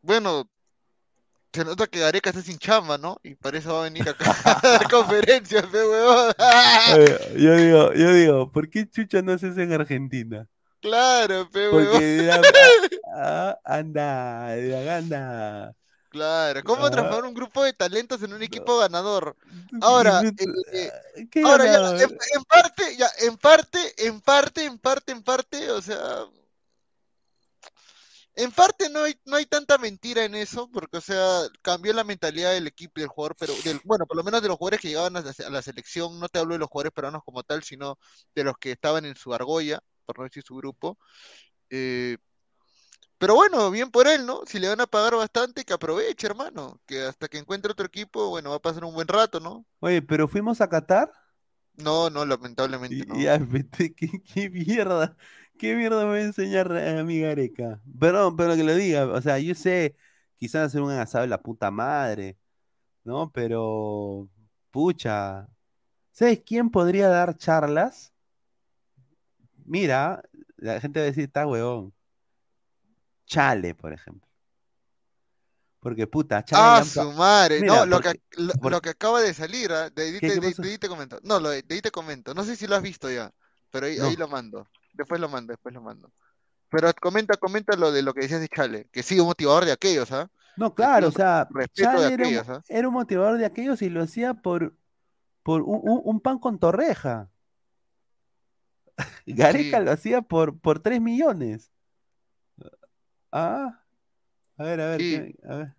[0.02, 0.48] bueno,
[1.52, 3.18] se nota que Gareca está sin chamba, ¿no?
[3.22, 6.32] Y para eso va a venir acá a dar conferencias, pe huevón.
[7.36, 10.46] Yo digo, yo digo, ¿por qué Chucha no haces en Argentina?
[10.80, 11.92] Claro, pe huevón.
[11.92, 12.42] Porque dirán,
[13.16, 15.74] ah, anda, dirán, anda.
[16.08, 16.90] Claro, ¿cómo Ah.
[16.90, 19.34] transformar un grupo de talentos en un equipo ganador?
[19.80, 20.32] Ahora, eh,
[20.72, 25.22] eh, ¿Qué ahora ya, en, en parte, ya, en parte, en parte, en parte, en
[25.22, 26.26] parte, o sea,
[28.34, 32.04] en parte no hay, no hay tanta mentira en eso, porque, o sea, cambió la
[32.04, 34.88] mentalidad del equipo, del jugador, pero, del, bueno, por lo menos de los jugadores que
[34.88, 37.62] llegaban a la, a la selección, no te hablo de los jugadores peruanos como tal,
[37.62, 37.98] sino
[38.34, 40.98] de los que estaban en su argolla, por no decir su grupo.
[41.70, 42.16] Eh,
[43.18, 44.42] pero bueno, bien por él, ¿no?
[44.46, 48.30] Si le van a pagar bastante, que aproveche, hermano, que hasta que encuentre otro equipo,
[48.30, 49.64] bueno, va a pasar un buen rato, ¿no?
[49.80, 51.12] Oye, pero fuimos a Qatar.
[51.74, 53.14] No, no, lamentablemente Y, no.
[53.16, 53.38] ya,
[53.96, 55.16] ¿qué, qué mierda,
[55.62, 57.80] qué mierda me va a enseñar a mi Gareca.
[58.00, 59.94] Perdón, pero que lo diga, o sea, yo sé,
[60.34, 62.36] quizás hacer un asado de la puta madre,
[63.04, 63.30] ¿no?
[63.30, 64.28] Pero,
[64.72, 65.46] pucha,
[66.10, 68.12] ¿sabes quién podría dar charlas?
[69.64, 70.20] Mira,
[70.56, 71.94] la gente va a decir, está huevón.
[73.26, 74.28] Chale, por ejemplo.
[75.78, 77.60] Porque, puta, Chale le Ah, su madre.
[77.60, 79.90] Mira, No, lo porque- que, lo, que acaba de salir, ¿ah?
[79.90, 81.20] De ahí ¿Qué- te, te comento.
[81.22, 82.34] No, lo de, de ahí te comento.
[82.34, 83.32] No sé si lo has visto ya,
[83.70, 84.06] pero ahí, No.
[84.06, 84.68] ahí lo mando.
[84.92, 86.12] Después lo mando, después lo mando.
[86.68, 89.72] Pero comenta, comenta lo de lo que decías de Chale, que sí, un motivador de
[89.72, 90.30] aquellos, ¿ah?
[90.56, 92.62] No, claro, o sea, de Chale era un, aquellos, ¿ah?
[92.68, 94.74] era un motivador de aquellos y lo hacía por,
[95.42, 97.30] por un, un- un pan con torreja.
[99.26, 99.84] Gareca Sí.
[99.84, 101.70] lo hacía por, por 3 millones.
[103.30, 103.82] Ah,
[104.58, 105.10] a ver, a ver, Sí.
[105.10, 105.74] ¿qué- a ver.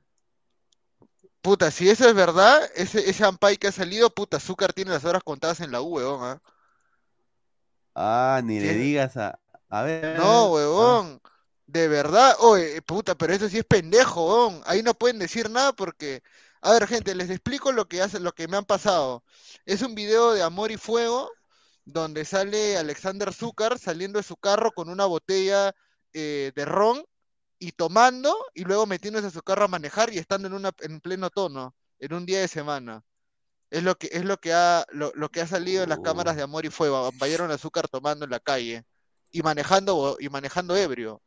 [1.42, 5.04] Puta, si eso es verdad, ese, ese Ampay que ha salido, puta, Azúcar tiene las
[5.06, 6.42] horas contadas en la U, weón, ¿ah?
[7.96, 9.40] Ah, ni le digas a.
[9.70, 10.18] A ver.
[10.18, 11.22] No, ah, huevón.
[11.66, 14.62] De verdad, oye, puta, pero eso sí es pendejo, huevón.
[14.66, 16.22] Ahí no pueden decir nada porque,
[16.62, 19.24] a ver, gente, les explico lo que hace, lo que me han pasado.
[19.66, 21.32] Es un video de Amor y Fuego
[21.86, 25.74] donde sale Alexander Zúcar saliendo de su carro con una botella
[26.14, 27.04] eh, de ron
[27.60, 31.02] y tomando y luego metiéndose a su carro a manejar y estando en una en
[31.02, 33.04] pleno tono, en un día de semana.
[33.74, 36.36] Es lo que es lo que ha lo, lo que ha salido en las cámaras
[36.36, 37.10] de Amor y Fuego.
[37.20, 38.84] Vallaron azúcar tomando en la calle
[39.32, 41.24] y manejando y manejando ebrio.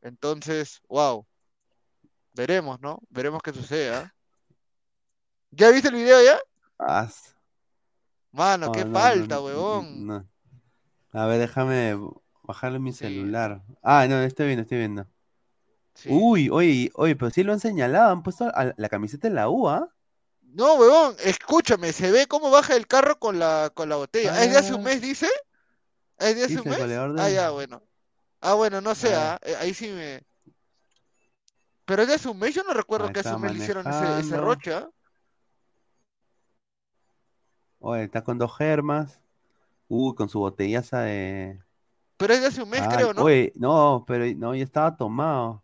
[0.00, 1.26] Entonces, wow.
[2.34, 2.98] Veremos, ¿no?
[3.10, 4.14] Veremos qué sucede, ¿ah?
[5.50, 6.38] ¿Ya viste el video ya?
[6.78, 7.34] ah, s-
[8.32, 10.30] Mano, no, qué no, no, falta, no, huevón.
[11.12, 11.94] A ver, déjame
[12.42, 13.60] bajarle mi celular.
[13.82, 15.06] Ah, no, estoy viendo, estoy viendo.
[15.94, 16.08] Sí.
[16.10, 19.50] Uy, oye, oye, pero sí lo han señalado, han puesto a- la camiseta en la
[19.50, 19.92] U, ¿ah?
[20.54, 24.42] No, huevón, escúchame, se ve cómo baja el carro con la, con la botella.
[24.42, 24.84] ¿Es de hace un Ah.
[24.84, 25.28] mes, dice?
[26.18, 26.80] ¿Es de hace un mes?
[27.18, 27.82] Ah, ya, bueno.
[28.40, 29.34] Ah, bueno, no sé, Ah.
[29.34, 30.22] ah, eh, ahí sí me...
[31.84, 33.58] Pero es de hace un mes, yo no recuerdo Ahí que hace un mes le
[33.62, 34.88] hicieron ese, ese roche, ¿ah?
[37.80, 39.20] Oye, está con dos germas.
[39.88, 41.58] Uy, con su botellaza de.
[42.16, 43.22] Pero es de hace un mes, creo, ¿no?
[43.24, 45.62] Oye, no, pero no, ya estaba tomado.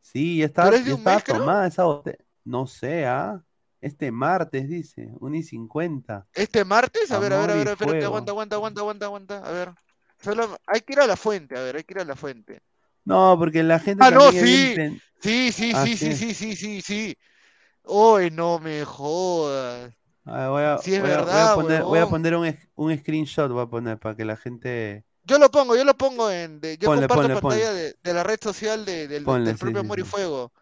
[0.00, 1.38] Sí, ya estaba, Pero es de ya un estaba mes, creo.
[1.38, 2.18] tomada esa botella.
[2.44, 3.44] No sé, ¿ah?
[3.82, 6.26] Este martes, dice, 1 y 50.
[6.34, 9.50] Este martes, a ver, a ver, a ver, espérate, aguanta, aguanta, aguanta, aguanta, aguanta, a
[9.52, 9.74] ver.
[10.22, 12.62] Solo, hay que ir a la fuente, a ver, hay que ir a la fuente.
[13.04, 14.74] No, porque la gente Ah, no, sí,
[15.20, 16.14] sí, sí, Ah, sí, sí, sí.
[16.14, 17.16] sí, sí, sí, sí.
[17.84, 19.92] Uy, no me jodas.
[20.24, 22.10] Voy a, Sí, es voy a- voy a verdad, poner, voy a huevón.
[22.10, 25.04] poner un, un screenshot, voy a poner para que la gente.
[25.24, 27.82] Yo lo pongo, yo lo pongo en, de- yo Ponle, comparto ponle, pantalla ponle.
[27.82, 30.04] de, de la red social de- del, del propio sí, Amor y.
[30.04, 30.52] Fuego.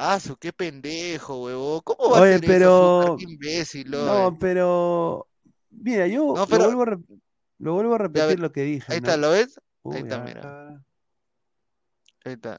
[0.00, 1.80] Ah, su qué pendejo, huevón.
[1.82, 3.02] ¿Cómo va a ser eso, pero.
[3.02, 3.16] Zúcar?
[3.18, 4.04] Qué imbécil, oye.
[4.06, 5.26] No, pero.
[5.70, 7.20] Mira, yo No, pero- lo, vuelvo a rep-
[7.58, 8.92] lo vuelvo a repetir ver, lo que dije.
[8.92, 9.06] Ahí ¿no?
[9.08, 9.60] está, ¿lo ves?
[9.82, 10.68] Uy, Ahí está, mira.
[12.24, 12.58] Ahí está.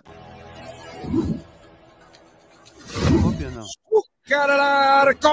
[3.24, 3.66] ¿Copio no?
[4.24, 5.30] ¡Cara al arco!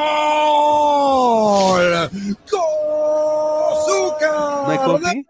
[3.73, 4.33] ¡Azúcar!
[4.63, 5.27] ¿No hay copy?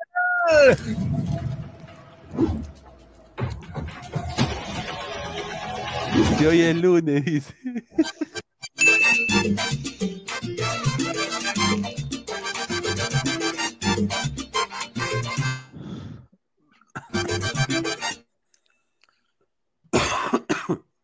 [6.39, 7.55] Que hoy es lunes, dice.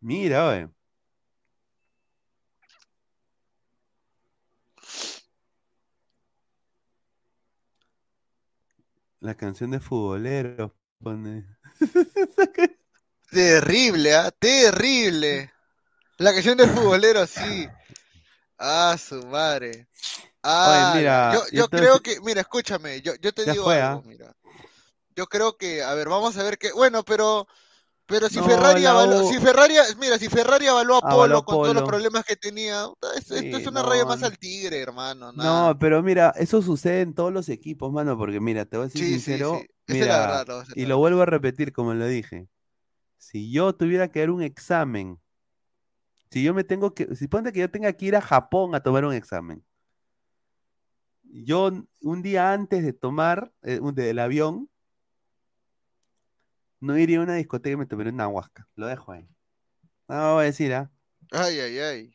[0.01, 0.69] Mira, oye.
[9.21, 11.47] La canción de futbolero pone.
[13.33, 14.31] Terrible, ¿ah?
[14.31, 15.51] Terrible.
[16.19, 17.67] La canción del futbolero, sí.
[18.59, 19.89] Ah, su madre.
[20.43, 24.09] Ah, mira, yo, creo que, mira, escúchame, yo, yo te Ya digo fue, algo, ¿ah?
[24.09, 24.37] mira.
[25.17, 27.47] Yo creo que, a ver, vamos a ver qué, bueno, pero,
[28.07, 31.75] pero si No, Ferrari avaló, si Ferrari, mira, si Ferrari avaló a Polo con todos
[31.75, 32.87] los problemas que tenía,
[33.17, 34.27] esto Sí, es una raya no, más no.
[34.27, 35.69] al tigre, hermano, nada.
[35.73, 38.89] No, pero mira, eso sucede en todos los equipos, mano, porque mira, te voy a
[38.89, 39.69] decir Sí, sincero, sí.
[39.89, 42.49] Mira, verdad, y lo vuelvo a repetir como lo dije.
[43.23, 45.17] Si yo tuviera que dar un examen,
[46.29, 48.83] si yo me tengo que, si ponte que yo tenga que ir a Japón a
[48.83, 49.65] tomar un examen,
[51.23, 51.71] yo
[52.01, 54.69] un día antes de tomar eh, del avión,
[56.81, 58.69] no iría a una discoteca y me tomaría una huasca.
[58.75, 59.29] Lo dejo ahí.
[60.09, 60.91] No voy a decir, ¿ah?
[61.31, 62.15] Ay, ay, ay.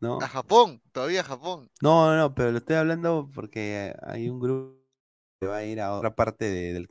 [0.00, 0.20] ¿No?
[0.20, 1.70] A Japón, todavía a Japón.
[1.80, 4.78] No, no, no, pero lo estoy hablando porque hay un grupo
[5.40, 6.88] que va a ir a otra parte de, de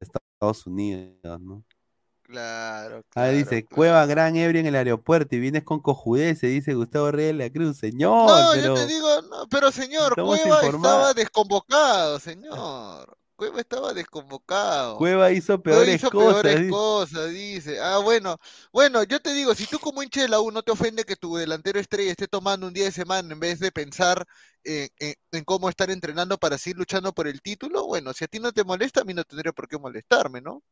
[0.00, 1.62] Estados Unidos, ¿no?
[2.26, 3.30] Claro, Ah, claro.
[3.30, 7.44] dice, Cueva Gran Ebrio en el aeropuerto y vienes con cojudeces, dice Gustavo Reyes de
[7.44, 7.78] la Cruz.
[7.78, 13.16] Señor, No, pero yo te digo, no, pero señor, Cueva estaba desconvocado, señor.
[13.36, 15.06] Cueva estaba desconvocado.
[15.06, 16.42] Cueva hizo Cueva peores hizo cosas.
[16.42, 16.66] peores dice.
[16.66, 17.80] cosas, dice.
[17.80, 18.38] Ah, bueno,
[18.72, 21.16] bueno, yo te digo, si tú como hincha de la U no te ofende que
[21.16, 24.24] tu delantero estrella esté tomando un día de semana en vez de pensar
[24.64, 28.28] en, en- en cómo estar entrenando para seguir luchando por el título, bueno, si a
[28.28, 30.62] ti no te molesta, a mí no tendría por qué molestarme, ¿no?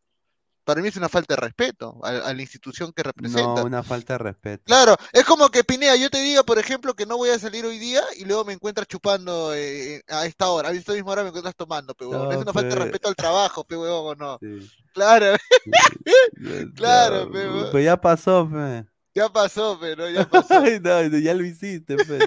[0.65, 3.61] Para mí es una falta de respeto a, a la institución que representa.
[3.61, 4.65] No, una falta de respeto.
[4.67, 7.67] Claro, es como que Pinea, yo te diga, por ejemplo, que no voy a salir
[7.67, 11.23] hoy día y luego me encuentras chupando eh, a esta hora, a esta misma hora
[11.23, 12.07] me encuentras tomando, pe.
[12.07, 14.39] No, Es una falta de pe- respeto al trabajo, pe huevón, ¿o no?
[14.41, 14.71] Sí.
[14.95, 15.37] Claro,
[16.77, 17.49] claro, pe.
[17.73, 18.85] Pero ya pasó, pe.
[19.15, 20.59] Ya pasó, pero ya pasó.
[20.61, 22.19] Ay, no, ya lo hiciste, pe.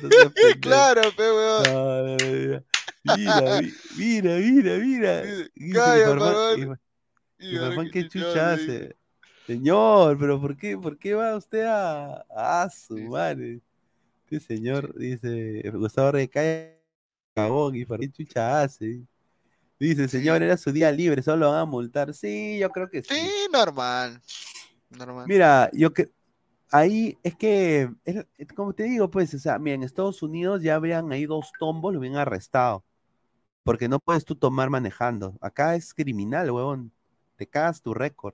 [0.61, 1.64] Claro, pe huevón.
[1.64, 2.68] No,
[3.15, 5.23] Mira, mi- mira, mira, mira.
[5.73, 6.80] Calla.
[7.39, 8.95] Y- ¿qué chucha hace?
[9.45, 12.26] Señor, pero ¿por qué, por qué va usted a,
[12.64, 13.61] a su madre?
[14.30, 16.81] Este señor dice, Gustavo Reyes cae
[17.35, 19.03] cagón y ¿por qué chucha hace?
[19.80, 22.14] Dice, señor, era su día libre, solo lo van a multar.
[22.14, 23.15] Sí, yo creo que sí.
[23.15, 24.22] Sí, normal.
[24.89, 25.27] Normal.
[25.27, 26.09] Mira, yo que
[26.72, 30.76] ahí es que, es como te digo, pues, o sea, mira, en Estados Unidos ya
[30.76, 32.85] habrían ahí dos tombos, lo habían arrestado.
[33.64, 35.38] Porque no puedes tú tomar manejando.
[35.41, 36.93] Acá es criminal, huevón.
[37.38, 38.34] Te cagas tu récord.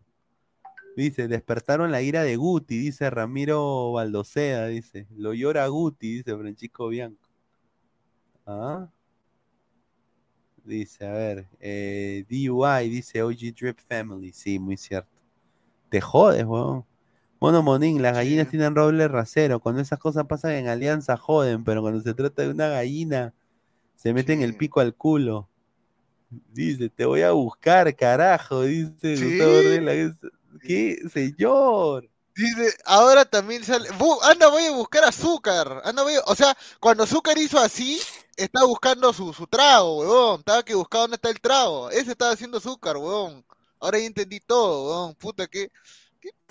[0.95, 5.07] Dice, despertaron la ira de Guti, dice Ramiro Baldocea, dice.
[5.15, 7.29] Lo llora Guti, dice Francisco Bianco.
[8.45, 8.89] Ah.
[10.63, 14.31] Dice, a ver, eh, DUI, dice OG Drip Family.
[14.31, 15.19] Sí, muy cierto.
[15.89, 16.85] Te jodes, weón.
[17.41, 19.59] Mono Monín, las gallinas tienen roble rasero.
[19.59, 23.33] Cuando esas cosas pasan en alianza, joden, pero cuando se trata de una gallina,
[23.95, 25.49] se meten el pico al culo.
[26.51, 29.23] Dice, te voy a buscar, carajo, dice Sí.
[29.37, 30.15] Gustavo Rela.
[30.61, 32.09] ¿Qué, señor?
[32.35, 33.89] Dice, ahora también sale.
[34.23, 35.81] Anda, voy a buscar azúcar.
[35.83, 37.99] Anda, voy a- O sea, cuando azúcar hizo así,
[38.35, 40.39] estaba buscando su, su trago, huevón.
[40.39, 41.89] Estaba que buscaba dónde está el trago.
[41.91, 43.45] Ese estaba haciendo azúcar, huevón.
[43.79, 45.15] Ahora ya entendí todo, huevón.
[45.15, 45.69] Puta, que.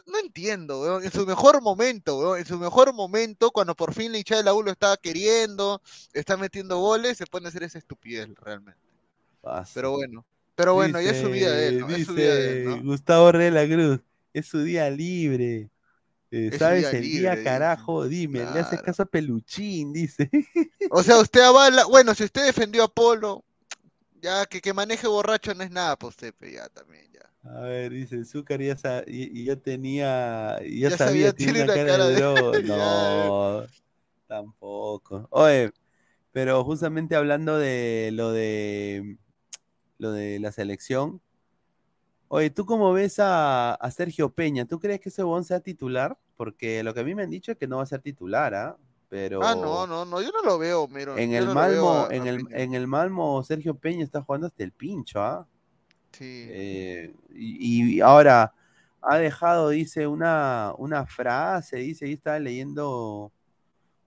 [0.06, 1.04] No entiendo, huevón.
[1.04, 2.38] En su mejor momento, huevón.
[2.38, 5.80] En su mejor momento, cuando por fin la hinchada de la U lo estaba queriendo,
[6.12, 8.78] está metiendo goles, se pone a hacer esa estupidez, realmente.
[9.72, 10.26] Pero bueno.
[10.54, 11.94] Pero bueno, ya es su vida de él, ¿no?
[11.94, 12.84] Es su vida de él, dice ¿no?
[12.84, 14.00] Gustavo Rela Cruz,
[14.32, 15.70] es su día libre.
[16.30, 17.42] Eh, ¿Sabes día el libre, día, dice.
[17.42, 18.06] carajo?
[18.08, 20.30] Dime, le haces caso a Peluchín, dice.
[20.90, 23.44] O sea, usted avala, bueno, si usted defendió a Polo,
[24.20, 27.30] ya que, que maneje borracho no es nada para usted, ya también, ya.
[27.44, 31.80] A ver, dice Azúcar ya sa- y, y yo tenía, ya, Ya sabía, tiene una
[31.80, 32.62] cara cara de de-.
[32.64, 33.32] Ya.
[33.64, 33.66] No,
[34.28, 35.28] tampoco.
[35.30, 35.72] Oye,
[36.32, 39.18] pero justamente hablando de lo de
[40.02, 41.20] lo de la selección,
[42.28, 44.64] Oye, ¿tú cómo ves a, a Sergio Peña?
[44.66, 46.16] ¿Tú crees que ese bon sea titular?
[46.36, 48.54] Porque lo que a mí me han dicho es que no va a ser titular,
[48.54, 48.76] ¿ah?
[49.10, 51.18] Pero Ah, no, no, no, yo no lo veo, miro.
[51.18, 52.58] en el no Malmo, en el, Peña.
[52.62, 55.46] en el Malmo, Sergio Peña está jugando hasta el pincho, ¿ah?
[56.12, 56.46] Sí.
[56.50, 58.54] Eh, y, y ahora
[59.02, 63.30] ha dejado, dice, una, una frase, dice, ahí estaba leyendo,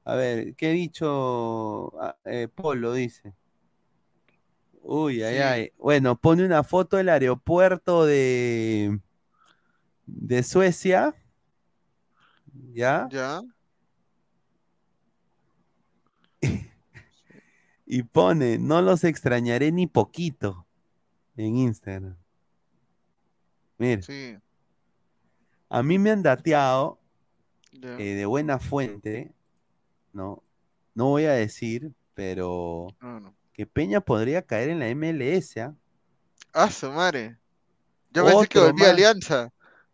[0.03, 2.93] a ver, ¿qué ha dicho Ah, eh, Polo?
[2.93, 3.33] Dice.
[4.87, 5.41] Uy, ay, Sí.
[5.41, 5.71] ay.
[5.79, 8.99] Bueno, pone una foto del aeropuerto de,
[10.05, 11.15] de Suecia,
[12.73, 13.07] ¿ya?
[13.11, 13.41] Ya.
[17.87, 20.65] Y pone, no los extrañaré ni poquito
[21.37, 22.15] en Instagram.
[23.77, 24.37] Mira, Sí.
[25.69, 26.99] a mí me han dateado
[27.73, 29.31] eh, de buena fuente,
[30.13, 30.41] ¿no?
[30.95, 33.35] No voy a decir, pero No, no.
[33.55, 35.73] Que Peña podría caer en la MLS, ¿ah?
[36.53, 37.37] Ah, su madre.
[38.11, 38.91] Yo pensé que volvía a.
[38.91, 39.53] Alianza.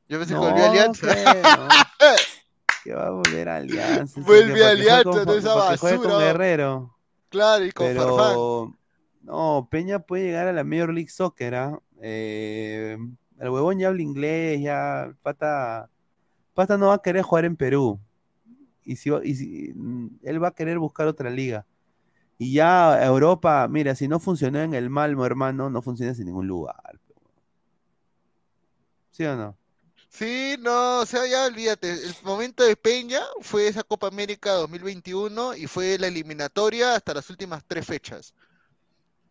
[0.09, 1.07] Yo pensé que No, volvía a Alianza.
[1.15, 1.67] que no.
[2.83, 4.19] Que va a volver a Alianza.
[4.21, 6.17] Vuelve que a que Alianza, con- no esa que con basura.
[6.17, 6.97] Guerrero.
[7.29, 8.05] Claro, y con Farfán.
[8.15, 8.73] Pero
[9.21, 11.79] no, Peña puede llegar a la Major League Soccer, ¿ah?
[12.01, 12.97] Eh,
[13.39, 15.87] el huevón ya habla inglés, ya Pata,
[16.55, 17.99] Pata no va a querer jugar en Perú.
[18.83, 21.67] Y si, y si- mm, él va a querer buscar otra liga.
[22.43, 26.47] Y ya Europa, mira, si no funcionó en el Malmo, hermano, no funciona en ningún
[26.47, 26.99] lugar.
[29.11, 29.55] ¿Sí o no?
[30.09, 35.55] Sí, no, o sea, ya olvídate, el momento de Peña fue esa Copa América 2021
[35.55, 38.33] y fue la eliminatoria hasta las últimas tres fechas.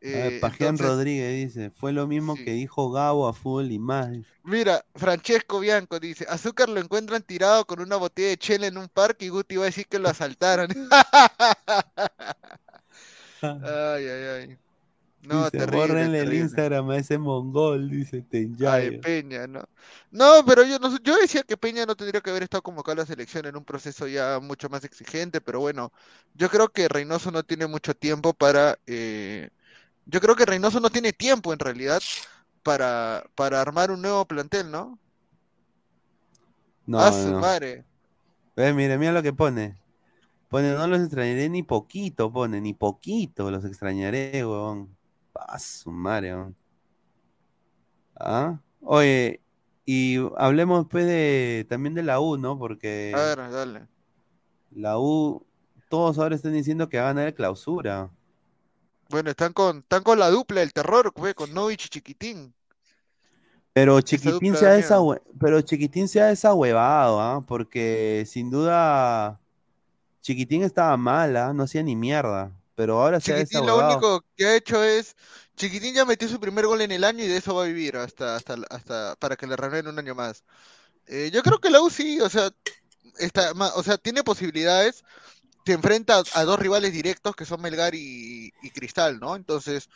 [0.00, 2.44] Eh, Pajean entonces, Rodríguez dice, fue lo mismo Sí.
[2.44, 4.10] que dijo Gabo a Fútbol y más.
[4.44, 8.88] mira, Francesco Bianco dice, Azúcar lo encuentran tirado con una botella de chela en un
[8.88, 10.68] parque y Guti va a decir que lo asaltaron.
[13.42, 14.58] Ay, ay, ay.
[15.22, 16.44] No, dice, terrible, bórrenle el terrible.
[16.44, 18.24] Instagram a ese mongol, dice
[18.66, 18.98] Ay.
[18.98, 19.62] Peña, no.
[20.10, 23.02] No, pero yo no, yo decía que Peña no tendría que haber estado convocado a
[23.02, 25.92] la selección en un proceso ya mucho más exigente, pero bueno,
[26.34, 29.50] yo creo que Reynoso no tiene mucho tiempo para, eh,
[30.06, 32.00] yo creo que Reynoso no tiene tiempo en realidad
[32.62, 34.98] para, para armar un nuevo plantel, ¿no?
[36.86, 37.40] No, A su no.
[37.40, 37.84] madre.
[38.56, 39.76] Ve, mira, mira lo que pone.
[40.50, 44.42] Pone, no los extrañaré ni poquito, pone, ni poquito los extrañaré,
[45.60, 46.56] su madre, huevón.
[48.16, 48.60] ¿Ah?
[48.80, 49.40] Oye,
[49.86, 52.58] y hablemos pues de, también de la U, ¿no?
[52.58, 53.86] Porque A ver, dale.
[54.72, 55.46] la U,
[55.88, 58.10] todos ahora están diciendo que va a ganar el clausura.
[59.08, 62.52] Bueno, están con, están con la dupla del terror, güey, con Novich y Chiquitín.
[63.72, 65.00] Pero Chiquitín se ha
[65.38, 67.44] pero Chiquitín se ha desahuevado, ¿ah?
[67.46, 69.40] Porque sin duda
[70.20, 72.52] Chiquitín estaba mala, no hacía ni mierda.
[72.74, 75.16] Pero ahora se ha Chiquitín lo único que ha hecho es,
[75.56, 77.96] Chiquitín ya metió su primer gol en el año y de eso va a vivir
[77.96, 80.44] hasta, hasta, hasta para que le renueven un año más.
[81.06, 82.50] Eh, yo creo que la U sí, o sea,
[83.18, 85.04] está, o sea, tiene posibilidades,
[85.66, 89.36] se enfrenta a, dos rivales directos que son Melgar y, y Cristal, ¿no?
[89.36, 89.88] Entonces,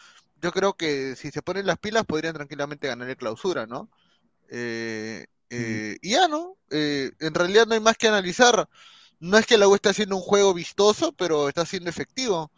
[0.42, 3.88] yo creo que si se ponen las pilas podrían tranquilamente ganar el clausura, ¿no?
[4.50, 6.58] Eh, eh, y ya, ¿no?
[6.70, 8.68] Eh, en realidad no hay más que analizar.
[9.24, 12.50] No es que la U esté haciendo un juego vistoso, pero está siendo efectivo.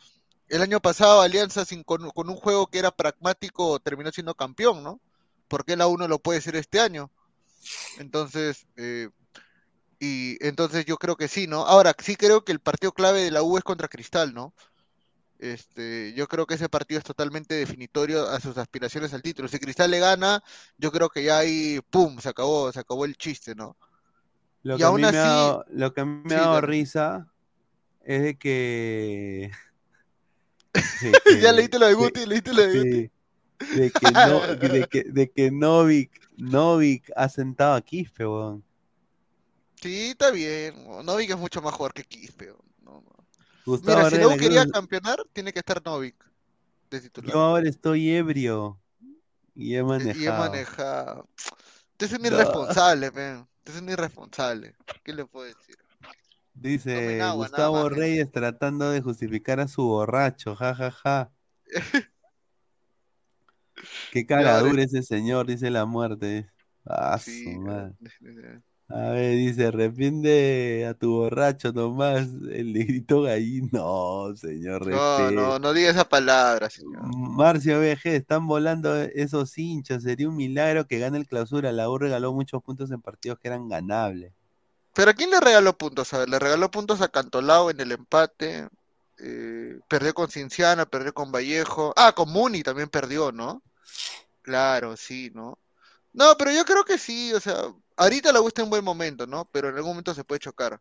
[0.48, 5.01] El año pasado Alianza sin, con, un juego que era pragmático terminó siendo campeón, ¿no?
[5.47, 7.09] ¿Por qué la U no lo puede ser este año?
[7.98, 9.10] Entonces, eh,
[10.01, 11.64] y entonces yo creo que sí, ¿no?
[11.66, 14.52] Ahora, sí creo que el partido clave de la U es contra Cristal, ¿no?
[15.38, 19.47] Este, yo creo que ese partido es totalmente definitorio a sus aspiraciones al título.
[19.47, 20.43] Si Cristal le gana,
[20.78, 22.18] yo creo que ya ahí, ¡pum!
[22.18, 23.76] Se acabó, se acabó el chiste, ¿no?
[24.66, 26.40] Lo Y que, a mí me ha así- dado, lo que a mí me ha
[26.40, 27.28] dado risa
[28.02, 29.51] es de que.
[31.24, 33.10] de Ya leíste lo de de- Guti, leíste lo de Guti.
[33.76, 38.64] de que, no, de que, de que Novik, Novik ha sentado a Quispe, weón.
[39.80, 40.74] Sí, está bien.
[41.05, 42.52] Novik es mucho más jugador que Quispe.
[42.82, 43.05] ¿no?
[43.64, 46.16] Gustavo Mira, si U quería creo- campeonar, tiene que estar Novik
[46.90, 47.32] de titular.
[47.32, 48.80] yo ahora estoy ebrio
[49.55, 50.18] y he manejado.
[50.20, 51.28] Y he manejado.
[51.93, 52.26] Usted es un No.
[52.28, 53.12] irresponsable,
[53.72, 54.74] es un irresponsable.
[55.05, 55.76] ¿Qué le puedo decir?
[56.55, 57.88] Dice agua, Gustavo.
[57.88, 61.30] Reyes tratando de justificar a su borracho, jajaja.
[64.12, 66.48] Qué cara dura ese señor, dice la muerte.
[66.84, 67.94] Ah, su Sí, madre.
[68.88, 72.28] A ver, dice, arrepiende a tu borracho nomás.
[72.52, 73.68] El negrito gallín.
[73.72, 77.02] No, señor, No, no, no diga esa palabra, señor.
[77.04, 80.04] Marcio BG, están volando esos hinchas.
[80.04, 81.72] Sería un milagro que gane el clausura.
[81.72, 84.32] La U regaló muchos puntos en partidos que eran ganables.
[84.94, 86.14] ¿Pero a quién le regaló puntos?
[86.14, 88.68] A ver, le regaló puntos a Cantolao en el empate.
[89.18, 91.92] eh, perdió con Cinciana, perdió con Vallejo.
[91.96, 93.62] Ah, con Muni también perdió, ¿no?
[94.42, 95.58] Claro, sí, ¿no?
[96.12, 97.56] No, pero yo creo que sí, o sea,
[97.97, 99.48] ahorita la gusta en buen momento, ¿no?
[99.52, 100.81] Pero en algún momento se puede chocar.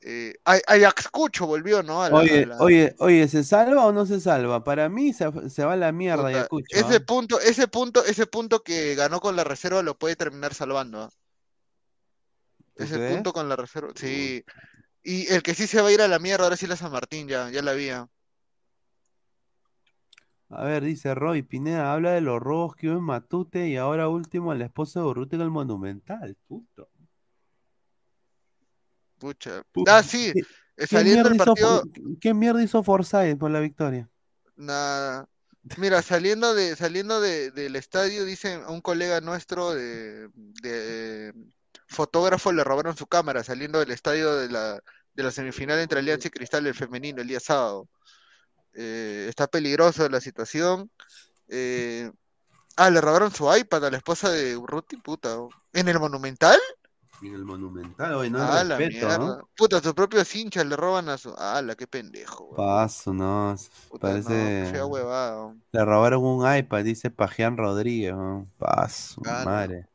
[0.00, 2.08] Eh, Ay- Ajax Cucho volvió, ¿no?
[2.08, 4.62] La- Oye, la- oye, oye, ¿se salva o no se salva?
[4.62, 6.66] Para mí se, se va a la mierda puta, Ayacucho.
[6.70, 7.04] ese ¿ah?
[7.06, 11.10] punto, ese punto, ese punto que ganó con la reserva lo puede terminar salvando.
[12.74, 14.44] ¿Tú Ese punto con la reserva, sí.
[15.02, 16.92] Y el que sí se va a ir a la mierda, ahora sí la San
[16.92, 18.08] Martín, ya, ya la había.
[20.48, 24.08] A ver, dice Roy Pineda, habla de los robos que hubo en Matute y ahora
[24.08, 26.36] último a la esposa de Urruti en el Monumental.
[26.46, 26.88] Puto.
[29.18, 29.62] Pucha.
[29.72, 30.40] Pu- Ah, sí, ¿Qué,
[30.76, 34.08] eh, saliendo mierda del hizo, partido, For- ¿Qué mierda hizo Forsyth por la victoria?
[34.56, 35.28] nada.
[35.78, 40.28] Mira, saliendo de, saliendo de, del estadio, dicen a un colega nuestro de,
[40.62, 41.34] de
[41.88, 44.80] fotógrafo le robaron su cámara saliendo del estadio de la,
[45.14, 47.88] de la semifinal entre Alianza y Cristal el femenino el día sábado.
[48.76, 50.90] Eh, está peligroso la situación.
[51.48, 52.10] Eh,
[52.76, 55.36] ah, le robaron su iPad a la esposa de Urruti, puta.
[55.72, 56.58] ¿En el Monumental?
[57.22, 59.18] En el Monumental, oye, no ah, la respeto, mierda.
[59.18, 59.48] ¿no?
[59.56, 61.34] Puta, sus propios hinchas le roban a su.
[61.38, 62.54] Ah, la qué pendejo.
[62.54, 63.56] Paso, no.
[63.88, 64.82] Puta, no, Parece.
[64.82, 65.36] huevada.
[65.38, 65.64] weón.
[65.72, 68.14] Le robaron un iPad, dice Pajean Rodríguez.
[68.14, 68.46] ¿no?
[68.58, 69.44] Paso, no.
[69.44, 69.88] madre.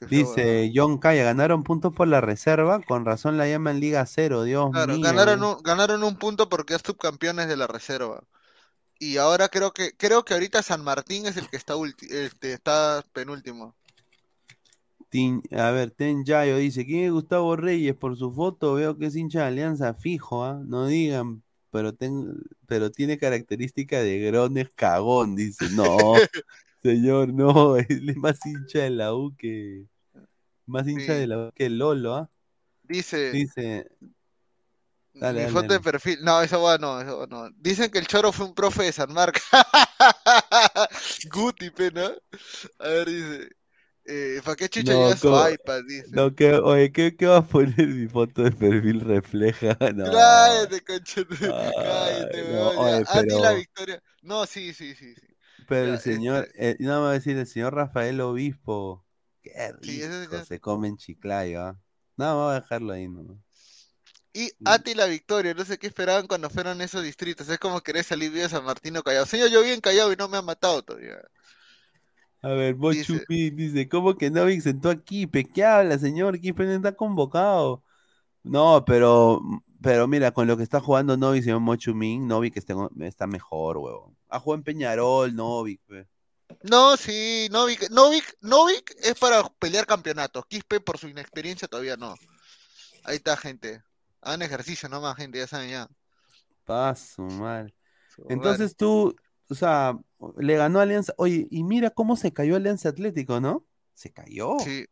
[0.00, 2.80] Dice John Calla, ganaron puntos por la reserva.
[2.80, 5.02] Con razón la llaman Liga Cero, Dios Claro, mío.
[5.02, 8.22] ganaron un, ganaron un punto porque es subcampeones de la reserva.
[8.98, 12.52] Y ahora creo que creo que ahorita San Martín es el que está ulti- este,
[12.52, 13.74] está penúltimo.
[15.10, 17.94] Tin- a ver, Ten Yayo dice, ¿quién es Gustavo Reyes?
[17.94, 20.60] Por su foto veo que es hincha de Alianza fijo, ¿ah?
[20.66, 22.34] No digan, pero, ten-
[22.66, 25.66] pero tiene característica de Grones cagón, dice.
[25.70, 26.14] No,
[26.84, 29.86] señor, no, él es más hincha de la U que...
[30.66, 31.20] Más hincha Sí.
[31.20, 32.30] de la U que Lolo, ¿ah?
[32.84, 33.86] Dice, Dice...
[35.16, 35.74] Dale, mi dale, foto dale.
[35.74, 36.18] de perfil.
[36.22, 37.48] No, eso va no, eso va no.
[37.56, 39.42] Dicen que el Choro fue un profe de San Marcos.
[41.32, 42.12] Guti, pena.
[42.80, 43.48] A ver, dice.
[44.06, 45.82] Eh, ¿Para qué chucha No, lleva su iPad?
[45.88, 46.08] Dice.
[46.10, 49.76] No, que, oye, ¿qué, qué va a poner mi foto de perfil refleja?
[49.94, 50.10] No.
[50.10, 51.22] Cállate, concha.
[51.28, 54.02] Cállate, no, oye, A ti la pero- victoria.
[54.22, 55.26] No, sí, sí, sí, sí.
[55.66, 59.04] Pero el señor, eh, no me va a decir, el señor Rafael Obispo,
[59.42, 61.80] qué Sí, rico se come en Chiclayo, ¿ah?
[62.16, 63.42] No, vamos a dejarlo ahí, ¿no?
[64.34, 67.48] Y a ti la victoria, no sé qué esperaban cuando fueron esos distritos.
[67.48, 69.24] Es como querer salir bien de San Martín o Callao.
[69.26, 71.18] Señor, yo bien callado y no me han matado todavía.
[72.42, 75.44] A ver, Bochu Dice- dice, ¿cómo que Novik sentó a Kipe?
[75.44, 76.38] ¿Qué habla, señor?
[76.40, 77.82] Kipe no está convocado.
[78.44, 79.40] No, pero,
[79.82, 83.78] pero mira, con lo que está jugando Novik, señor Mochu Min, Novik está, está mejor,
[83.78, 84.13] huevón.
[84.34, 86.08] Ha jugado en Peñarol, Novik, pe.
[86.62, 90.44] No, sí, Novik, Novik, Novik es para pelear campeonatos.
[90.46, 92.14] Quispe por su inexperiencia todavía no.
[93.04, 93.84] Ahí está, gente.
[94.20, 95.88] Hagan ejercicio nomás, gente, ya saben ya.
[96.64, 97.72] Paso, mal.
[98.28, 99.14] Entonces tú,
[99.48, 99.96] o sea,
[100.36, 101.14] le ganó a Alianza.
[101.16, 103.64] Oye, y mira cómo se cayó Alianza Atlético, ¿no?
[103.92, 104.56] Se cayó.
[104.64, 104.86] Sí.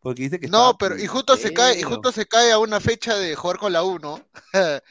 [0.00, 2.80] Porque dice que No, pero y justo se cae, y justo se cae a una
[2.80, 4.26] fecha de jugar con la 1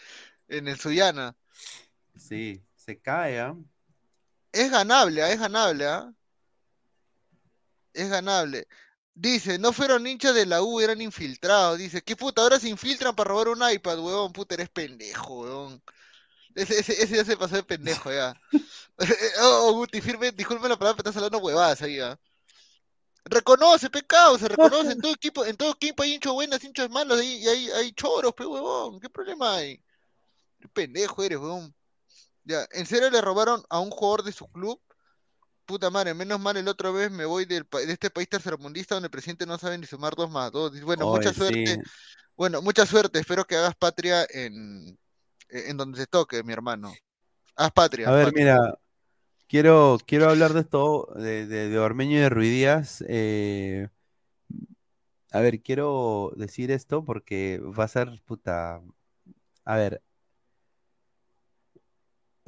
[0.50, 1.36] en el Suyana.
[2.16, 3.56] Sí, se cae, ¿ah?
[4.52, 5.32] Es ganable, ¿ah?
[5.32, 6.14] es ganable, ¿ah?
[7.94, 8.68] Es ganable.
[9.14, 11.78] Dice, no fueron hinchas de la U, eran infiltrados.
[11.78, 12.42] Dice, ¿qué puta?
[12.42, 14.32] Ahora se infiltran para robar un iPad, huevón.
[14.34, 15.84] Puta, eres pendejo, huevón.
[16.56, 18.36] Ese, ese, ese ya se pasó de pendejo, ya.
[19.42, 22.20] oh, oh, Guti, firme, disculpe la palabra, pero estás hablando huevadas ahí, ¿ah?
[23.26, 24.94] Reconoce, pecado, se reconoce.
[24.94, 28.34] En todo equipo, en todo equipo hay hinchos buenos, hinchos malos, y hay, hay choros,
[28.34, 29.00] pe, huevón.
[29.00, 29.84] ¿Qué problema hay?
[30.74, 31.76] Pendejo eres, huevón.
[32.44, 34.82] Ya, ¿en serio le robaron a un jugador de su club?
[35.66, 39.08] Puta madre, menos mal el otro vez me voy del, de este país tercermundista donde
[39.08, 40.80] el presidente no sabe ni sumar dos más dos.
[40.82, 41.76] Bueno, mucha suerte.
[41.76, 41.82] sí.
[42.36, 43.20] Bueno, mucha suerte.
[43.20, 44.98] Espero que hagas patria en,
[45.50, 46.92] en donde te toque, mi hermano.
[47.56, 48.08] Haz patria.
[48.08, 48.46] A haz ver, patria.
[48.46, 48.80] mira,
[49.48, 53.04] quiero, quiero hablar de esto, de, de, de Ormeño y de Ruidías.
[53.08, 53.90] eh,
[55.32, 58.82] a ver, quiero decir esto porque va a ser puta.
[59.66, 60.02] A ver,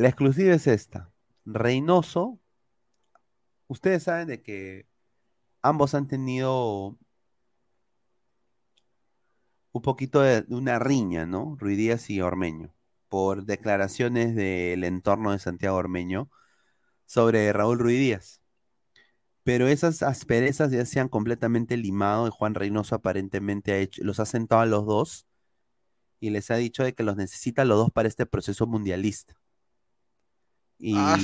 [0.02, 1.11] la exclusiva es esta.
[1.45, 2.40] Reynoso,
[3.68, 4.88] ustedes saben de que
[5.61, 6.98] ambos han tenido
[9.72, 11.56] un poquito de, una riña, ¿no?
[11.60, 12.73] Ruidías y Ormeño,
[13.10, 16.30] por declaraciones del entorno de Santiago Ormeño
[17.06, 18.41] sobre Raúl Ruidías.
[19.44, 24.61] Pero esas asperezas ya se han completamente limado y Juan Reynoso aparentemente los ha sentado
[24.61, 25.28] a los dos
[26.19, 29.40] y les ha dicho de que los necesita los dos para este proceso mundialista.
[30.82, 31.18] Y, Ah,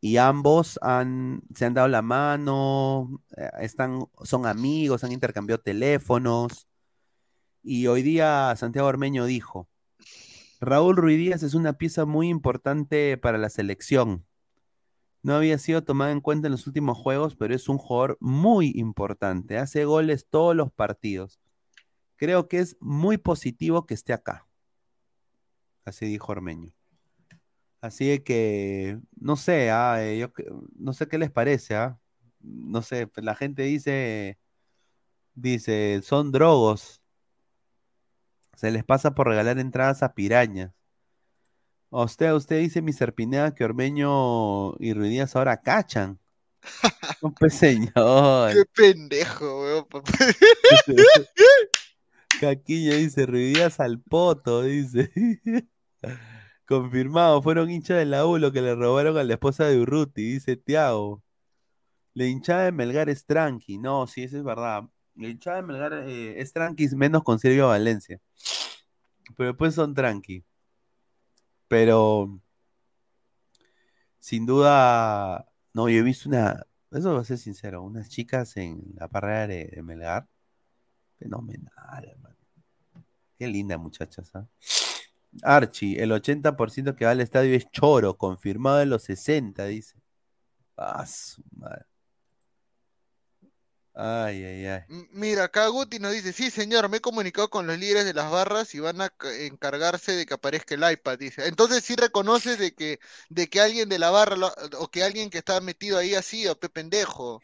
[0.00, 6.68] y ambos han, se han dado la mano, eh, están, son amigos, han intercambiado teléfonos.
[7.62, 9.68] Y hoy día Santiago Ormeño dijo,
[10.60, 14.26] Raúl Ruiz Díaz es una pieza muy importante para la selección.
[15.22, 18.72] No había sido tomado en cuenta en los últimos juegos, pero es un jugador muy
[18.74, 19.58] importante.
[19.58, 21.40] Hace goles todos los partidos.
[22.16, 24.48] Creo que es muy positivo que esté acá.
[25.84, 26.72] Así dijo Ormeño.
[27.82, 30.32] Así que, no sé, ah, eh, yo,
[30.78, 31.98] no sé qué les parece, ¿ah?
[32.40, 34.38] No sé, pues la gente dice,
[35.34, 37.02] dice, son drogos.
[38.54, 40.72] Se les pasa por regalar entradas a pirañas.
[41.90, 46.20] Usted, usted dice, mi serpinea, que Ormeño y Ruidías ahora cachan.
[47.20, 48.52] Un señor.
[48.52, 49.86] Qué pendejo, weón.
[52.40, 55.10] Caquilla dice, Ruidías al poto, dice.
[56.72, 60.22] Confirmado, fueron hinchas de la U lo que le robaron a la esposa de Urruti,
[60.22, 61.22] dice Tiago.
[62.14, 63.76] La hinchada de Melgar es tranqui.
[63.76, 64.84] No, sí, eso es verdad.
[65.14, 68.22] La hinchada de Melgar eh, es tranqui, menos con Silvio Valencia.
[69.36, 70.46] Pero después son tranqui.
[71.68, 72.40] Pero
[74.18, 78.94] sin duda, no, yo he visto una, eso va a ser sincero, unas chicas en
[78.96, 80.26] la parrera de, Melgar.
[81.18, 82.36] Fenomenal, hermano.
[83.38, 84.48] Qué linda muchachas, ¿ah?
[85.42, 89.96] Archie, el 80% que va al estadio es choro, confirmado en los 60, dice.
[90.76, 91.04] Ah,
[91.52, 91.86] madre.
[93.94, 94.80] Ay, ay, ay.
[95.12, 98.30] Mira, acá Guti nos dice, sí señor, me he comunicado con los líderes de las
[98.30, 101.46] barras y van a encargarse de que aparezca el iPad, dice.
[101.46, 104.36] Entonces sí reconoces de que, de que alguien de la barra
[104.78, 107.42] o que alguien que está metido ahí así, o pe pendejo.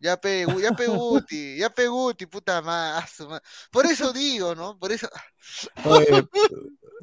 [0.00, 3.18] Ya pe, ya pe Guti, ya pe Guti, puta más.
[3.70, 4.78] Por eso digo, ¿no?
[4.78, 5.08] Por eso.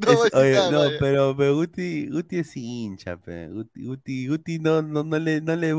[0.01, 3.49] no, no, pero, Guti, Guti es hincha, pe.
[3.49, 5.73] Guti, Guti, Guti no, no, no le, no le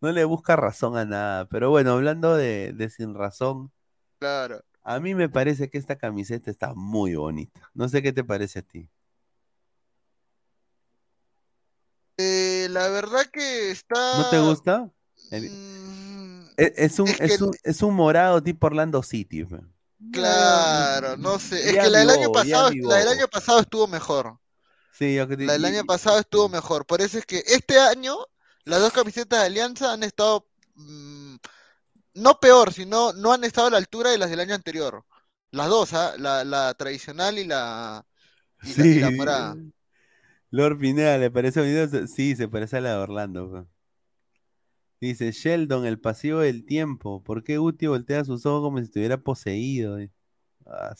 [0.00, 1.48] no le busca razón a nada.
[1.48, 3.70] Pero bueno, hablando de, sin razón.
[4.18, 4.64] Claro.
[4.82, 7.70] A mí me parece que esta camiseta está muy bonita.
[7.74, 8.88] No sé qué te parece a ti.
[12.16, 14.18] Eh, la verdad que está.
[14.18, 14.90] ¿No te gusta?
[15.30, 15.89] Mm,
[16.60, 17.08] e, es, un,
[17.64, 19.46] es, un, morado tipo Orlando City.
[20.12, 21.70] Claro, no sé.
[21.70, 24.38] Es que la del año pasado, la del año pasado estuvo mejor.
[24.92, 26.84] Sí, yo que La del año pasado estuvo mejor.
[26.84, 28.16] Por eso es que este año
[28.64, 31.36] las dos camisetas de Alianza han estado mm,
[32.14, 35.04] no peor, sino no han estado a la altura de las del año anterior.
[35.52, 36.14] Las dos, ¿ah?
[36.18, 38.04] la, tradicional y la,
[38.62, 39.00] sí.
[39.16, 39.56] morada.
[40.50, 42.06] Lord Pineda, ¿le parece bonito?
[42.06, 43.66] Sí, se parece a la de Orlando.
[45.00, 47.22] Dice Sheldon, el pasivo del tiempo.
[47.22, 49.98] ¿Por qué Guti voltea sus ojos como si estuviera poseído?
[50.66, 50.94] Ah,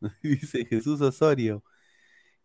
[0.22, 1.62] Dice Jesús Osorio.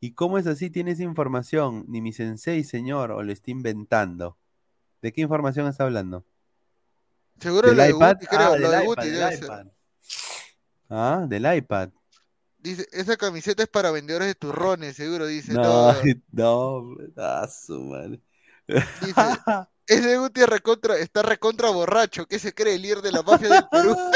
[0.02, 0.70] ¿Y cómo es así?
[0.70, 1.86] ¿Tienes información?
[1.88, 4.38] Ni mi sensei, señor, o lo está inventando.
[5.02, 6.26] ¿De qué información está hablando?
[7.40, 8.18] Seguro ¿Del iPad?
[8.30, 9.68] creo, ah, del, iPad, del iPad.
[10.90, 11.90] Ah, del iPad.
[12.58, 15.54] Dice, esa camiseta es para vendedores de turrones, seguro, dice.
[15.54, 15.94] No,
[16.32, 18.22] no, ah, su madre.
[18.68, 19.14] Dice,
[19.88, 23.68] ese Guti recontra, está recontra borracho, ¿qué se cree el líder de la mafia del
[23.70, 23.96] Perú?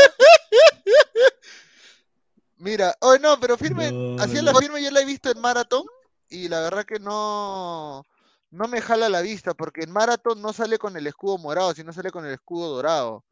[2.57, 5.83] Mira, oh no, pero firme, así la firme yo la he visto en maratón
[6.27, 8.03] y la verdad que no,
[8.49, 11.93] no me jala la vista porque en maratón no sale con el escudo morado, sino
[11.93, 13.23] sale con el escudo dorado.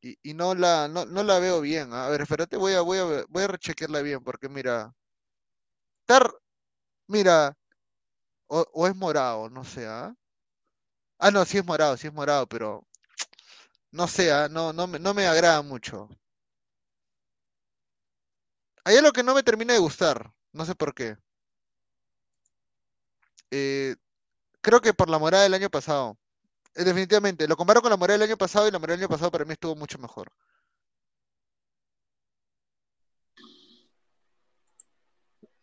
[0.00, 1.92] Y, no, la, no, la veo bien.
[1.92, 4.94] A ver, espérate, voy a, voy a, voy a rechequearla bien porque mira,
[6.06, 6.32] tar,
[7.08, 7.56] mira,
[8.48, 10.14] o, es morado, no sé, ¿ah?
[11.18, 12.84] Ah, no, sí es morado, sí es morado, pero
[13.92, 14.48] no sé, ¿ah?
[14.48, 16.08] no, no, no me agrada mucho.
[18.84, 21.16] Hay algo que no me termina de gustar, no sé por qué.
[23.50, 23.96] Eh,
[24.60, 26.18] creo que por la morada del año pasado.
[26.74, 29.10] Eh, definitivamente, lo comparo con la morada del año pasado y la morada del año
[29.10, 30.32] pasado para mí estuvo mucho mejor.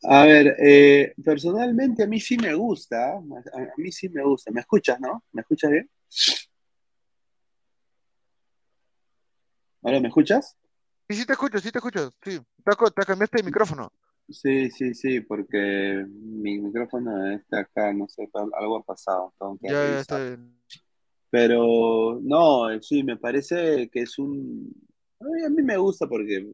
[0.08, 3.22] A ver, eh, personalmente a mí sí me gusta, a
[3.78, 4.52] mí sí me gusta.
[4.52, 5.24] ¿Me escuchas, no?
[5.32, 5.90] ¿Me escuchas bien?
[9.82, 10.56] ¿Ahora me escuchas?
[11.08, 12.40] Sí, sí te escucho, sí te escucho, sí.
[12.64, 13.92] Te, cambiaste de micrófono.
[14.28, 19.32] Sí, sí, sí, porque mi micrófono está acá, no sé, algo ha pasado.
[19.62, 20.60] ya, ya está bien.
[21.30, 24.74] Pero no, sí, me parece que es un...
[25.20, 26.52] A mí me gusta porque,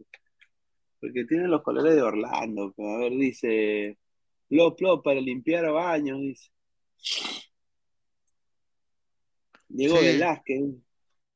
[1.01, 2.73] porque tiene los colores de Orlando.
[2.77, 3.97] A ver, dice,
[4.47, 6.51] plop, plop, para limpiar baños, dice.
[9.67, 10.61] Diego Velázquez.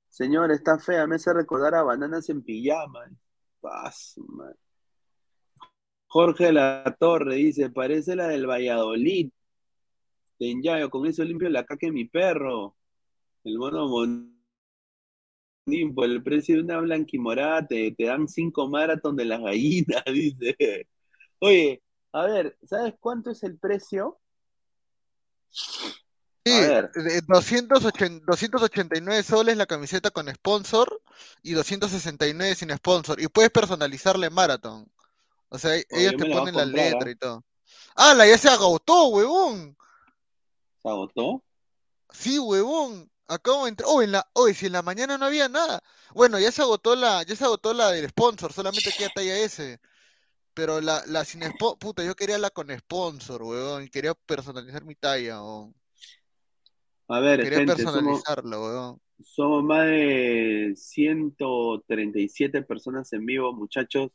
[0.08, 3.10] Señor, está fea, me hace recordar a bananas en pijama.
[3.60, 4.24] Paso,
[6.08, 9.32] Jorge La Torre dice, parece la del Valladolid.
[10.38, 12.76] Tenyayo, con eso limpio la caca de mi perro.
[13.44, 13.90] El mono
[15.96, 20.88] Por el precio de una blanquimorada te, te dan cinco maratón de las gallinas, dice.
[21.40, 21.82] Oye,
[22.12, 24.20] a ver, ¿sabes cuánto es el precio?
[25.50, 26.92] Sí, A ver.
[26.92, 31.02] de 280 289 soles la camiseta con sponsor
[31.42, 33.20] y 269 sin sponsor.
[33.20, 34.88] Y puedes personalizarle Marathon.
[35.50, 37.12] O sea, Oye, ellos te la ponen la comprar, letra ¿ah?
[37.12, 37.44] y todo.
[37.96, 39.76] ¡Ah, ya se agotó, huevón!
[40.84, 41.44] ¿Se agotó?
[42.12, 43.10] Sí, huevón.
[43.28, 43.90] Acabo de entrar.
[43.92, 44.28] Oh, en la...
[44.34, 45.82] oh, si en la mañana no había nada.
[46.14, 49.80] Bueno, ya se agotó la, ya se agotó la del sponsor, solamente queda talla S.
[50.54, 53.84] Pero la, la sin sponsor, puta, yo quería la con sponsor, huevón.
[53.84, 55.76] Y quería personalizar mi talla, huevón.
[57.08, 59.02] A ver, Quería gente, somos, personalizarlo, huevón.
[59.22, 64.12] somos más de 137 personas en vivo, muchachos.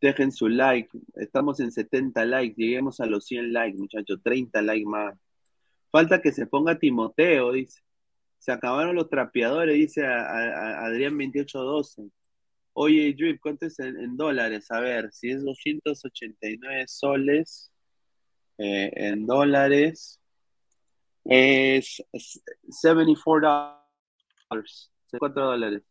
[0.00, 0.90] Dejen su like.
[1.14, 2.54] Estamos en 70 likes.
[2.56, 4.20] Lleguemos a los 100 likes, muchachos.
[4.22, 5.14] 30 likes más.
[5.90, 7.80] Falta que se ponga Timoteo, dice.
[8.46, 12.08] Se acabaron los trapeadores, dice a, a- a Adrián 2812.
[12.74, 14.70] Oye, Drip, ¿cuánto es en, en dólares?
[14.70, 17.72] A ver, si es 289 soles
[18.58, 20.20] eh, en dólares,
[21.24, 22.00] es
[22.70, 23.82] 74
[24.48, 24.92] dólares.
[25.18, 25.82] 4 dólares.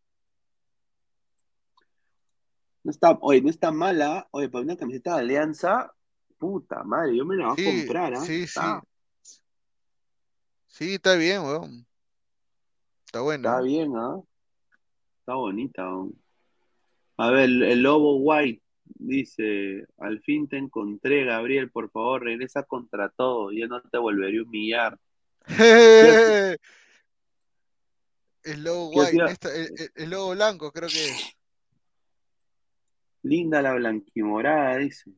[2.86, 4.30] No está, oye, no está mala.
[4.32, 5.94] Oye, para una camiseta de Alianza,
[6.38, 8.22] puta madre, yo me la voy a Sí, comprar, ¿ah?
[8.22, 8.44] sí, sí.
[8.46, 8.82] Está,
[10.68, 11.86] Sí, está bien, weón.
[13.16, 13.50] Está buena.
[13.50, 14.22] está bien, ¿ah?
[15.22, 15.84] Está bonita.
[15.84, 16.12] ¿no?
[17.16, 23.08] A ver, el, Lobo White dice, al fin te encontré, Gabriel, por favor, regresa contra
[23.08, 25.00] todo, yo no te volveré a humillar.
[28.44, 31.36] El ¿Qué white, el, logo blanco, creo que es.
[33.24, 35.10] Linda la blanquimorada, dice.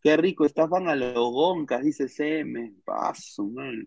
[0.00, 2.72] Qué rico, estafan a los goncas, dice CM.
[2.84, 3.86] Paso, man.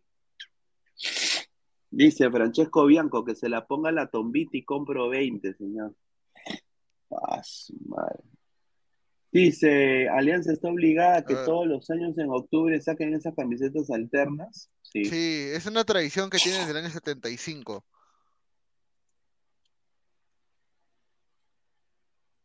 [1.89, 5.95] Dice Francesco Bianco que se la ponga la tombita y compro 20, señor.
[7.07, 8.23] Paso, madre.
[9.31, 11.45] Dice, Alianza está obligada a que A ver.
[11.45, 14.69] todos los años en octubre saquen esas camisetas alternas.
[14.81, 15.05] Sí.
[15.05, 17.83] Sí, es una tradición que tiene desde el año 75.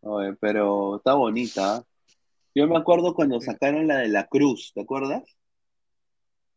[0.00, 1.76] Oye, pero está bonita.
[1.76, 1.84] ¿ah?
[2.54, 5.22] Yo me acuerdo cuando sacaron la de la cruz, ¿te acuerdas?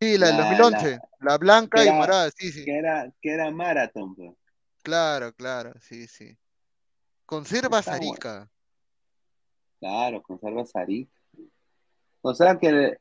[0.03, 2.65] Sí, la del La, 2011, la blanca que y morada, sí, sí.
[2.65, 4.33] que era, que era Marathon, pues.
[4.83, 6.37] Claro, claro, sí, sí.
[7.25, 7.81] Conserva.
[7.81, 8.49] Zarica.
[9.79, 11.09] Claro, conserva Sarik.
[12.21, 12.97] O sea que,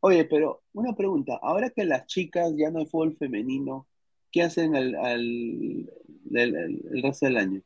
[0.00, 3.88] oye, pero una pregunta, ahora que las chicas ya no hay fútbol femenino,
[4.30, 5.90] ¿qué hacen al, al-
[6.30, 7.62] el, el- el resto del año?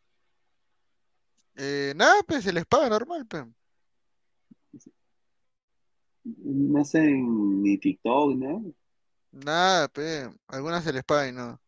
[1.57, 3.45] Eh, nada, pues se les paga normal, pues.
[6.25, 8.73] No hacen ni TikTok, ¿no?
[9.33, 10.29] Nada, pues.
[10.47, 11.61] Algunas se les paga y no.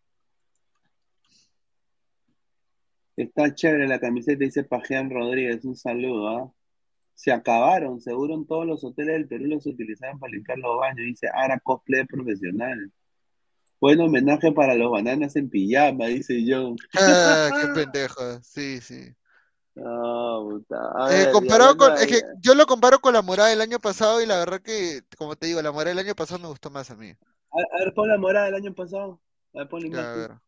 [3.16, 6.52] Está chévere la camiseta, dice Pajean Rodríguez, un saludo, ¿ah?
[7.14, 11.06] Se acabaron, seguro en todos los hoteles del Perú los utilizaban para limpiar los baños,
[11.06, 12.92] dice Ara cosplay profesional.
[13.80, 16.74] Buen homenaje para los bananas en pijama, dice John.
[16.94, 18.42] Ah, qué pendejo.
[18.42, 19.14] Sí, sí.
[19.74, 20.76] No, puta.
[20.96, 23.78] A Eh, ver, comparado con, es que yo lo comparo con la morada del año
[23.80, 26.70] pasado y la verdad que, como te digo, la morada del año pasado me gustó
[26.70, 27.10] más a mí.
[27.10, 29.20] A, a ver, pon la morada del año pasado.
[29.54, 30.20] A ver, pon la Ya, a imagen.
[30.20, 30.38] ver.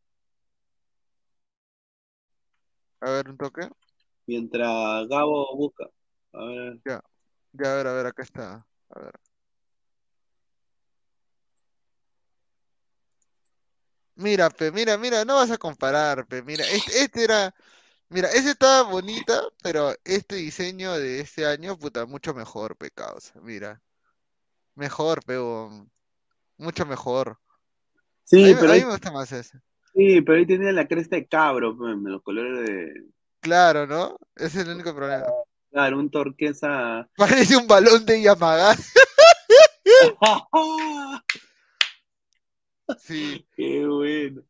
[3.01, 3.69] A ver, un toque.
[4.27, 5.87] Mientras Gabo busca.
[6.33, 6.81] A ver.
[6.85, 7.01] Ya,
[7.53, 8.67] ya, a ver, a ver, acá está.
[8.91, 9.13] A ver.
[14.15, 17.55] Mira, pe, mira, mira, no vas a comparar, pe, mira, este, este era,
[18.09, 23.33] mira, ese estaba bonita, pero este diseño de este año, puta, mucho mejor, pe, causa,
[23.41, 23.81] mira,
[24.75, 25.91] mejor, pe, huevón,
[26.59, 27.31] mucho mejor.
[27.31, 27.37] A
[28.25, 29.61] Sí, mí, pero a mí ahí, me gusta más ese.
[29.95, 33.05] sí, pero ahí tenía la cresta de cabro, los colores de.
[33.41, 34.19] Claro, ¿no?
[34.35, 35.27] Ese es el único problema.
[35.71, 37.09] Claro, un torquesa.
[37.17, 38.75] Parece un balón de Yamaha.
[42.99, 44.43] Sí, Qué bueno.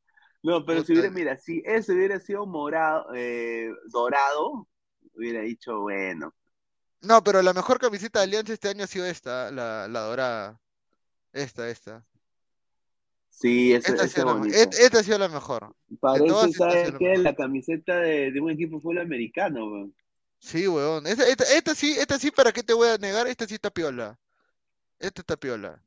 [0.47, 4.69] No, pero si hubiera, mira, si ese hubiera sido morado, eh, dorado,
[5.15, 6.33] hubiera dicho, bueno.
[7.01, 10.61] No, pero la mejor camiseta de Alianza este año ha sido esta, la, la dorada.
[11.33, 12.05] Esta, esta.
[13.29, 15.75] Sí, Esta ha ese sido la, et- esta ha sido la mejor.
[16.01, 17.19] Parece, todas, ha ¿sabes la qué?
[17.19, 19.95] La camiseta de, de un equipo de fútbol americano, weón.
[20.39, 21.09] Sí, weón.
[21.09, 23.27] Esta, esta, esta sí, esta sí, ¿para qué te voy a negar?
[23.27, 24.17] Esta sí está piola.
[25.01, 25.83] Esta está piola.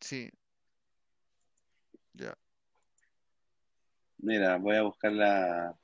[0.00, 0.30] Sí,
[2.14, 2.36] ya.
[4.18, 5.76] Mira, voy a buscar la.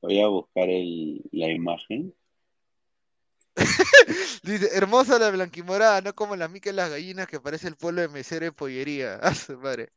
[0.00, 2.14] Voy a buscar el, la imagen.
[4.42, 8.00] Dice, hermosa la blanquimorada, no como la mica y las gallinas que parece el pueblo
[8.00, 9.14] de mesero de pollería.
[9.22, 9.90] A su madre.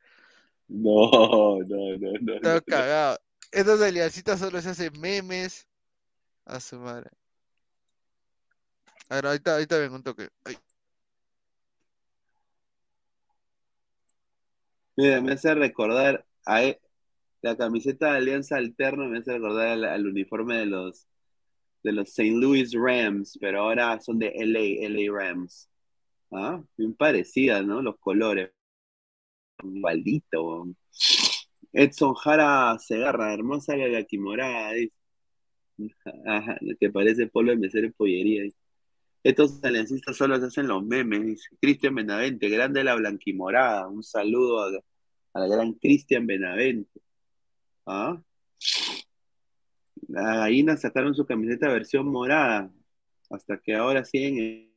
[0.67, 2.33] No, no, no, no.
[2.35, 2.61] Está no.
[2.61, 3.19] cagado.
[3.51, 5.67] Estas aliancitas solo se hacen memes.
[6.45, 7.09] A su madre.
[9.09, 10.29] A ver, ahorita, ahorita vengo un toque.
[10.43, 10.57] Ay.
[14.97, 16.79] Mira, me hace recordar a e-
[17.41, 21.07] la camiseta de Alianza Alterno, me hace recordar al, uniforme de los
[21.83, 22.31] de los St.
[22.39, 25.69] Louis Rams, pero ahora son de LA, LA Rams.
[26.31, 26.61] ¿Ah?
[26.77, 27.81] Bien parecidas, ¿no?
[27.81, 28.51] Los colores.
[29.63, 30.67] Igualito.
[31.73, 34.05] Edson Jara Segarra, hermosa la
[36.79, 38.43] que parece polo de mesero y pollería.
[39.25, 41.49] Estos aliancistas solo se hacen los memes.
[41.59, 43.87] Cristian Benavente, grande la blanquimorada.
[43.87, 44.69] Un saludo a,
[45.33, 47.01] a la gran Cristian Benavente.
[47.87, 48.21] ¿Ah?
[50.09, 52.71] Las gallinas sacaron su camiseta versión morada.
[53.31, 54.71] Hasta que ahora siguen.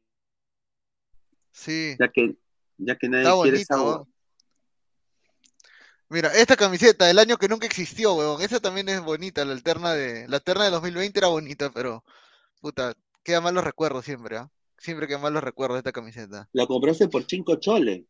[1.52, 1.94] Sí.
[2.00, 2.34] Ya que,
[2.78, 4.02] ya que nadie Está quiere esa.
[6.08, 8.40] Mira, esta camiseta, del año que nunca existió, weón.
[8.40, 10.26] Esa también es bonita, la alterna de.
[10.26, 12.02] La alterna de 2020 era bonita, pero.
[12.62, 12.96] Puta,
[13.28, 14.50] queda mal los recuerdos siempre, ¿ah?
[14.78, 16.48] Siempre quedan mal los recuerdos de esta camiseta.
[16.52, 18.04] La compraste por 5 choles.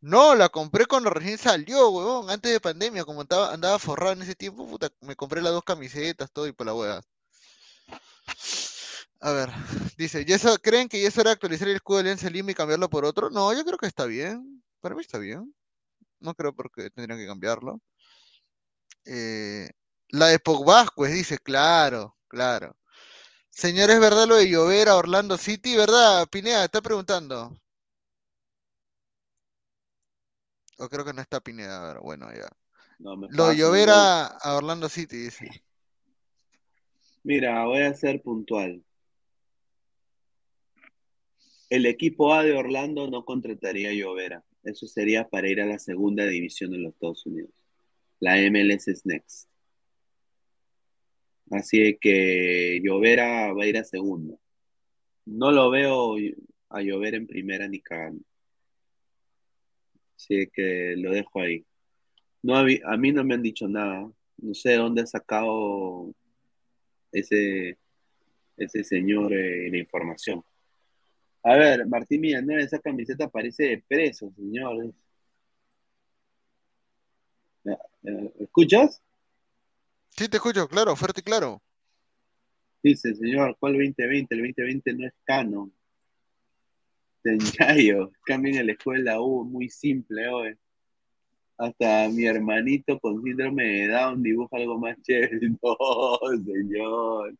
[0.00, 4.22] No, la compré cuando recién salió, weón, antes de pandemia, como andaba, andaba forrado en
[4.22, 7.00] ese tiempo, puta, me compré las dos camisetas, todo y por la hueá.
[9.20, 9.48] A ver,
[9.98, 12.52] dice, ¿ya eso, ¿creen que ya es hora de actualizar el escudo de Alianza Lima
[12.52, 13.30] y cambiarlo por otro?
[13.30, 14.62] No, yo creo que está bien.
[14.80, 15.52] Para mí está bien.
[16.20, 17.80] No creo porque tendrían que cambiarlo.
[19.06, 19.70] Eh,
[20.10, 22.76] la de Pogba, pues dice, claro, claro.
[23.56, 25.74] Señor, ¿es verdad lo de llover a Orlando City?
[25.74, 26.28] ¿Verdad?
[26.28, 27.58] Pineda, está preguntando.
[30.76, 32.50] O creo que no está Pineda, a ver, bueno, ya.
[32.98, 35.48] No, me Lo de llover a, a Orlando City, dice.
[37.22, 38.84] Mira, voy a ser puntual.
[41.70, 44.44] El equipo A de Orlando no contrataría a Llovera.
[44.64, 47.54] Eso sería para ir a la segunda división en los Estados Unidos.
[48.20, 49.48] La MLS es next.
[51.50, 54.36] Así que Llovera va a ir a segunda.
[55.26, 56.16] No lo veo
[56.70, 58.24] a Llovera en primera ni cagando.
[60.16, 61.64] Así que lo dejo ahí.
[62.42, 64.10] No, a mí no me han dicho nada.
[64.38, 66.14] No sé de dónde ha sacado
[67.12, 67.78] ese,
[68.56, 70.42] ese señor eh, la información.
[71.42, 74.92] A ver, Martín Villanueva, esa camiseta parece de preso, señores.
[77.64, 79.02] Eh, ¿Escuchas?
[80.16, 81.62] Sí, te escucho, claro, fuerte y claro.
[82.82, 84.34] Dice, señor, ¿cuál 2020?
[84.34, 85.72] El 2020 no es canon.
[87.22, 90.56] Tenyayo, cambien en la escuela U, muy simple hoy.
[91.58, 95.38] Hasta mi hermanito con síndrome de Down dibuja algo más chévere.
[95.62, 97.34] No, señor.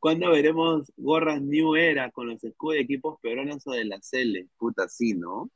[0.00, 4.48] ¿Cuándo veremos gorras New Era con los escudos de equipos peruanos o de la Cele?
[4.58, 5.48] Puta, sí, ¿no?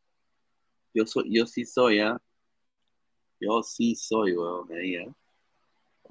[0.95, 2.19] Yo soy, yo sí soy, ¿ah?
[3.41, 5.15] Yo sí soy, weón, ahí, ¿ah?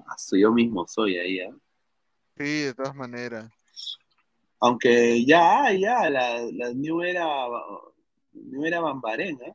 [0.06, 1.54] Ah, soy- yo mismo soy ahí, ¿ah?
[2.36, 3.50] Sí, de todas maneras.
[4.60, 7.26] Aunque ya ya, la, la New Era,
[8.32, 9.54] New Era Bambarén, ¿ah?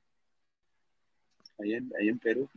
[1.59, 2.49] Ahí en, ahí en Perú.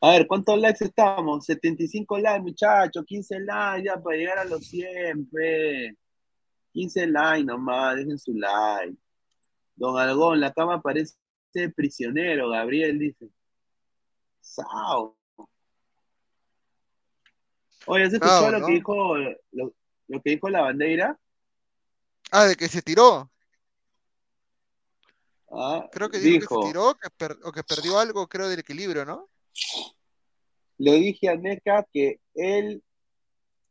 [0.00, 1.44] A ver, ¿cuántos likes estamos?
[1.46, 5.96] 75 likes, muchachos, 15 likes ya para llegar a los 100, pe.
[6.72, 8.94] 15 likes nomás, dejen su like.
[9.74, 11.16] Don Algón, la cama parece
[11.74, 13.28] prisionero, Gabriel dice.
[14.46, 15.16] Sao.
[17.86, 19.16] Oye, ¿has escuchado lo que dijo,
[19.52, 19.74] lo,
[20.08, 21.18] lo que dijo la bandera?
[22.30, 23.30] Ah, de que se tiró.
[25.50, 28.60] Ah, Creo que dijo que se tiró que per- o que perdió algo, creo, del
[28.60, 29.28] equilibrio, ¿no?
[30.78, 32.82] le dije a Neca que él,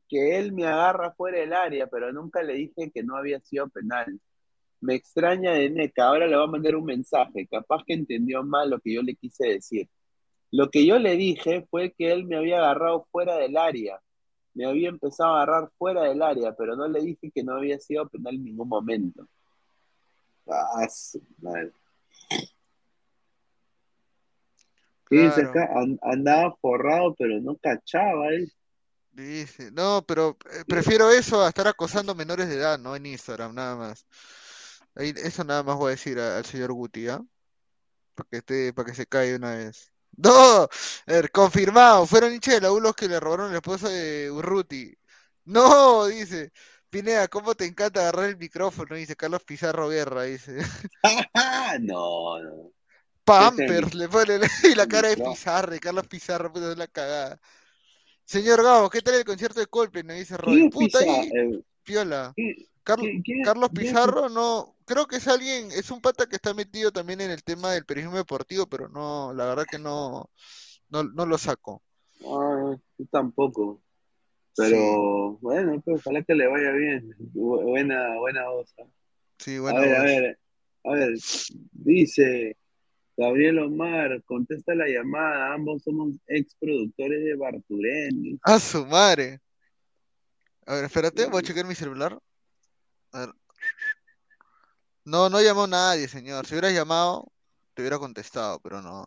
[0.09, 3.69] que él me agarra fuera del área, pero nunca le dije que no había sido
[3.69, 4.19] penal.
[4.81, 8.71] Me extraña de Neca, ahora le voy a mandar un mensaje, capaz que entendió mal
[8.71, 9.87] lo que yo le quise decir.
[10.51, 13.99] Lo que yo le dije fue que él me había agarrado fuera del área,
[14.53, 17.77] me había empezado a agarrar fuera del área, pero no le dije que no había
[17.79, 19.27] sido penal en ningún momento.
[20.47, 21.71] Ah, su madre.
[25.09, 25.49] ¿Qué dice Claro.
[25.49, 25.69] acá?
[25.79, 28.51] An- andaba forrado, pero no cachaba él.
[29.11, 32.95] Dice, no, pero eh, prefiero eso a estar acosando menores de edad, ¿no?
[32.95, 34.05] En Instagram, nada más.
[34.95, 37.21] Ahí, eso nada más voy a decir a- al señor Guti, ¿ah?
[38.13, 39.91] Para que esté, para que se caiga una vez.
[40.17, 40.69] No, a
[41.07, 44.93] ver, confirmado, fueron hinchas de la U los que le robaron la esposa de Urruti.
[45.45, 46.51] No, dice,
[46.89, 48.95] Pineda, ¿cómo te encanta agarrar el micrófono?
[48.95, 50.57] Dice Carlos Pizarro Guerra, dice.
[51.81, 52.71] no, no.
[53.23, 55.17] Pampers, le pone la- y la cara de.
[55.17, 57.39] Pizarro, Carlos Pizarro, puta, es la cagada.
[58.23, 60.03] Señor Gabo, ¿qué tal el concierto de Coldplay?
[60.03, 60.67] Nos dice ¿Quién Roy.
[60.67, 61.31] es Puta, ahí,
[61.83, 62.33] piola.
[62.35, 62.55] ¿quién-
[63.43, 67.31] Carlos Pizarro, no, creo que es alguien, es un pata que está metido también en
[67.31, 70.29] el tema del periodismo deportivo, pero no, la verdad que no,
[70.89, 71.81] no, no lo saco.
[72.25, 73.81] Ah, yo tampoco.
[74.57, 77.13] Pero bueno, pues ojalá que le vaya bien.
[77.33, 78.73] Bu- Buena, buena voz.
[78.79, 78.87] ¿ah?
[79.37, 80.39] Sí, A buena ver, a ver,
[80.85, 81.17] a ver,
[81.71, 82.57] dice,
[83.17, 85.53] Gabriel Omar, contesta la llamada.
[85.53, 88.39] Ambos somos ex productores de Barturén.
[88.43, 89.41] A su madre.
[90.65, 92.17] A ver, espérate, voy a checar mi celular.
[93.15, 93.29] A ver.
[95.05, 96.45] No, no llamó nadie, señor.
[96.45, 97.31] Si hubieras llamado,
[97.73, 99.05] te hubiera contestado, pero no.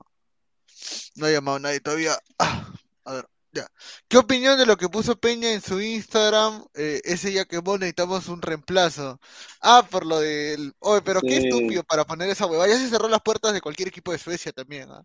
[1.17, 2.19] No ha llamado nadie todavía.
[2.39, 2.73] Ah,
[3.05, 3.67] a ver, ya.
[4.09, 6.65] ¿Qué opinión de lo que puso Peña en su Instagram?
[6.75, 9.21] Eh, ese ya que vos necesitamos un reemplazo.
[9.61, 10.73] Ah, por lo del.
[10.79, 12.67] Oye, pero qué estúpido para poner esa hueva.
[12.67, 15.05] Ya se cerró las puertas de cualquier equipo de Suecia también, ¿ah?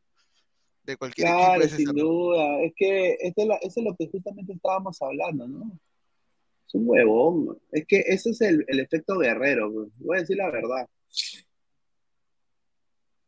[0.84, 2.62] De cualquier equipo Claro, ya se sin duda.
[2.62, 5.78] Es que esto es, lo, eso es lo que justamente estábamos hablando, ¿no?
[6.74, 7.58] Un huevón.
[7.72, 9.72] Es que ese es el, el efecto guerrero.
[9.98, 10.88] Voy a decir la verdad.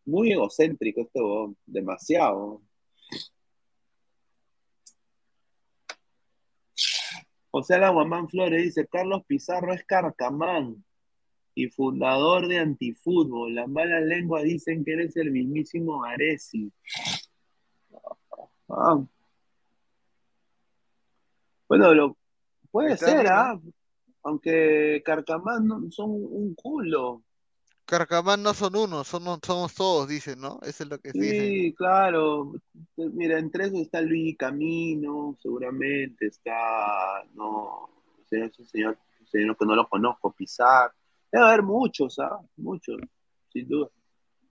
[0.06, 1.58] Muy egocéntrico este huevón.
[1.66, 2.62] Demasiado.
[7.56, 10.84] José Aguamán Flores dice, Carlos Pizarro es carcamán
[11.56, 13.56] y fundador de Antifútbol.
[13.56, 16.70] Las malas lenguas dicen que eres el mismísimo Aresi.
[18.68, 19.02] Ah.
[21.70, 22.18] Bueno, lo,
[22.76, 23.58] puede ser, ¿ah?
[24.24, 27.24] Aunque Carcamán no- son un culo.
[27.86, 30.60] Carcamán no son uno, son, somos todos, dicen, ¿no?
[30.62, 31.48] Eso es lo que se dice.
[31.48, 32.52] Sí, claro.
[32.98, 37.90] Mira, entre esos está Luis Camino, seguramente está, no,
[38.30, 40.92] señor, ese señor que no lo conozco, Pizar.
[41.32, 42.40] Debe haber muchos, ¿ah?
[42.58, 42.98] Muchos,
[43.54, 43.88] sin duda.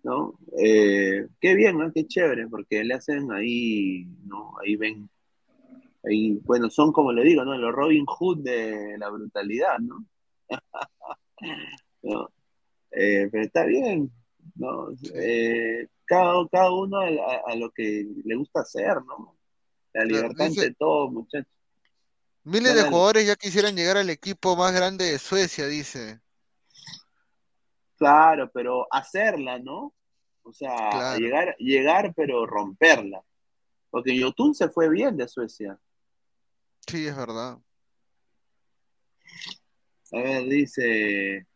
[0.03, 0.39] ¿No?
[0.59, 1.93] Eh, qué bien, ¿no?
[1.93, 4.55] Qué chévere, porque le hacen ahí, ¿no?
[4.63, 5.11] Ahí ven,
[6.07, 7.57] ahí, bueno, son como le digo, ¿no?
[7.57, 10.05] Los Robin Hood de la brutalidad, ¿no?
[12.03, 12.31] ¿No?
[12.91, 14.11] Eh, pero está bien,
[14.55, 14.89] ¿no?
[15.15, 19.37] Eh, cada, cada uno a, lo que le gusta hacer, ¿no?
[19.93, 21.51] La libertad dice- ante todo, muchachos.
[22.45, 26.21] Miles de jugadores ya quisieran llegar al equipo más grande de Suecia, dice.
[27.97, 29.95] Claro, pero hacerla, ¿no?
[30.43, 31.19] O sea, Claro.
[31.19, 33.25] llegar, llegar, pero romperla.
[33.89, 35.79] Porque Yotun se fue bien de Suecia.
[36.87, 37.59] Sí, es verdad.
[40.13, 41.47] A ver, dice,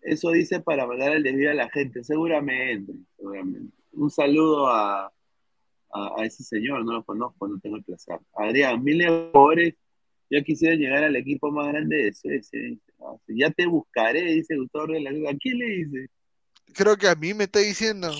[0.00, 3.72] eso dice para mandar el desvío a la gente, seguramente, seguramente.
[3.92, 5.06] Un saludo a,
[5.92, 8.18] a, a ese señor, no lo conozco, no tengo el placer.
[8.34, 9.74] Adrián, miles de jugadores
[10.30, 12.60] ya quisieran llegar al equipo más grande de Suecia.
[13.00, 15.10] Ah, sí, Ya te buscaré, dice Gustavo Rela.
[15.10, 16.10] ¿A quién le dice?
[16.74, 18.10] Creo que a mí me está diciendo.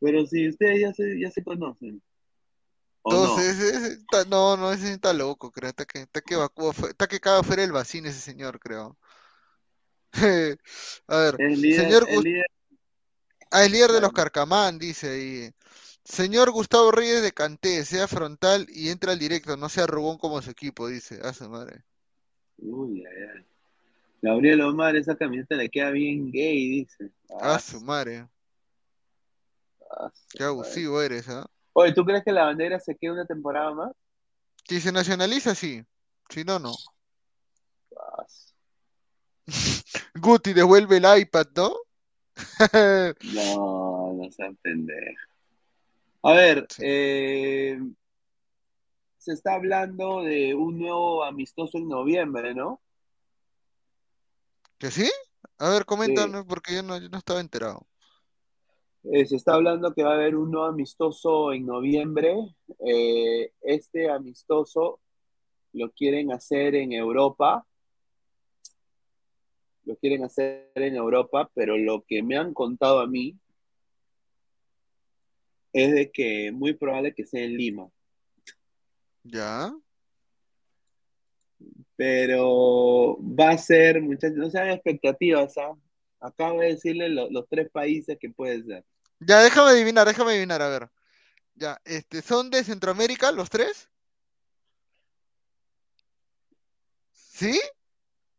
[0.00, 2.02] Pero si ustedes ya se, ya se conocen.
[3.02, 3.18] ¿O no?
[3.24, 5.70] Entonces, ese está- no, no, ese está loco, creo.
[5.70, 8.96] Está que, está que evacúa fu- está que caga fuera el vacío ese señor, creo.
[11.08, 12.46] A ver, El líder, señor el Gus- líder,
[13.50, 15.52] ah, el líder de los Carcamán, dice ahí.
[16.04, 20.42] Señor Gustavo Reyes de Canté, sea frontal y entra al directo, no sea rugón como
[20.42, 21.20] su equipo, dice.
[21.22, 21.82] A su madre.
[22.58, 23.46] Uy, ay, ay.
[24.20, 27.10] Gabriel Omar, esa camiseta le queda bien gay, dice.
[27.40, 28.28] A Ah, su madre.
[30.30, 31.48] Qué abusivo eres, ¿ah?
[31.74, 33.92] Oye, ¿tú crees que la bandera se quede una temporada más?
[34.68, 35.82] Si se nacionaliza, sí.
[36.28, 36.72] Si no, no.
[40.14, 41.74] Guti devuelve el iPad, ¿no?
[43.34, 45.16] No, no sean pendejos.
[46.22, 47.78] A ver, eh,
[49.18, 52.80] se está hablando de un nuevo amistoso en noviembre, ¿no?
[54.78, 55.10] ¿Que sí?
[55.58, 55.86] A ver, Sí.
[55.86, 57.86] coméntanos porque yo no, yo no estaba enterado.
[59.04, 62.36] Eh, se está hablando que va a haber un nuevo amistoso en noviembre.
[62.86, 65.00] Eh, este amistoso
[65.72, 67.66] lo quieren hacer en Europa.
[69.84, 73.36] Lo quieren hacer en Europa, pero lo que me han contado a mí
[75.72, 77.88] es de que muy probable que sea en Lima.
[79.24, 79.72] ¿Ya?
[81.96, 85.74] Pero va a ser, muchachos, no sean expectativas, ¿ah?
[86.20, 88.84] Acabo de decirle lo- los tres países que puede ser.
[89.26, 90.90] Ya, déjame adivinar, déjame adivinar, a ver.
[91.56, 93.90] Ya, este, ¿son de Centroamérica los tres?
[97.12, 97.58] ¿Sí?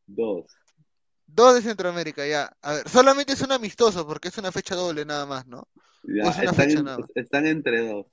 [0.07, 0.45] Dos.
[1.27, 2.55] Dos de Centroamérica, ya.
[2.61, 5.67] A ver, solamente es un amistoso porque es una fecha doble nada más, ¿no?
[6.03, 7.09] Ya, O es una están, fecha en- nada más.
[7.15, 8.05] están entre dos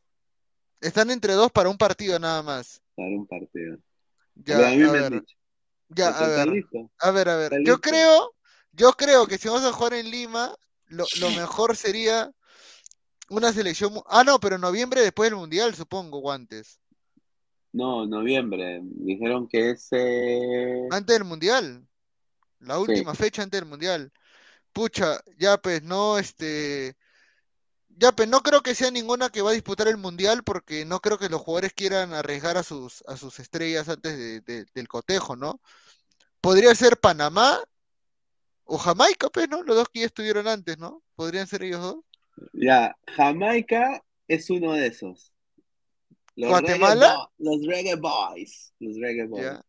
[0.82, 2.82] Están entre dos para un partido nada más.
[2.94, 3.78] para un partido.
[4.34, 5.36] Ya, Pero a mí a me han ver, dicho.
[5.90, 6.90] ya, a ¿Está ver, listo?
[7.00, 7.52] a ver, a ver.
[7.52, 7.90] ¿Está Yo listo?
[7.90, 8.34] creo,
[8.72, 10.54] yo creo que si vamos a jugar en Lima,
[10.88, 12.30] lo, lo mejor sería
[13.30, 13.94] una selección.
[14.06, 16.78] Ah, no, pero en noviembre después del Mundial, supongo, guantes.
[17.72, 18.80] No, noviembre.
[18.82, 19.88] Dijeron que es.
[19.92, 21.86] eh, Antes del Mundial.
[22.58, 22.80] La Sí.
[22.80, 24.12] última fecha antes del Mundial.
[24.72, 26.96] Pucha, ya pues no, este.
[27.96, 31.00] Ya pues no creo que sea ninguna que va a disputar el Mundial porque no
[31.00, 34.88] creo que los jugadores quieran arriesgar a sus, a sus estrellas antes de- de- del
[34.88, 35.60] cotejo, ¿no?
[36.40, 37.58] Podría ser Panamá
[38.64, 39.62] o Jamaica, pues, ¿no?
[39.62, 41.02] Los dos que ya estuvieron antes, ¿no?
[41.14, 41.96] Podrían ser ellos dos.
[42.52, 45.32] Ya, Jamaica es uno de esos.
[46.36, 47.06] Los ¿Guatemala?
[47.06, 48.74] Reggae los Reggae Boys.
[48.78, 49.60] Los Reggae Boys.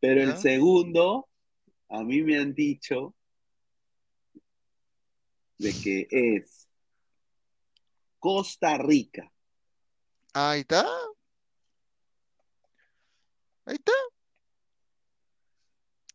[0.00, 1.28] Pero el segundo,
[1.88, 3.14] a mí me han dicho
[5.58, 6.68] de que es
[8.18, 9.32] Costa Rica.
[10.34, 10.84] Ahí está.
[13.64, 13.92] Ahí está.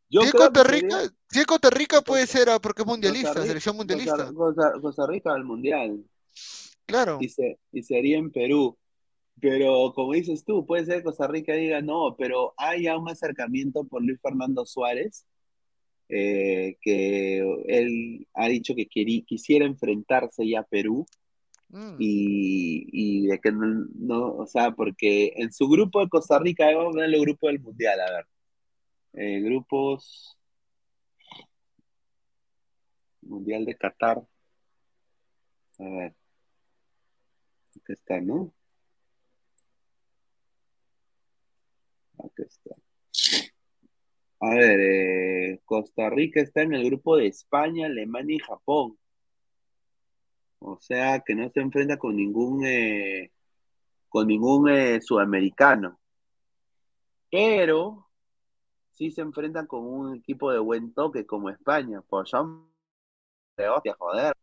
[0.09, 2.87] Yo si es Costa Rica, sería si es Costa Rica puede ser ah, porque es
[2.87, 4.31] mundialista, Rica- selección mundialista.
[4.33, 6.03] Costa, Costa- Rica al Mundial.
[6.85, 7.17] Claro.
[7.19, 8.77] Y, se- y sería en Perú.
[9.39, 13.07] Pero como dices tú, puede ser que Costa Rica diga no, pero hay ya un
[13.09, 15.25] acercamiento por Luis Fernando Suárez,
[16.09, 21.05] eh, que él ha dicho que querí- quisiera enfrentarse ya a Perú
[21.69, 21.95] Mm.
[21.99, 26.65] y, y de que no, no, o sea, porque en su grupo de Costa Rica,
[26.73, 28.25] vamos a ver el grupo del Mundial, a ver.
[29.19, 30.37] Eh, grupos
[33.21, 34.19] Mundial de Qatar.
[35.79, 36.15] A ver.
[37.75, 38.53] Aquí está, ¿no?
[42.19, 42.75] Aquí está.
[44.39, 48.99] A ver, eh, Costa Rica está en el grupo de España, Alemania y Japón.
[50.59, 53.31] O sea que no se enfrenta con ningún eh,
[54.09, 54.69] con ningún
[55.01, 55.99] sudamericano.
[57.31, 58.06] Pero
[58.97, 62.01] sí se enfrentan con un equipo de buen toque como España.
[62.01, 62.67] Pues son
[63.55, 64.33] de hostia, joder.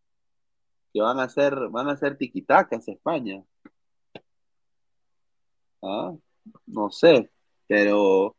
[0.93, 3.45] Que van a hacer, van a hacer tiquitacas España.
[5.83, 6.15] Ah,
[6.67, 7.31] no sé,
[7.67, 8.35] pero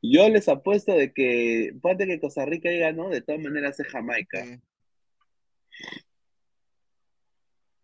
[0.00, 3.88] yo les apuesto de que, ponte que Costa Rica diga no, de todas maneras es
[3.88, 4.44] Jamaica.
[4.44, 4.60] Sí.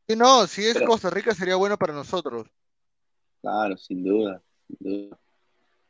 [0.09, 2.47] Sí, no, si es Pero- Costa Rica sería bueno para nosotros.
[3.41, 5.19] Claro, sin duda, sin duda.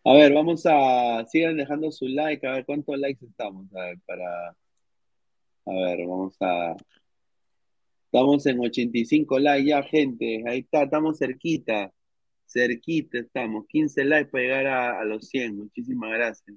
[0.04, 3.98] A ver, vamos a, sigan dejando su like, a ver cuántos likes estamos, a ver,
[4.04, 6.76] para, a ver, vamos a,
[8.06, 11.92] estamos en 85 likes ya, gente, ahí está, estamos cerquita,
[12.46, 16.56] cerquita estamos, 15 likes para llegar a, a los 100, muchísimas gracias.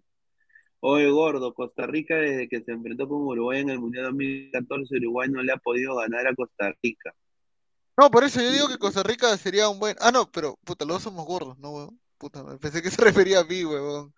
[0.79, 5.29] Oye, gordo, Costa Rica desde que se enfrentó con Uruguay en el Mundial 2014, Uruguay
[5.29, 7.13] no le ha podido ganar a Costa Rica.
[7.97, 9.95] No, por eso yo digo que Costa Rica sería un buen.
[9.99, 11.99] Ah, no, pero puta, los dos somos gordos, ¿no, weón?
[12.17, 14.13] Puta, pensé que se refería a mí, weón.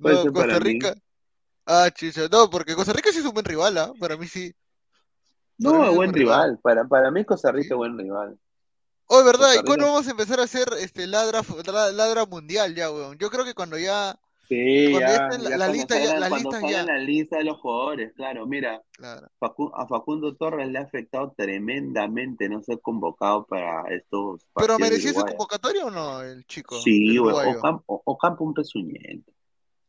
[0.00, 0.80] Puede No, Costa mí.
[0.80, 0.94] Rica.
[1.66, 3.92] Ah, chicha, no, porque Costa Rica sí es un buen rival, ¿ah?
[4.00, 4.52] Para mí sí.
[5.62, 6.48] Para mí No, es buen rival.
[6.48, 8.38] rival, para, para mí Costa Rica es buen rival.
[9.06, 9.54] Oh, ¿verdad?
[9.54, 13.16] Costa ¿Y cuándo vamos a empezar a hacer este ladra, la- ladra mundial ya, weón?
[13.18, 14.18] Yo creo que cuando ya.
[14.48, 16.82] Sí, ya ya, la- listas ya- las cuando salgan ya.
[16.84, 19.28] la lista de los jugadores, claro, mira, Claro.
[19.38, 24.80] Facu- a Facundo Torres le ha afectado tremendamente no ser convocado para estos ¿Pero partidos
[24.80, 26.80] mereció esa convocatoria o no, el chico?
[26.80, 27.58] Sí, güey, uruguayo?
[27.58, 29.30] Ocampo, Ocampo un pezuñento.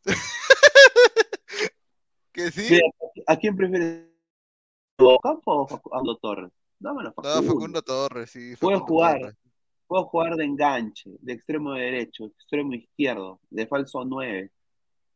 [2.33, 2.67] ¿Que sí?
[2.69, 2.85] Mira,
[3.27, 4.05] ¿a quién prefieres?
[4.97, 6.51] ¿Ocampo o Facundo Torres?
[6.79, 7.53] Dámelo, No, Facundo.
[7.53, 8.55] Facundo Torres, sí.
[8.59, 9.35] Puede Facundo jugar, Torres.
[9.89, 14.51] Puede jugar de enganche, de extremo derecho, extremo izquierdo, de falso 9.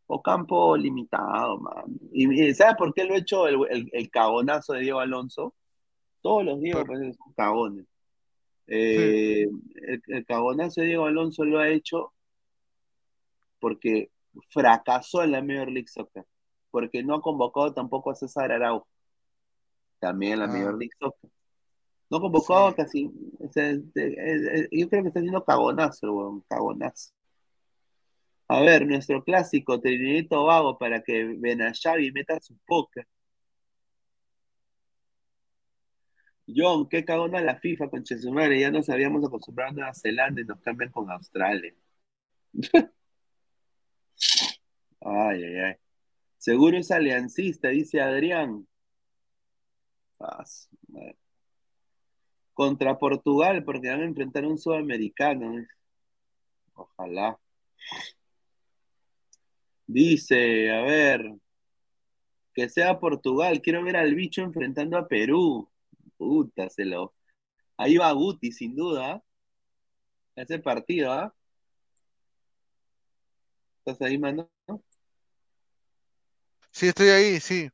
[0.07, 1.85] Ocampo limitado, man.
[2.11, 5.53] Y, ¿sabes por qué lo ha hecho el, el- el cagonazo de Diego Alonso?
[6.21, 7.85] Todos los Diego pues, son cagones.
[8.65, 9.43] Eh,
[9.75, 12.11] el, el cagonazo de Diego Alonso lo ha hecho
[13.59, 14.09] porque
[14.49, 16.25] fracasó en la Major League Soccer.
[16.71, 18.87] Porque no ha convocado tampoco a César Araujo.
[19.99, 20.47] También en la Ah.
[20.47, 21.29] Major League Soccer.
[22.09, 22.75] No Sí.
[22.75, 23.11] casi.
[23.39, 27.11] o sea, es- es- es- yo creo que está haciendo cagonazo, weón, cagonazo.
[28.47, 33.07] A ver, nuestro clásico Trinidad y Tobago para que Benayavi meta su póker.
[36.47, 38.59] John, qué cagona la FIFA con Chesumare.
[38.59, 41.73] Ya nos habíamos acostumbrado a Nueva Zelanda y nos cambian con Australia.
[45.05, 45.75] Ay, ay, ay.
[46.37, 48.67] Seguro es aliancista, dice Adrián.
[50.19, 51.17] Ah, su madre.
[52.53, 55.59] Contra Portugal, porque van a enfrentar a un sudamericano.
[55.59, 55.67] ¿eh?
[56.75, 57.39] Ojalá.
[59.87, 61.33] Dice, a ver,
[62.53, 63.61] que sea Portugal.
[63.61, 65.69] Quiero ver al bicho enfrentando a Perú.
[66.17, 66.67] Puta.
[67.77, 69.23] Ahí va Guti, sin duda.
[70.35, 71.33] Ese partido, ¿ah?
[73.85, 74.49] ¿Estás ahí, mano?
[76.71, 77.69] Sí, estoy ahí, sí.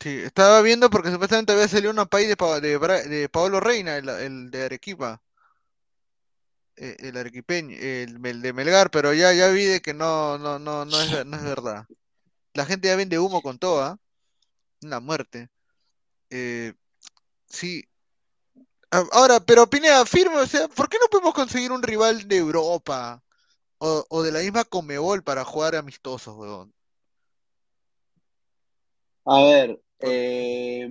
[0.00, 3.96] Sí, estaba viendo porque supuestamente había salido una país de, Pa- de, Bra- Paolo Reina,
[3.96, 5.22] el, el de Arequipa,
[6.76, 10.58] eh, el arequipeño, el, el de Melgar, pero ya, ya vi de que no, no,
[10.58, 11.86] no, no es, no es verdad.
[12.54, 13.98] La gente ya vende humo con todo, ¿ah?
[14.82, 15.48] Una muerte.
[16.30, 16.74] Eh,
[17.48, 17.84] sí.
[18.90, 23.22] Ahora, pero Pineda, firme, o sea, ¿por qué no podemos conseguir un rival de Europa
[23.78, 26.73] o, o de la misma Comebol para jugar amistosos, weón?
[29.26, 30.90] A ver, eh,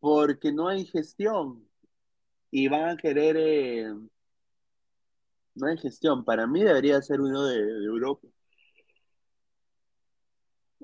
[0.00, 1.66] Porque no hay gestión.
[2.50, 3.36] Y van a querer.
[3.38, 3.94] eh,
[5.54, 6.24] no hay gestión.
[6.24, 8.28] Para mí debería ser uno de, Europa.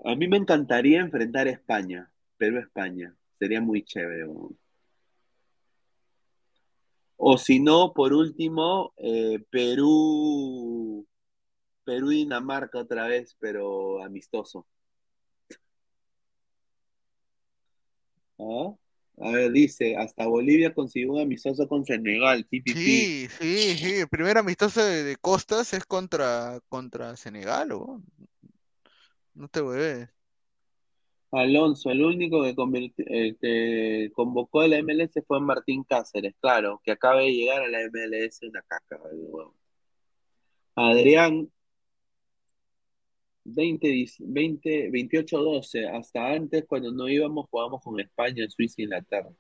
[0.05, 2.11] A mí me encantaría enfrentar a España.
[2.39, 3.15] Perú-España.
[3.39, 4.27] Sería muy chévere.
[7.17, 11.07] O si no, por último, eh, Perú.
[11.85, 14.67] Perú-Dinamarca otra vez, pero amistoso.
[18.41, 18.75] ¿Ah?
[19.23, 22.73] A ver, dice, hasta Bolivia consiguió un amistoso con Senegal, TPP.
[22.73, 23.93] Sí, sí, sí.
[23.97, 28.05] El primer amistoso de, de Costas es contra, contra Senegal, weón.
[29.35, 30.09] No te hueves.
[31.33, 32.55] Alonso, el único que,
[32.97, 37.69] eh, que convocó a la MLS fue Martín Cáceres, claro, que acaba de llegar a
[37.69, 39.53] la MLS una caca, huevón.
[40.75, 41.51] Adrián,
[43.55, 49.31] 20, dic- 20, 28-12, hasta antes cuando no íbamos jugábamos con España, Suiza e Inglaterra.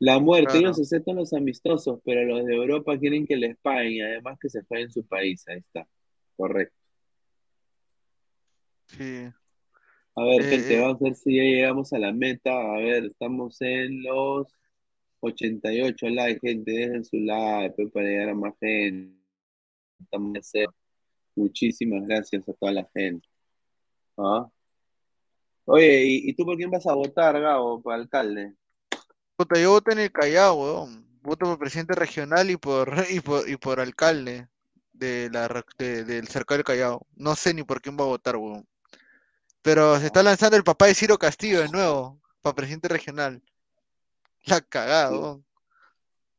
[0.00, 0.58] La muerte, Claro.
[0.66, 4.48] ellos aceptan los amistosos, pero los de Europa quieren que les paguen y además que
[4.48, 5.86] se jueguen en su país, ahí está,
[6.36, 6.74] correcto.
[8.88, 9.24] Sí.
[10.16, 10.80] A ver, Eh, gente, eh.
[10.80, 12.52] vamos a ver si ya llegamos a la meta.
[12.52, 14.52] A ver, estamos en los
[15.20, 16.70] 88 likes, gente.
[16.70, 19.16] Dejen su like pues, para llegar a más gente.
[20.00, 20.66] Estamos a hacer.
[21.36, 23.26] Muchísimas gracias a toda la gente.
[24.16, 24.48] ¿Ah?
[25.66, 28.54] Oye, ¿y, y tú por quién vas a votar, Gabo, para alcalde?
[29.36, 31.04] Puta, yo voto en el Callao, weón.
[31.22, 34.46] Voto por presidente regional y por, y por, y por alcalde
[34.92, 35.48] de la,
[35.78, 37.06] de- del cercado del Callao.
[37.16, 38.66] No sé ni por quién va a votar, weón.
[39.62, 43.42] Pero se está lanzando el papá de Ciro Castillo de nuevo, para presidente regional.
[44.44, 45.14] La cagada, Sí.
[45.16, 45.44] weón.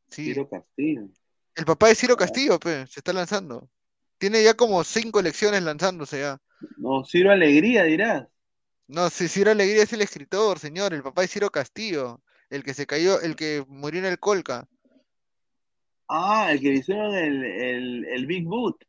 [0.10, 0.24] Sí.
[0.26, 1.10] Ciro Castillo.
[1.56, 3.68] El papá de Ciro Castillo, pe, se está lanzando.
[4.18, 6.40] Tiene ya como cinco elecciones lanzándose ya.
[6.78, 8.28] No, Ciro Alegría, dirás.
[8.88, 12.74] No, si Ciro Alegría es el escritor, señor, el papá de Ciro Castillo, el que
[12.74, 14.68] se cayó, el que murió en el Colca.
[16.08, 18.84] Ah, el que le hicieron el, el, el Big Boot.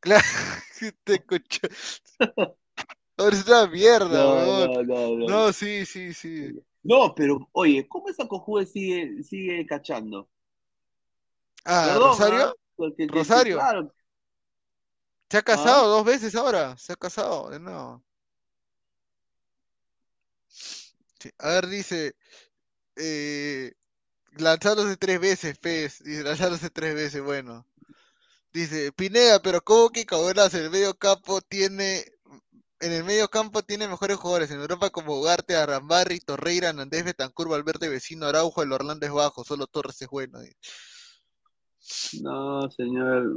[0.00, 0.24] Claro,
[1.04, 1.66] te escucho.
[3.18, 5.26] Ahora es una mierda, No, no, no, no.
[5.26, 6.52] No, sí, sí, sí.
[6.82, 10.28] No, pero, oye, ¿cómo esa cojude sigue, sigue cachando?
[11.64, 12.54] Ah, Perdón, Rosario, ¿ah?
[12.76, 13.56] Porque- Rosario.
[13.56, 13.92] claro,
[15.30, 18.02] se ha casado dos veces ahora, se ha casado de nuevo.
[21.18, 22.14] Sí, A ver, dice,
[22.96, 23.72] eh,
[24.36, 27.66] lanzándose tres veces, pez, dice, lanzándose tres veces, bueno.
[28.52, 32.06] Dice, Pineda, pero ¿cómo que Cabonas el medio campo tiene,
[32.80, 37.48] en el medio campo tiene mejores jugadores en Europa como Ugarte, Arambarri, Torreira, Andrés Betancur,
[37.48, 40.40] Valverde, Vecino, Araujo, el Orlando es bajo, solo Torres es bueno.
[40.40, 40.56] dice.
[42.22, 43.36] No, señor,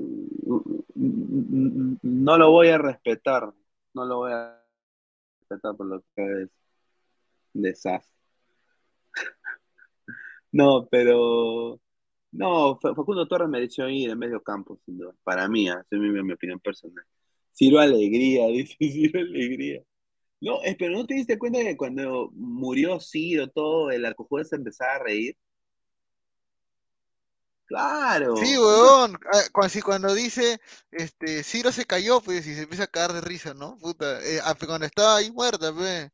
[0.95, 3.53] no lo voy a respetar,
[3.93, 4.59] no lo voy a
[5.41, 6.49] respetar por lo que es
[7.53, 8.17] desastre.
[10.51, 11.79] No, pero
[12.31, 15.13] no, Fa- Facundo Torres mereció ir en medio campo, sin duda.
[15.23, 17.05] Para mí, ah, esa es mi, opinión personal.
[17.53, 19.83] Ciro Alegría, dice Ciro Alegría.
[20.41, 24.95] No, pero ¿no te diste cuenta que cuando murió Ciro, todo el arcojuez se empezaba
[24.95, 25.35] a reír?
[27.69, 28.35] Claro.
[28.35, 30.59] Sí, weón, ah, así cuando dice,
[30.91, 33.77] este, Ciro se cayó, pues, y se empieza a cagar de risa, ¿no?
[33.79, 36.09] Puta, eh, ah, cuando estaba ahí muerta, pues,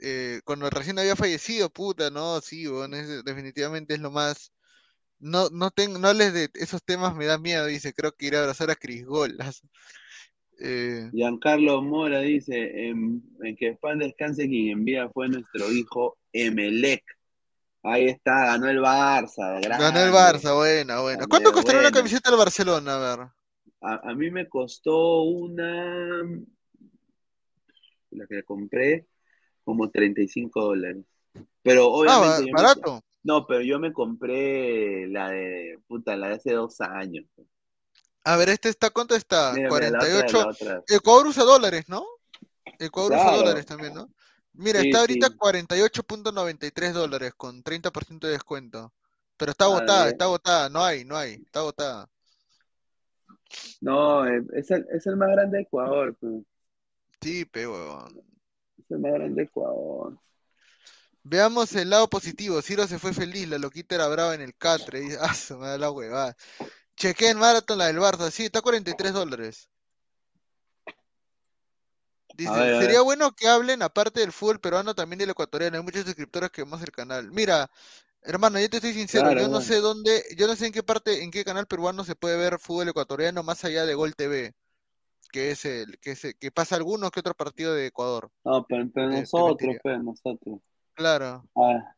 [0.00, 4.52] eh, cuando recién había fallecido, puta, no, sí, weón, es- definitivamente es lo más,
[5.20, 8.36] no, no tengo, no hables de esos temas, me da miedo, dice, creo que ir
[8.36, 9.62] a abrazar a Cris Golas.
[10.60, 17.02] Eh, Giancarlo Mora dice, en, en que pan descanse quien envía fue nuestro hijo Emelec.
[17.86, 19.62] Ahí está, ganó el Barça, ganó el
[20.10, 20.10] grande.
[20.10, 21.18] Barça, buena, buena.
[21.18, 22.94] Grande, ¿Cuánto costará una camiseta del Barcelona?
[22.94, 23.26] A ver.
[23.82, 26.22] A, a mí me costó una,
[28.10, 29.06] la que compré,
[29.64, 31.04] como 35 dólares.
[31.62, 33.02] Pero Ah, obviamente me- barato.
[33.22, 37.26] no, pero yo me compré la de, puta, la de hace dos años.
[38.24, 39.52] A ver, este está, ¿cuánto está?
[39.54, 40.38] Mira, mira, la otra, 48.
[40.38, 40.82] la otra.
[40.88, 42.06] Ecuador usa dólares, ¿no?
[42.78, 43.36] Ecuador usa Claro.
[43.38, 44.08] dólares también, ¿no?
[44.54, 45.38] Mira, Sí, está ahorita sí.
[45.38, 48.92] 48.93 dólares con 30% de descuento.
[49.36, 52.08] Pero está Ah, agotada, está agotada, no hay, no hay, está agotada.
[53.80, 56.42] No, eh, es el, es el más grande de Ecuador, pues.
[57.20, 58.22] Sí, pe huevón.
[58.78, 60.16] Es el más grande de Ecuador.
[61.22, 62.60] Veamos el lado positivo.
[62.62, 65.00] Ciro se fue feliz, la loquita era brava en el Catre.
[65.00, 66.36] Dice, ah, se me da la huevada.
[66.96, 69.70] Chequé en Marathon la del Barça, sí, está a 43 dólares.
[72.36, 75.76] Dice, A ver, a sería bueno que hablen, aparte del fútbol peruano, también del ecuatoriano.
[75.76, 77.30] Hay muchos suscriptores que vemos el canal.
[77.30, 77.70] Mira,
[78.22, 80.82] hermano, yo te estoy sincero, Claro, yo no sé dónde, yo no sé en qué
[80.82, 84.52] parte, en qué canal peruano se puede ver fútbol ecuatoriano más allá de Gol TV,
[85.30, 88.30] que es el, que es el- que pasa algunos que otro partido de Ecuador.
[88.44, 89.80] No, pero nosotros, Mentiría.
[89.80, 90.58] pues, nosotros.
[90.94, 91.44] Claro.
[91.54, 91.94] Ah,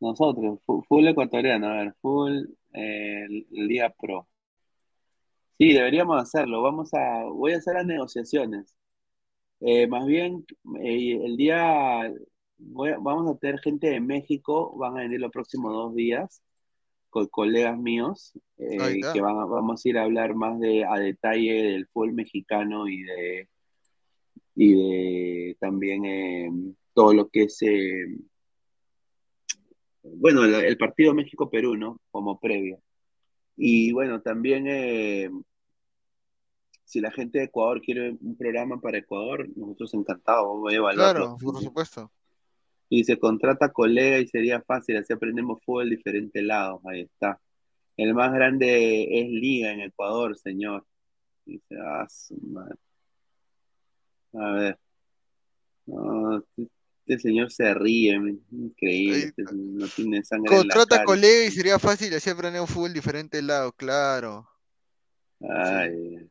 [0.00, 4.26] nosotros, full ecuatoriano, a ver, full eh, Liga Pro.
[5.58, 6.62] Sí, deberíamos hacerlo.
[6.62, 8.74] Vamos a, voy a hacer las negociaciones.
[9.60, 10.46] Eh, más bien,
[10.80, 12.10] eh, el día,
[12.56, 16.42] voy vamos a tener gente de México, van a venir los próximos dos días,
[17.10, 21.62] con colegas míos, eh, que van vamos a ir a hablar más de, a detalle
[21.64, 23.48] del fútbol mexicano y de,
[24.54, 27.58] y de también todo lo que es,
[30.02, 32.00] bueno, el, el partido México-Perú, ¿no?
[32.10, 32.78] Como previa.
[33.56, 34.66] Y bueno, también
[36.90, 41.36] si la gente de Ecuador quiere un programa para Ecuador, nosotros encantados, vamos a evaluarlo.
[41.36, 42.10] Claro, por supuesto.
[42.88, 47.40] Y se contrata colega y sería fácil, así aprendemos fútbol de diferentes lados, ahí está.
[47.96, 50.84] El más grande es Liga en Ecuador, señor.
[51.44, 52.74] Dice, ah, su madre.
[54.32, 54.78] A ver.
[55.86, 56.68] No, este,
[57.06, 58.18] este señor se ríe,
[58.50, 62.66] increíble, este no tiene sangre en la Contrata colega y sería fácil así aprender un
[62.66, 64.48] fútbol diferente de lado, claro.
[65.40, 66.28] Ay.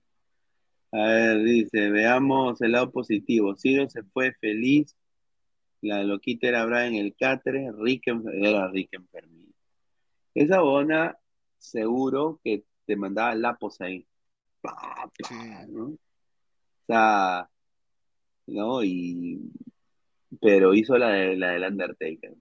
[0.92, 3.56] A ver, dice, veamos el lado positivo.
[3.56, 4.96] Ciro se fue feliz.
[5.82, 7.72] La loquita era brava en el catre.
[7.78, 9.54] Rick era Rick enfermito.
[10.34, 11.18] Esa bona,
[11.58, 14.08] seguro que te mandaba lapos ahí.
[14.62, 15.86] Pa, pa, ¿no?
[15.86, 15.98] O
[16.88, 17.50] sea,
[18.48, 18.84] ¿no?
[18.84, 19.52] Y,
[20.42, 22.34] pero hizo la, de, la del Undertaker.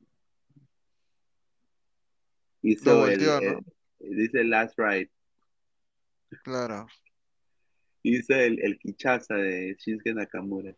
[2.63, 3.39] Hizo el, ¿no?
[3.39, 5.11] el- dice Last Ride.
[6.43, 6.87] Claro.
[8.03, 10.75] Hizo el, el Kichasa de Shinsuke Nakamura.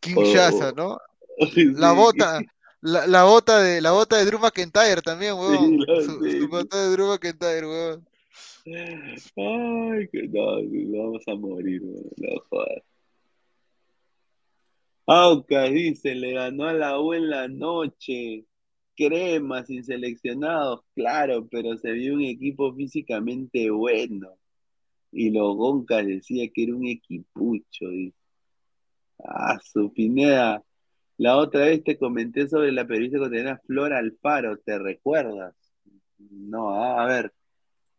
[0.00, 0.98] Kinshasa, O- ¿no?
[1.52, 1.64] Sí.
[1.74, 2.40] La bota,
[2.80, 5.78] la, la bota de la bota de Drew McIntyre también, weón.
[6.04, 8.06] Su, bota de Drew McIntyre, weón.
[8.66, 12.82] Ay, que no, no vamos a morir, weón, no jodas.
[15.06, 18.46] Aucas dice, le ganó a la U en la noche.
[18.96, 24.38] Crema, sin seleccionados, claro, pero se vio un equipo físicamente bueno.
[25.14, 28.16] Y los Goncas decía que era un equipucho, dice.
[29.24, 30.62] Ah, su Pineda.
[31.16, 35.54] La otra vez te comenté sobre la periodista ecuatoriana Flor Alfaro, ¿te recuerdas?
[36.18, 37.32] No, ah, a ver,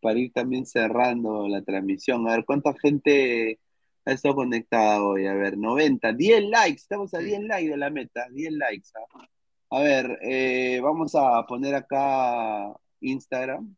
[0.01, 3.59] para ir también cerrando la transmisión, a ver, ¿cuánta gente
[4.05, 5.27] ha estado conectada hoy?
[5.27, 8.89] A ver, 90, 10 likes, estamos a 10 likes de la meta, 10 likes.
[8.95, 9.27] ¿ah?
[9.71, 13.75] A ver, eh, vamos a poner acá Instagram,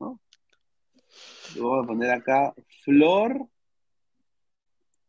[0.00, 0.20] ¿no?
[1.56, 2.54] Vamos a poner acá
[2.84, 3.48] Flor.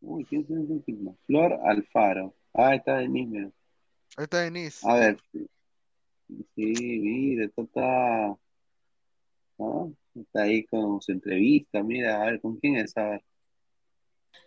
[0.02, 1.18] Uy, ¿quién es ese signo?
[1.26, 2.36] Flor Alfaro.
[2.54, 3.52] Ah, está Denise, mira.
[4.18, 4.88] Ahí está Denise.
[4.88, 5.18] A ver.
[6.56, 8.38] Sí, mira, esto está.
[9.58, 9.94] ¿no?
[10.16, 12.96] Está ahí con su entrevista, mira, a ver, ¿con quién es?
[12.98, 13.26] A ver.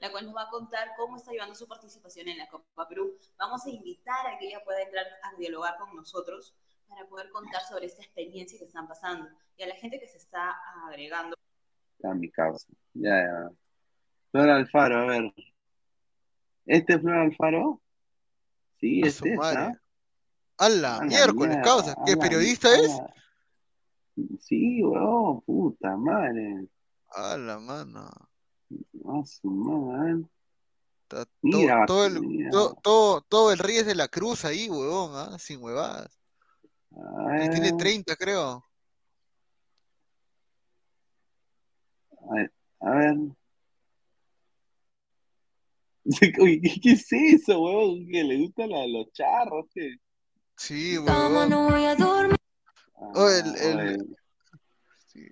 [0.01, 3.17] la cual nos va a contar cómo está llevando su participación en la Copa Perú.
[3.39, 6.55] Vamos a invitar a que ella pueda entrar a dialogar con nosotros
[6.89, 10.19] para poder contar sobre esta experiencia que están pasando y a la gente que se
[10.19, 10.55] está
[10.87, 11.37] agregando.
[11.97, 12.67] Está mi causa.
[12.95, 13.51] Ya, ya.
[14.31, 15.35] Flor Alfaro, a ver.
[16.67, 17.81] ¿Este es Flor Alfaro?
[18.81, 19.41] Sí, este es.
[19.41, 19.73] ¿ah?
[20.59, 21.95] A la A la miércoles, causa.
[22.07, 22.99] ¿Qué periodista es?
[24.41, 26.67] Sí, weón, puta madre.
[27.15, 28.11] A la mano.
[28.11, 30.25] A su madre.
[31.03, 32.51] Está to- Mira, todo, el, mira.
[32.51, 35.39] to- todo, todo el Ríes de la Cruz ahí, huevón, ¿ah?
[35.39, 36.19] Sin huevadas.
[36.91, 38.65] Tiene ver, 30, creo.
[42.31, 43.17] A ver, a ver.
[46.41, 48.07] Uy, ¿qué, qué es eso, weón?
[48.09, 49.67] ¿Que le gustan los charros?
[49.75, 49.97] ¿qué?
[50.57, 51.53] Sí, huevón.
[51.55, 53.97] Oh, el- el- oye.
[55.07, 55.27] sí.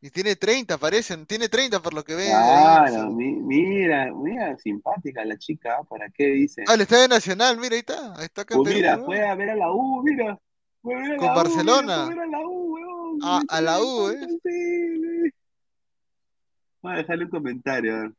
[0.00, 1.26] Y tiene 30, parecen.
[1.26, 2.32] Tiene 30 por lo que ve.
[2.32, 2.32] ahí.
[2.32, 6.64] Claro, mi- mira, mira, simpática la chica, ¿para qué dice?
[6.68, 8.14] Ah, el Estadio Nacional, mira, ahí está.
[8.16, 9.06] Ahí está acá Pues Perú, mira, huevón.
[9.06, 10.38] fue a ver a la U, mira.
[10.82, 11.94] Fue a ver a Con la U, mira, Barcelona.
[11.96, 12.95] fue a ver a la U, weón.
[13.22, 15.32] A la U, ¿eh?
[16.82, 18.16] Voy a dejarle un comentario.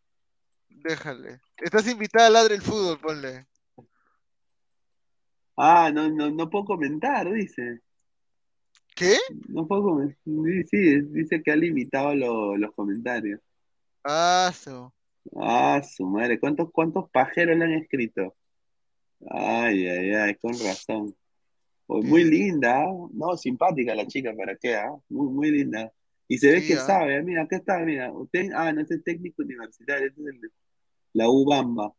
[0.70, 1.42] Déjale.
[1.58, 3.48] Estás invitada a Ladre el Fútbol, ponle.
[5.56, 7.82] Ah, no, no, no puedo comentar, dice.
[8.96, 9.16] ¿Qué?
[9.48, 10.18] No puedo comentar.
[10.70, 13.40] Sí, dice que ha limitado lo- los comentarios.
[14.04, 14.92] Ah, su.
[15.36, 18.36] Ah, su madre, ¿cuántos, cuántos pajeros le han escrito?
[19.30, 21.16] Ay, ay, ay, con razón.
[21.88, 23.08] Muy linda, ¿ah?
[23.14, 24.76] No, simpática la chica, ¿para qué?
[24.76, 24.92] ah?
[25.10, 25.92] Muy, muy linda.
[26.28, 26.86] Y se ve Sí, que ah.
[26.86, 28.12] sabe, mira, acá está, mira.
[28.12, 30.52] Usted, ah, no, este es técnico universitario, este es el
[31.14, 31.94] la UBamba.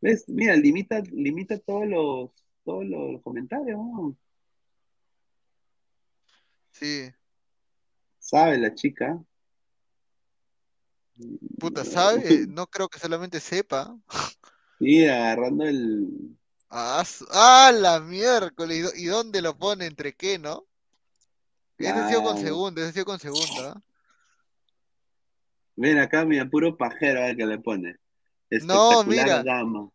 [0.00, 0.24] ¿Ves?
[0.28, 2.30] Mira, limita, limita todos los,
[2.64, 4.16] todos los comentarios, ¿no?
[6.70, 7.10] Sí.
[8.18, 9.22] Sabe la chica.
[11.58, 12.22] Puta, ¿sabe?
[12.48, 13.98] No creo que solamente sepa.
[14.78, 16.36] Sí, agarrando el,
[16.78, 18.76] Ah, ah, la miércoles.
[18.76, 19.86] ¿Y dó- ¿Y dónde lo pone?
[19.86, 20.66] ¿Entre qué, no?
[21.78, 22.46] Ese ha sido con Claro.
[22.46, 23.72] segunda, ese ha sido con segunda.
[23.72, 23.82] ¿ah?
[25.76, 27.96] Ven acá, mira, puro pajero, a ver qué le pone.
[28.62, 29.42] No, mira.
[29.42, 29.88] gama.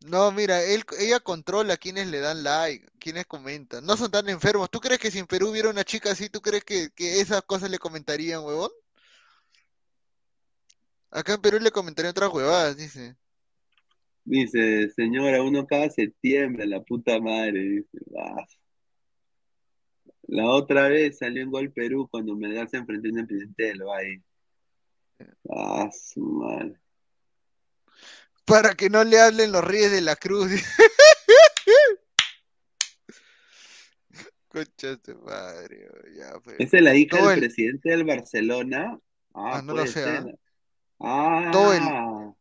[0.00, 3.84] No, mira, él, ella controla quiénes le dan like, quiénes comentan.
[3.86, 4.70] No son tan enfermos.
[4.70, 7.40] ¿Tú crees que si en Perú hubiera una chica así, tú crees que, que esas
[7.42, 8.70] cosas le comentarían, huevón?
[11.10, 13.16] Acá en Perú le comentarían otras huevadas, dice.
[14.28, 17.60] Dice, señora, uno cada septiembre, la puta madre.
[17.60, 18.58] Dice, "Vas".
[20.26, 24.22] La otra vez salió en Gol Perú cuando Melgar se enfrentó presidente del Valle.
[25.48, 26.74] Ah, su madre.
[28.44, 30.50] Para que no le hablen los Reyes de la Cruz.
[34.48, 36.56] Concha de tu madre, ya, pues.
[36.58, 38.98] ¿Esa es la hija Todo del el- presidente del Barcelona?
[39.34, 40.38] Ah, Ah, no lo sé, ser.
[41.00, 41.50] ¿ah?
[41.52, 42.34] Todo el, Ah,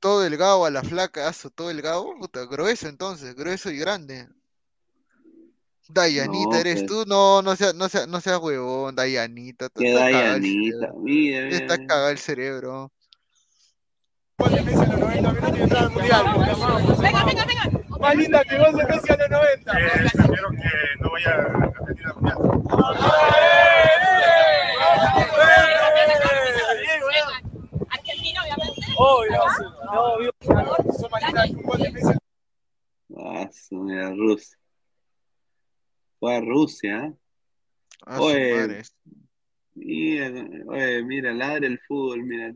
[0.00, 3.76] todo el gabo a la flaca, aso, todo el gabo, puta, grueso entonces, grueso y
[3.78, 4.28] grande.
[5.88, 6.86] Dayanita, No, ¿eres pues.
[6.86, 7.04] tú?
[7.06, 9.68] No, no seas, no sea, no seas huevón, Dayanita.
[9.74, 10.92] qué estás cagado el Dayanita.
[11.02, 12.92] Mira, mira, Está cagado el cerebro.
[14.38, 14.62] Venga,
[17.24, 17.64] venga, venga.
[17.98, 19.72] Más linda que vos de Messi a los 90.
[20.06, 20.68] espero que
[21.00, 23.50] no vaya a repetir la mundial.
[27.90, 28.40] Argentina,
[29.02, 29.40] Obvio,
[29.98, 30.30] obvio.
[30.44, 32.12] Son más lindas que un gol de Messi.
[33.16, 34.58] Ah, su mira, Rusia.
[36.18, 37.06] Fue a Rusia.
[37.06, 37.14] ¿eh?
[38.06, 38.82] Ah, su Oye, madre.
[39.74, 40.26] mira,
[40.68, 42.52] oye, mira, ladra el fútbol, mira.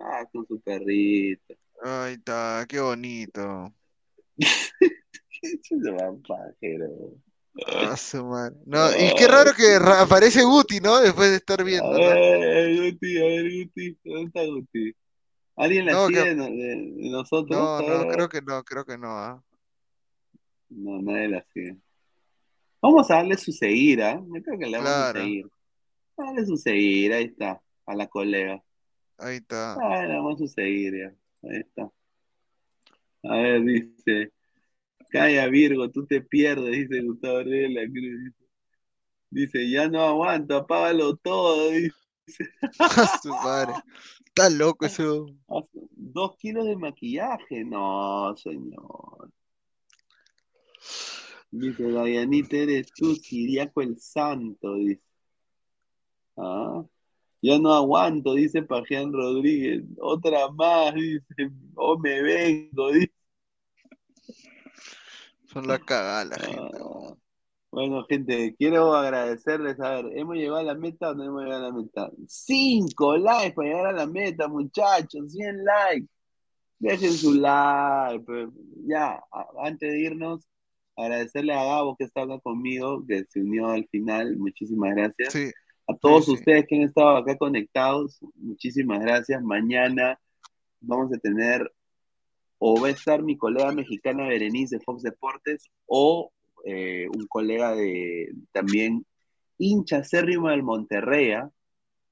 [0.00, 1.54] Ah, con su perrito.
[1.82, 3.72] Ay, está, qué bonito.
[5.62, 7.16] Se va pajero.
[7.66, 8.54] Ah, su madre.
[8.64, 11.00] No, y qué raro que aparece Guti, ¿no?
[11.00, 11.98] Después de estar A viendo, ¿no?
[11.98, 13.98] ver, Guti, a ver, Guti.
[14.04, 14.94] ¿Dónde está Guti?
[15.60, 17.58] ¿Alguien la No, sigue que- de, no- de- de nosotros?
[17.58, 19.42] No, A a creo que no, creo que no, ¿ah?
[20.70, 21.76] No, nadie la sigue.
[22.80, 24.14] Vamos a darle su seguir, ¿ah?
[24.34, 25.20] Yo creo que le vamos a Claro.
[25.20, 25.46] seguir.
[26.16, 28.62] Dale su seguir, ahí está, a la colega.
[29.18, 29.74] Ahí está.
[29.74, 31.48] Ah, le vamos a seguir, ya.
[31.50, 31.90] Ahí está.
[33.24, 34.32] A ver, dice.
[35.10, 38.32] Calla, Virgo, tú te pierdes, dice Gustavo de la Cruz.
[39.30, 41.94] Dice, ya no aguanto, apágalo todo, dice.
[43.22, 43.72] Su madre.
[44.34, 45.26] Está loco eso.
[45.92, 49.30] Dos kilos de maquillaje, no, señor.
[51.50, 55.02] Dice, Dayanita, eres tú, Siriaco el Santo, dice.
[56.36, 56.84] Ah,
[57.42, 59.82] ya no aguanto, dice Pajean Rodríguez.
[59.98, 63.12] Otra más, dice, o me vengo, dice.
[65.46, 66.78] Son la cagada la gente.
[66.80, 67.16] Ah,
[67.72, 69.78] Bueno, gente, quiero agradecerles.
[69.80, 72.10] A ver, ¿hemos llegado a la meta o no hemos llegado a la meta?
[72.26, 76.08] Cinco likes para llegar a la meta, muchachos, 100 likes.
[76.80, 78.24] Dejen su like.
[78.86, 79.22] ya,
[79.62, 80.46] antes de irnos,
[80.96, 84.36] agradecerle a Gabo que está acá conmigo, que se unió al final.
[84.36, 85.32] Muchísimas gracias.
[85.32, 85.50] Sí,
[85.86, 86.38] A todos sí, sí.
[86.38, 89.42] ustedes que han estado acá conectados, muchísimas gracias.
[89.42, 90.18] Mañana
[90.80, 91.70] vamos a tener,
[92.58, 96.32] o va a estar mi colega mexicana Berenice de Fox Deportes, o
[96.64, 99.04] eh, un colega de también
[99.58, 101.50] hincha acérrimo del Monterrey, ¿ah?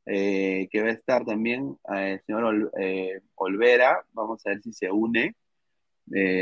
[0.07, 2.70] eh, que va a estar también eh, el señor Ol-
[3.36, 4.05] Olvera.
[4.12, 5.35] Vamos a ver si se une.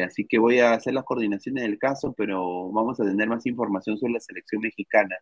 [0.04, 3.98] Así que voy a hacer las coordinaciones del caso, pero vamos a tener más información
[3.98, 5.16] sobre la selección mexicana.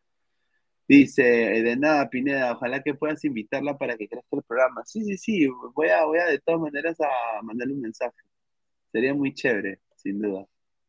[0.87, 4.85] Dice, de nada, Pineda, ojalá que puedas invitarla para que crezca el programa.
[4.85, 8.19] Sí, sí, sí, voy a, voy a de todas maneras a mandarle un mensaje.
[8.93, 10.47] Sería muy chévere, sin duda.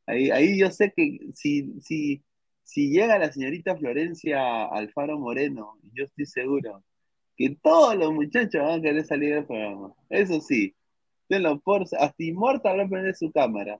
[0.07, 2.23] Ahí, ahí yo sé que si, si,
[2.63, 6.83] si llega la señorita Florencia Alfaro Moreno, yo estoy seguro
[7.37, 9.93] que todos los muchachos van a querer salir del programa.
[10.09, 10.75] Eso sí,
[11.27, 13.79] tenlo por, hasta Immortal va a prender su cámara.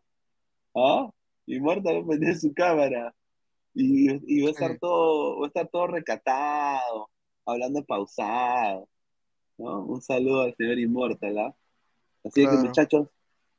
[0.75, 1.09] ¿Ah?
[1.45, 3.15] Immortal va a prender su cámara.
[3.73, 7.09] Y, y va a estar todo, va a estar todo recatado,
[7.45, 8.89] hablando pausado.
[9.57, 9.85] ¿no?
[9.85, 11.55] Un saludo al señor Immortal, ¿ah?
[12.23, 13.07] Así que muchachos,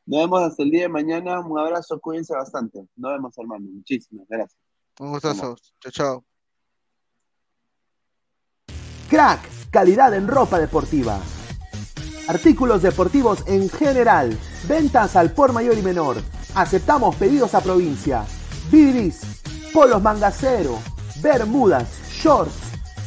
[0.06, 1.40] nos vemos hasta el día de mañana.
[1.40, 2.86] Un abrazo, cuídense bastante.
[2.96, 3.66] Nos vemos, hermano.
[3.72, 4.56] Muchísimas gracias.
[5.00, 5.56] Un gustazo.
[5.80, 6.24] Chao, chao.
[9.10, 11.20] Crack, calidad en ropa deportiva.
[12.28, 14.36] Artículos deportivos en general.
[14.68, 16.16] Ventas al por mayor y menor.
[16.54, 18.24] Aceptamos pedidos a provincia.
[18.70, 20.78] Bidris, polos mangacero,
[21.20, 22.54] bermudas, shorts,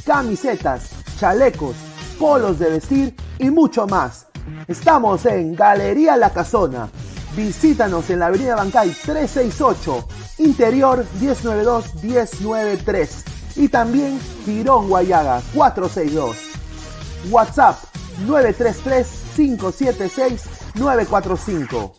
[0.06, 1.76] camisetas, chalecos,
[2.18, 4.28] polos de vestir y mucho más.
[4.68, 6.90] Estamos en Galería La Casona.
[7.36, 10.08] Visítanos en la Avenida Bancay 368,
[10.40, 13.10] Interior 192-193
[13.56, 16.38] y también Girón Guayaga 462.
[17.30, 17.78] WhatsApp
[18.26, 20.44] 933 576
[20.76, 21.99] 945.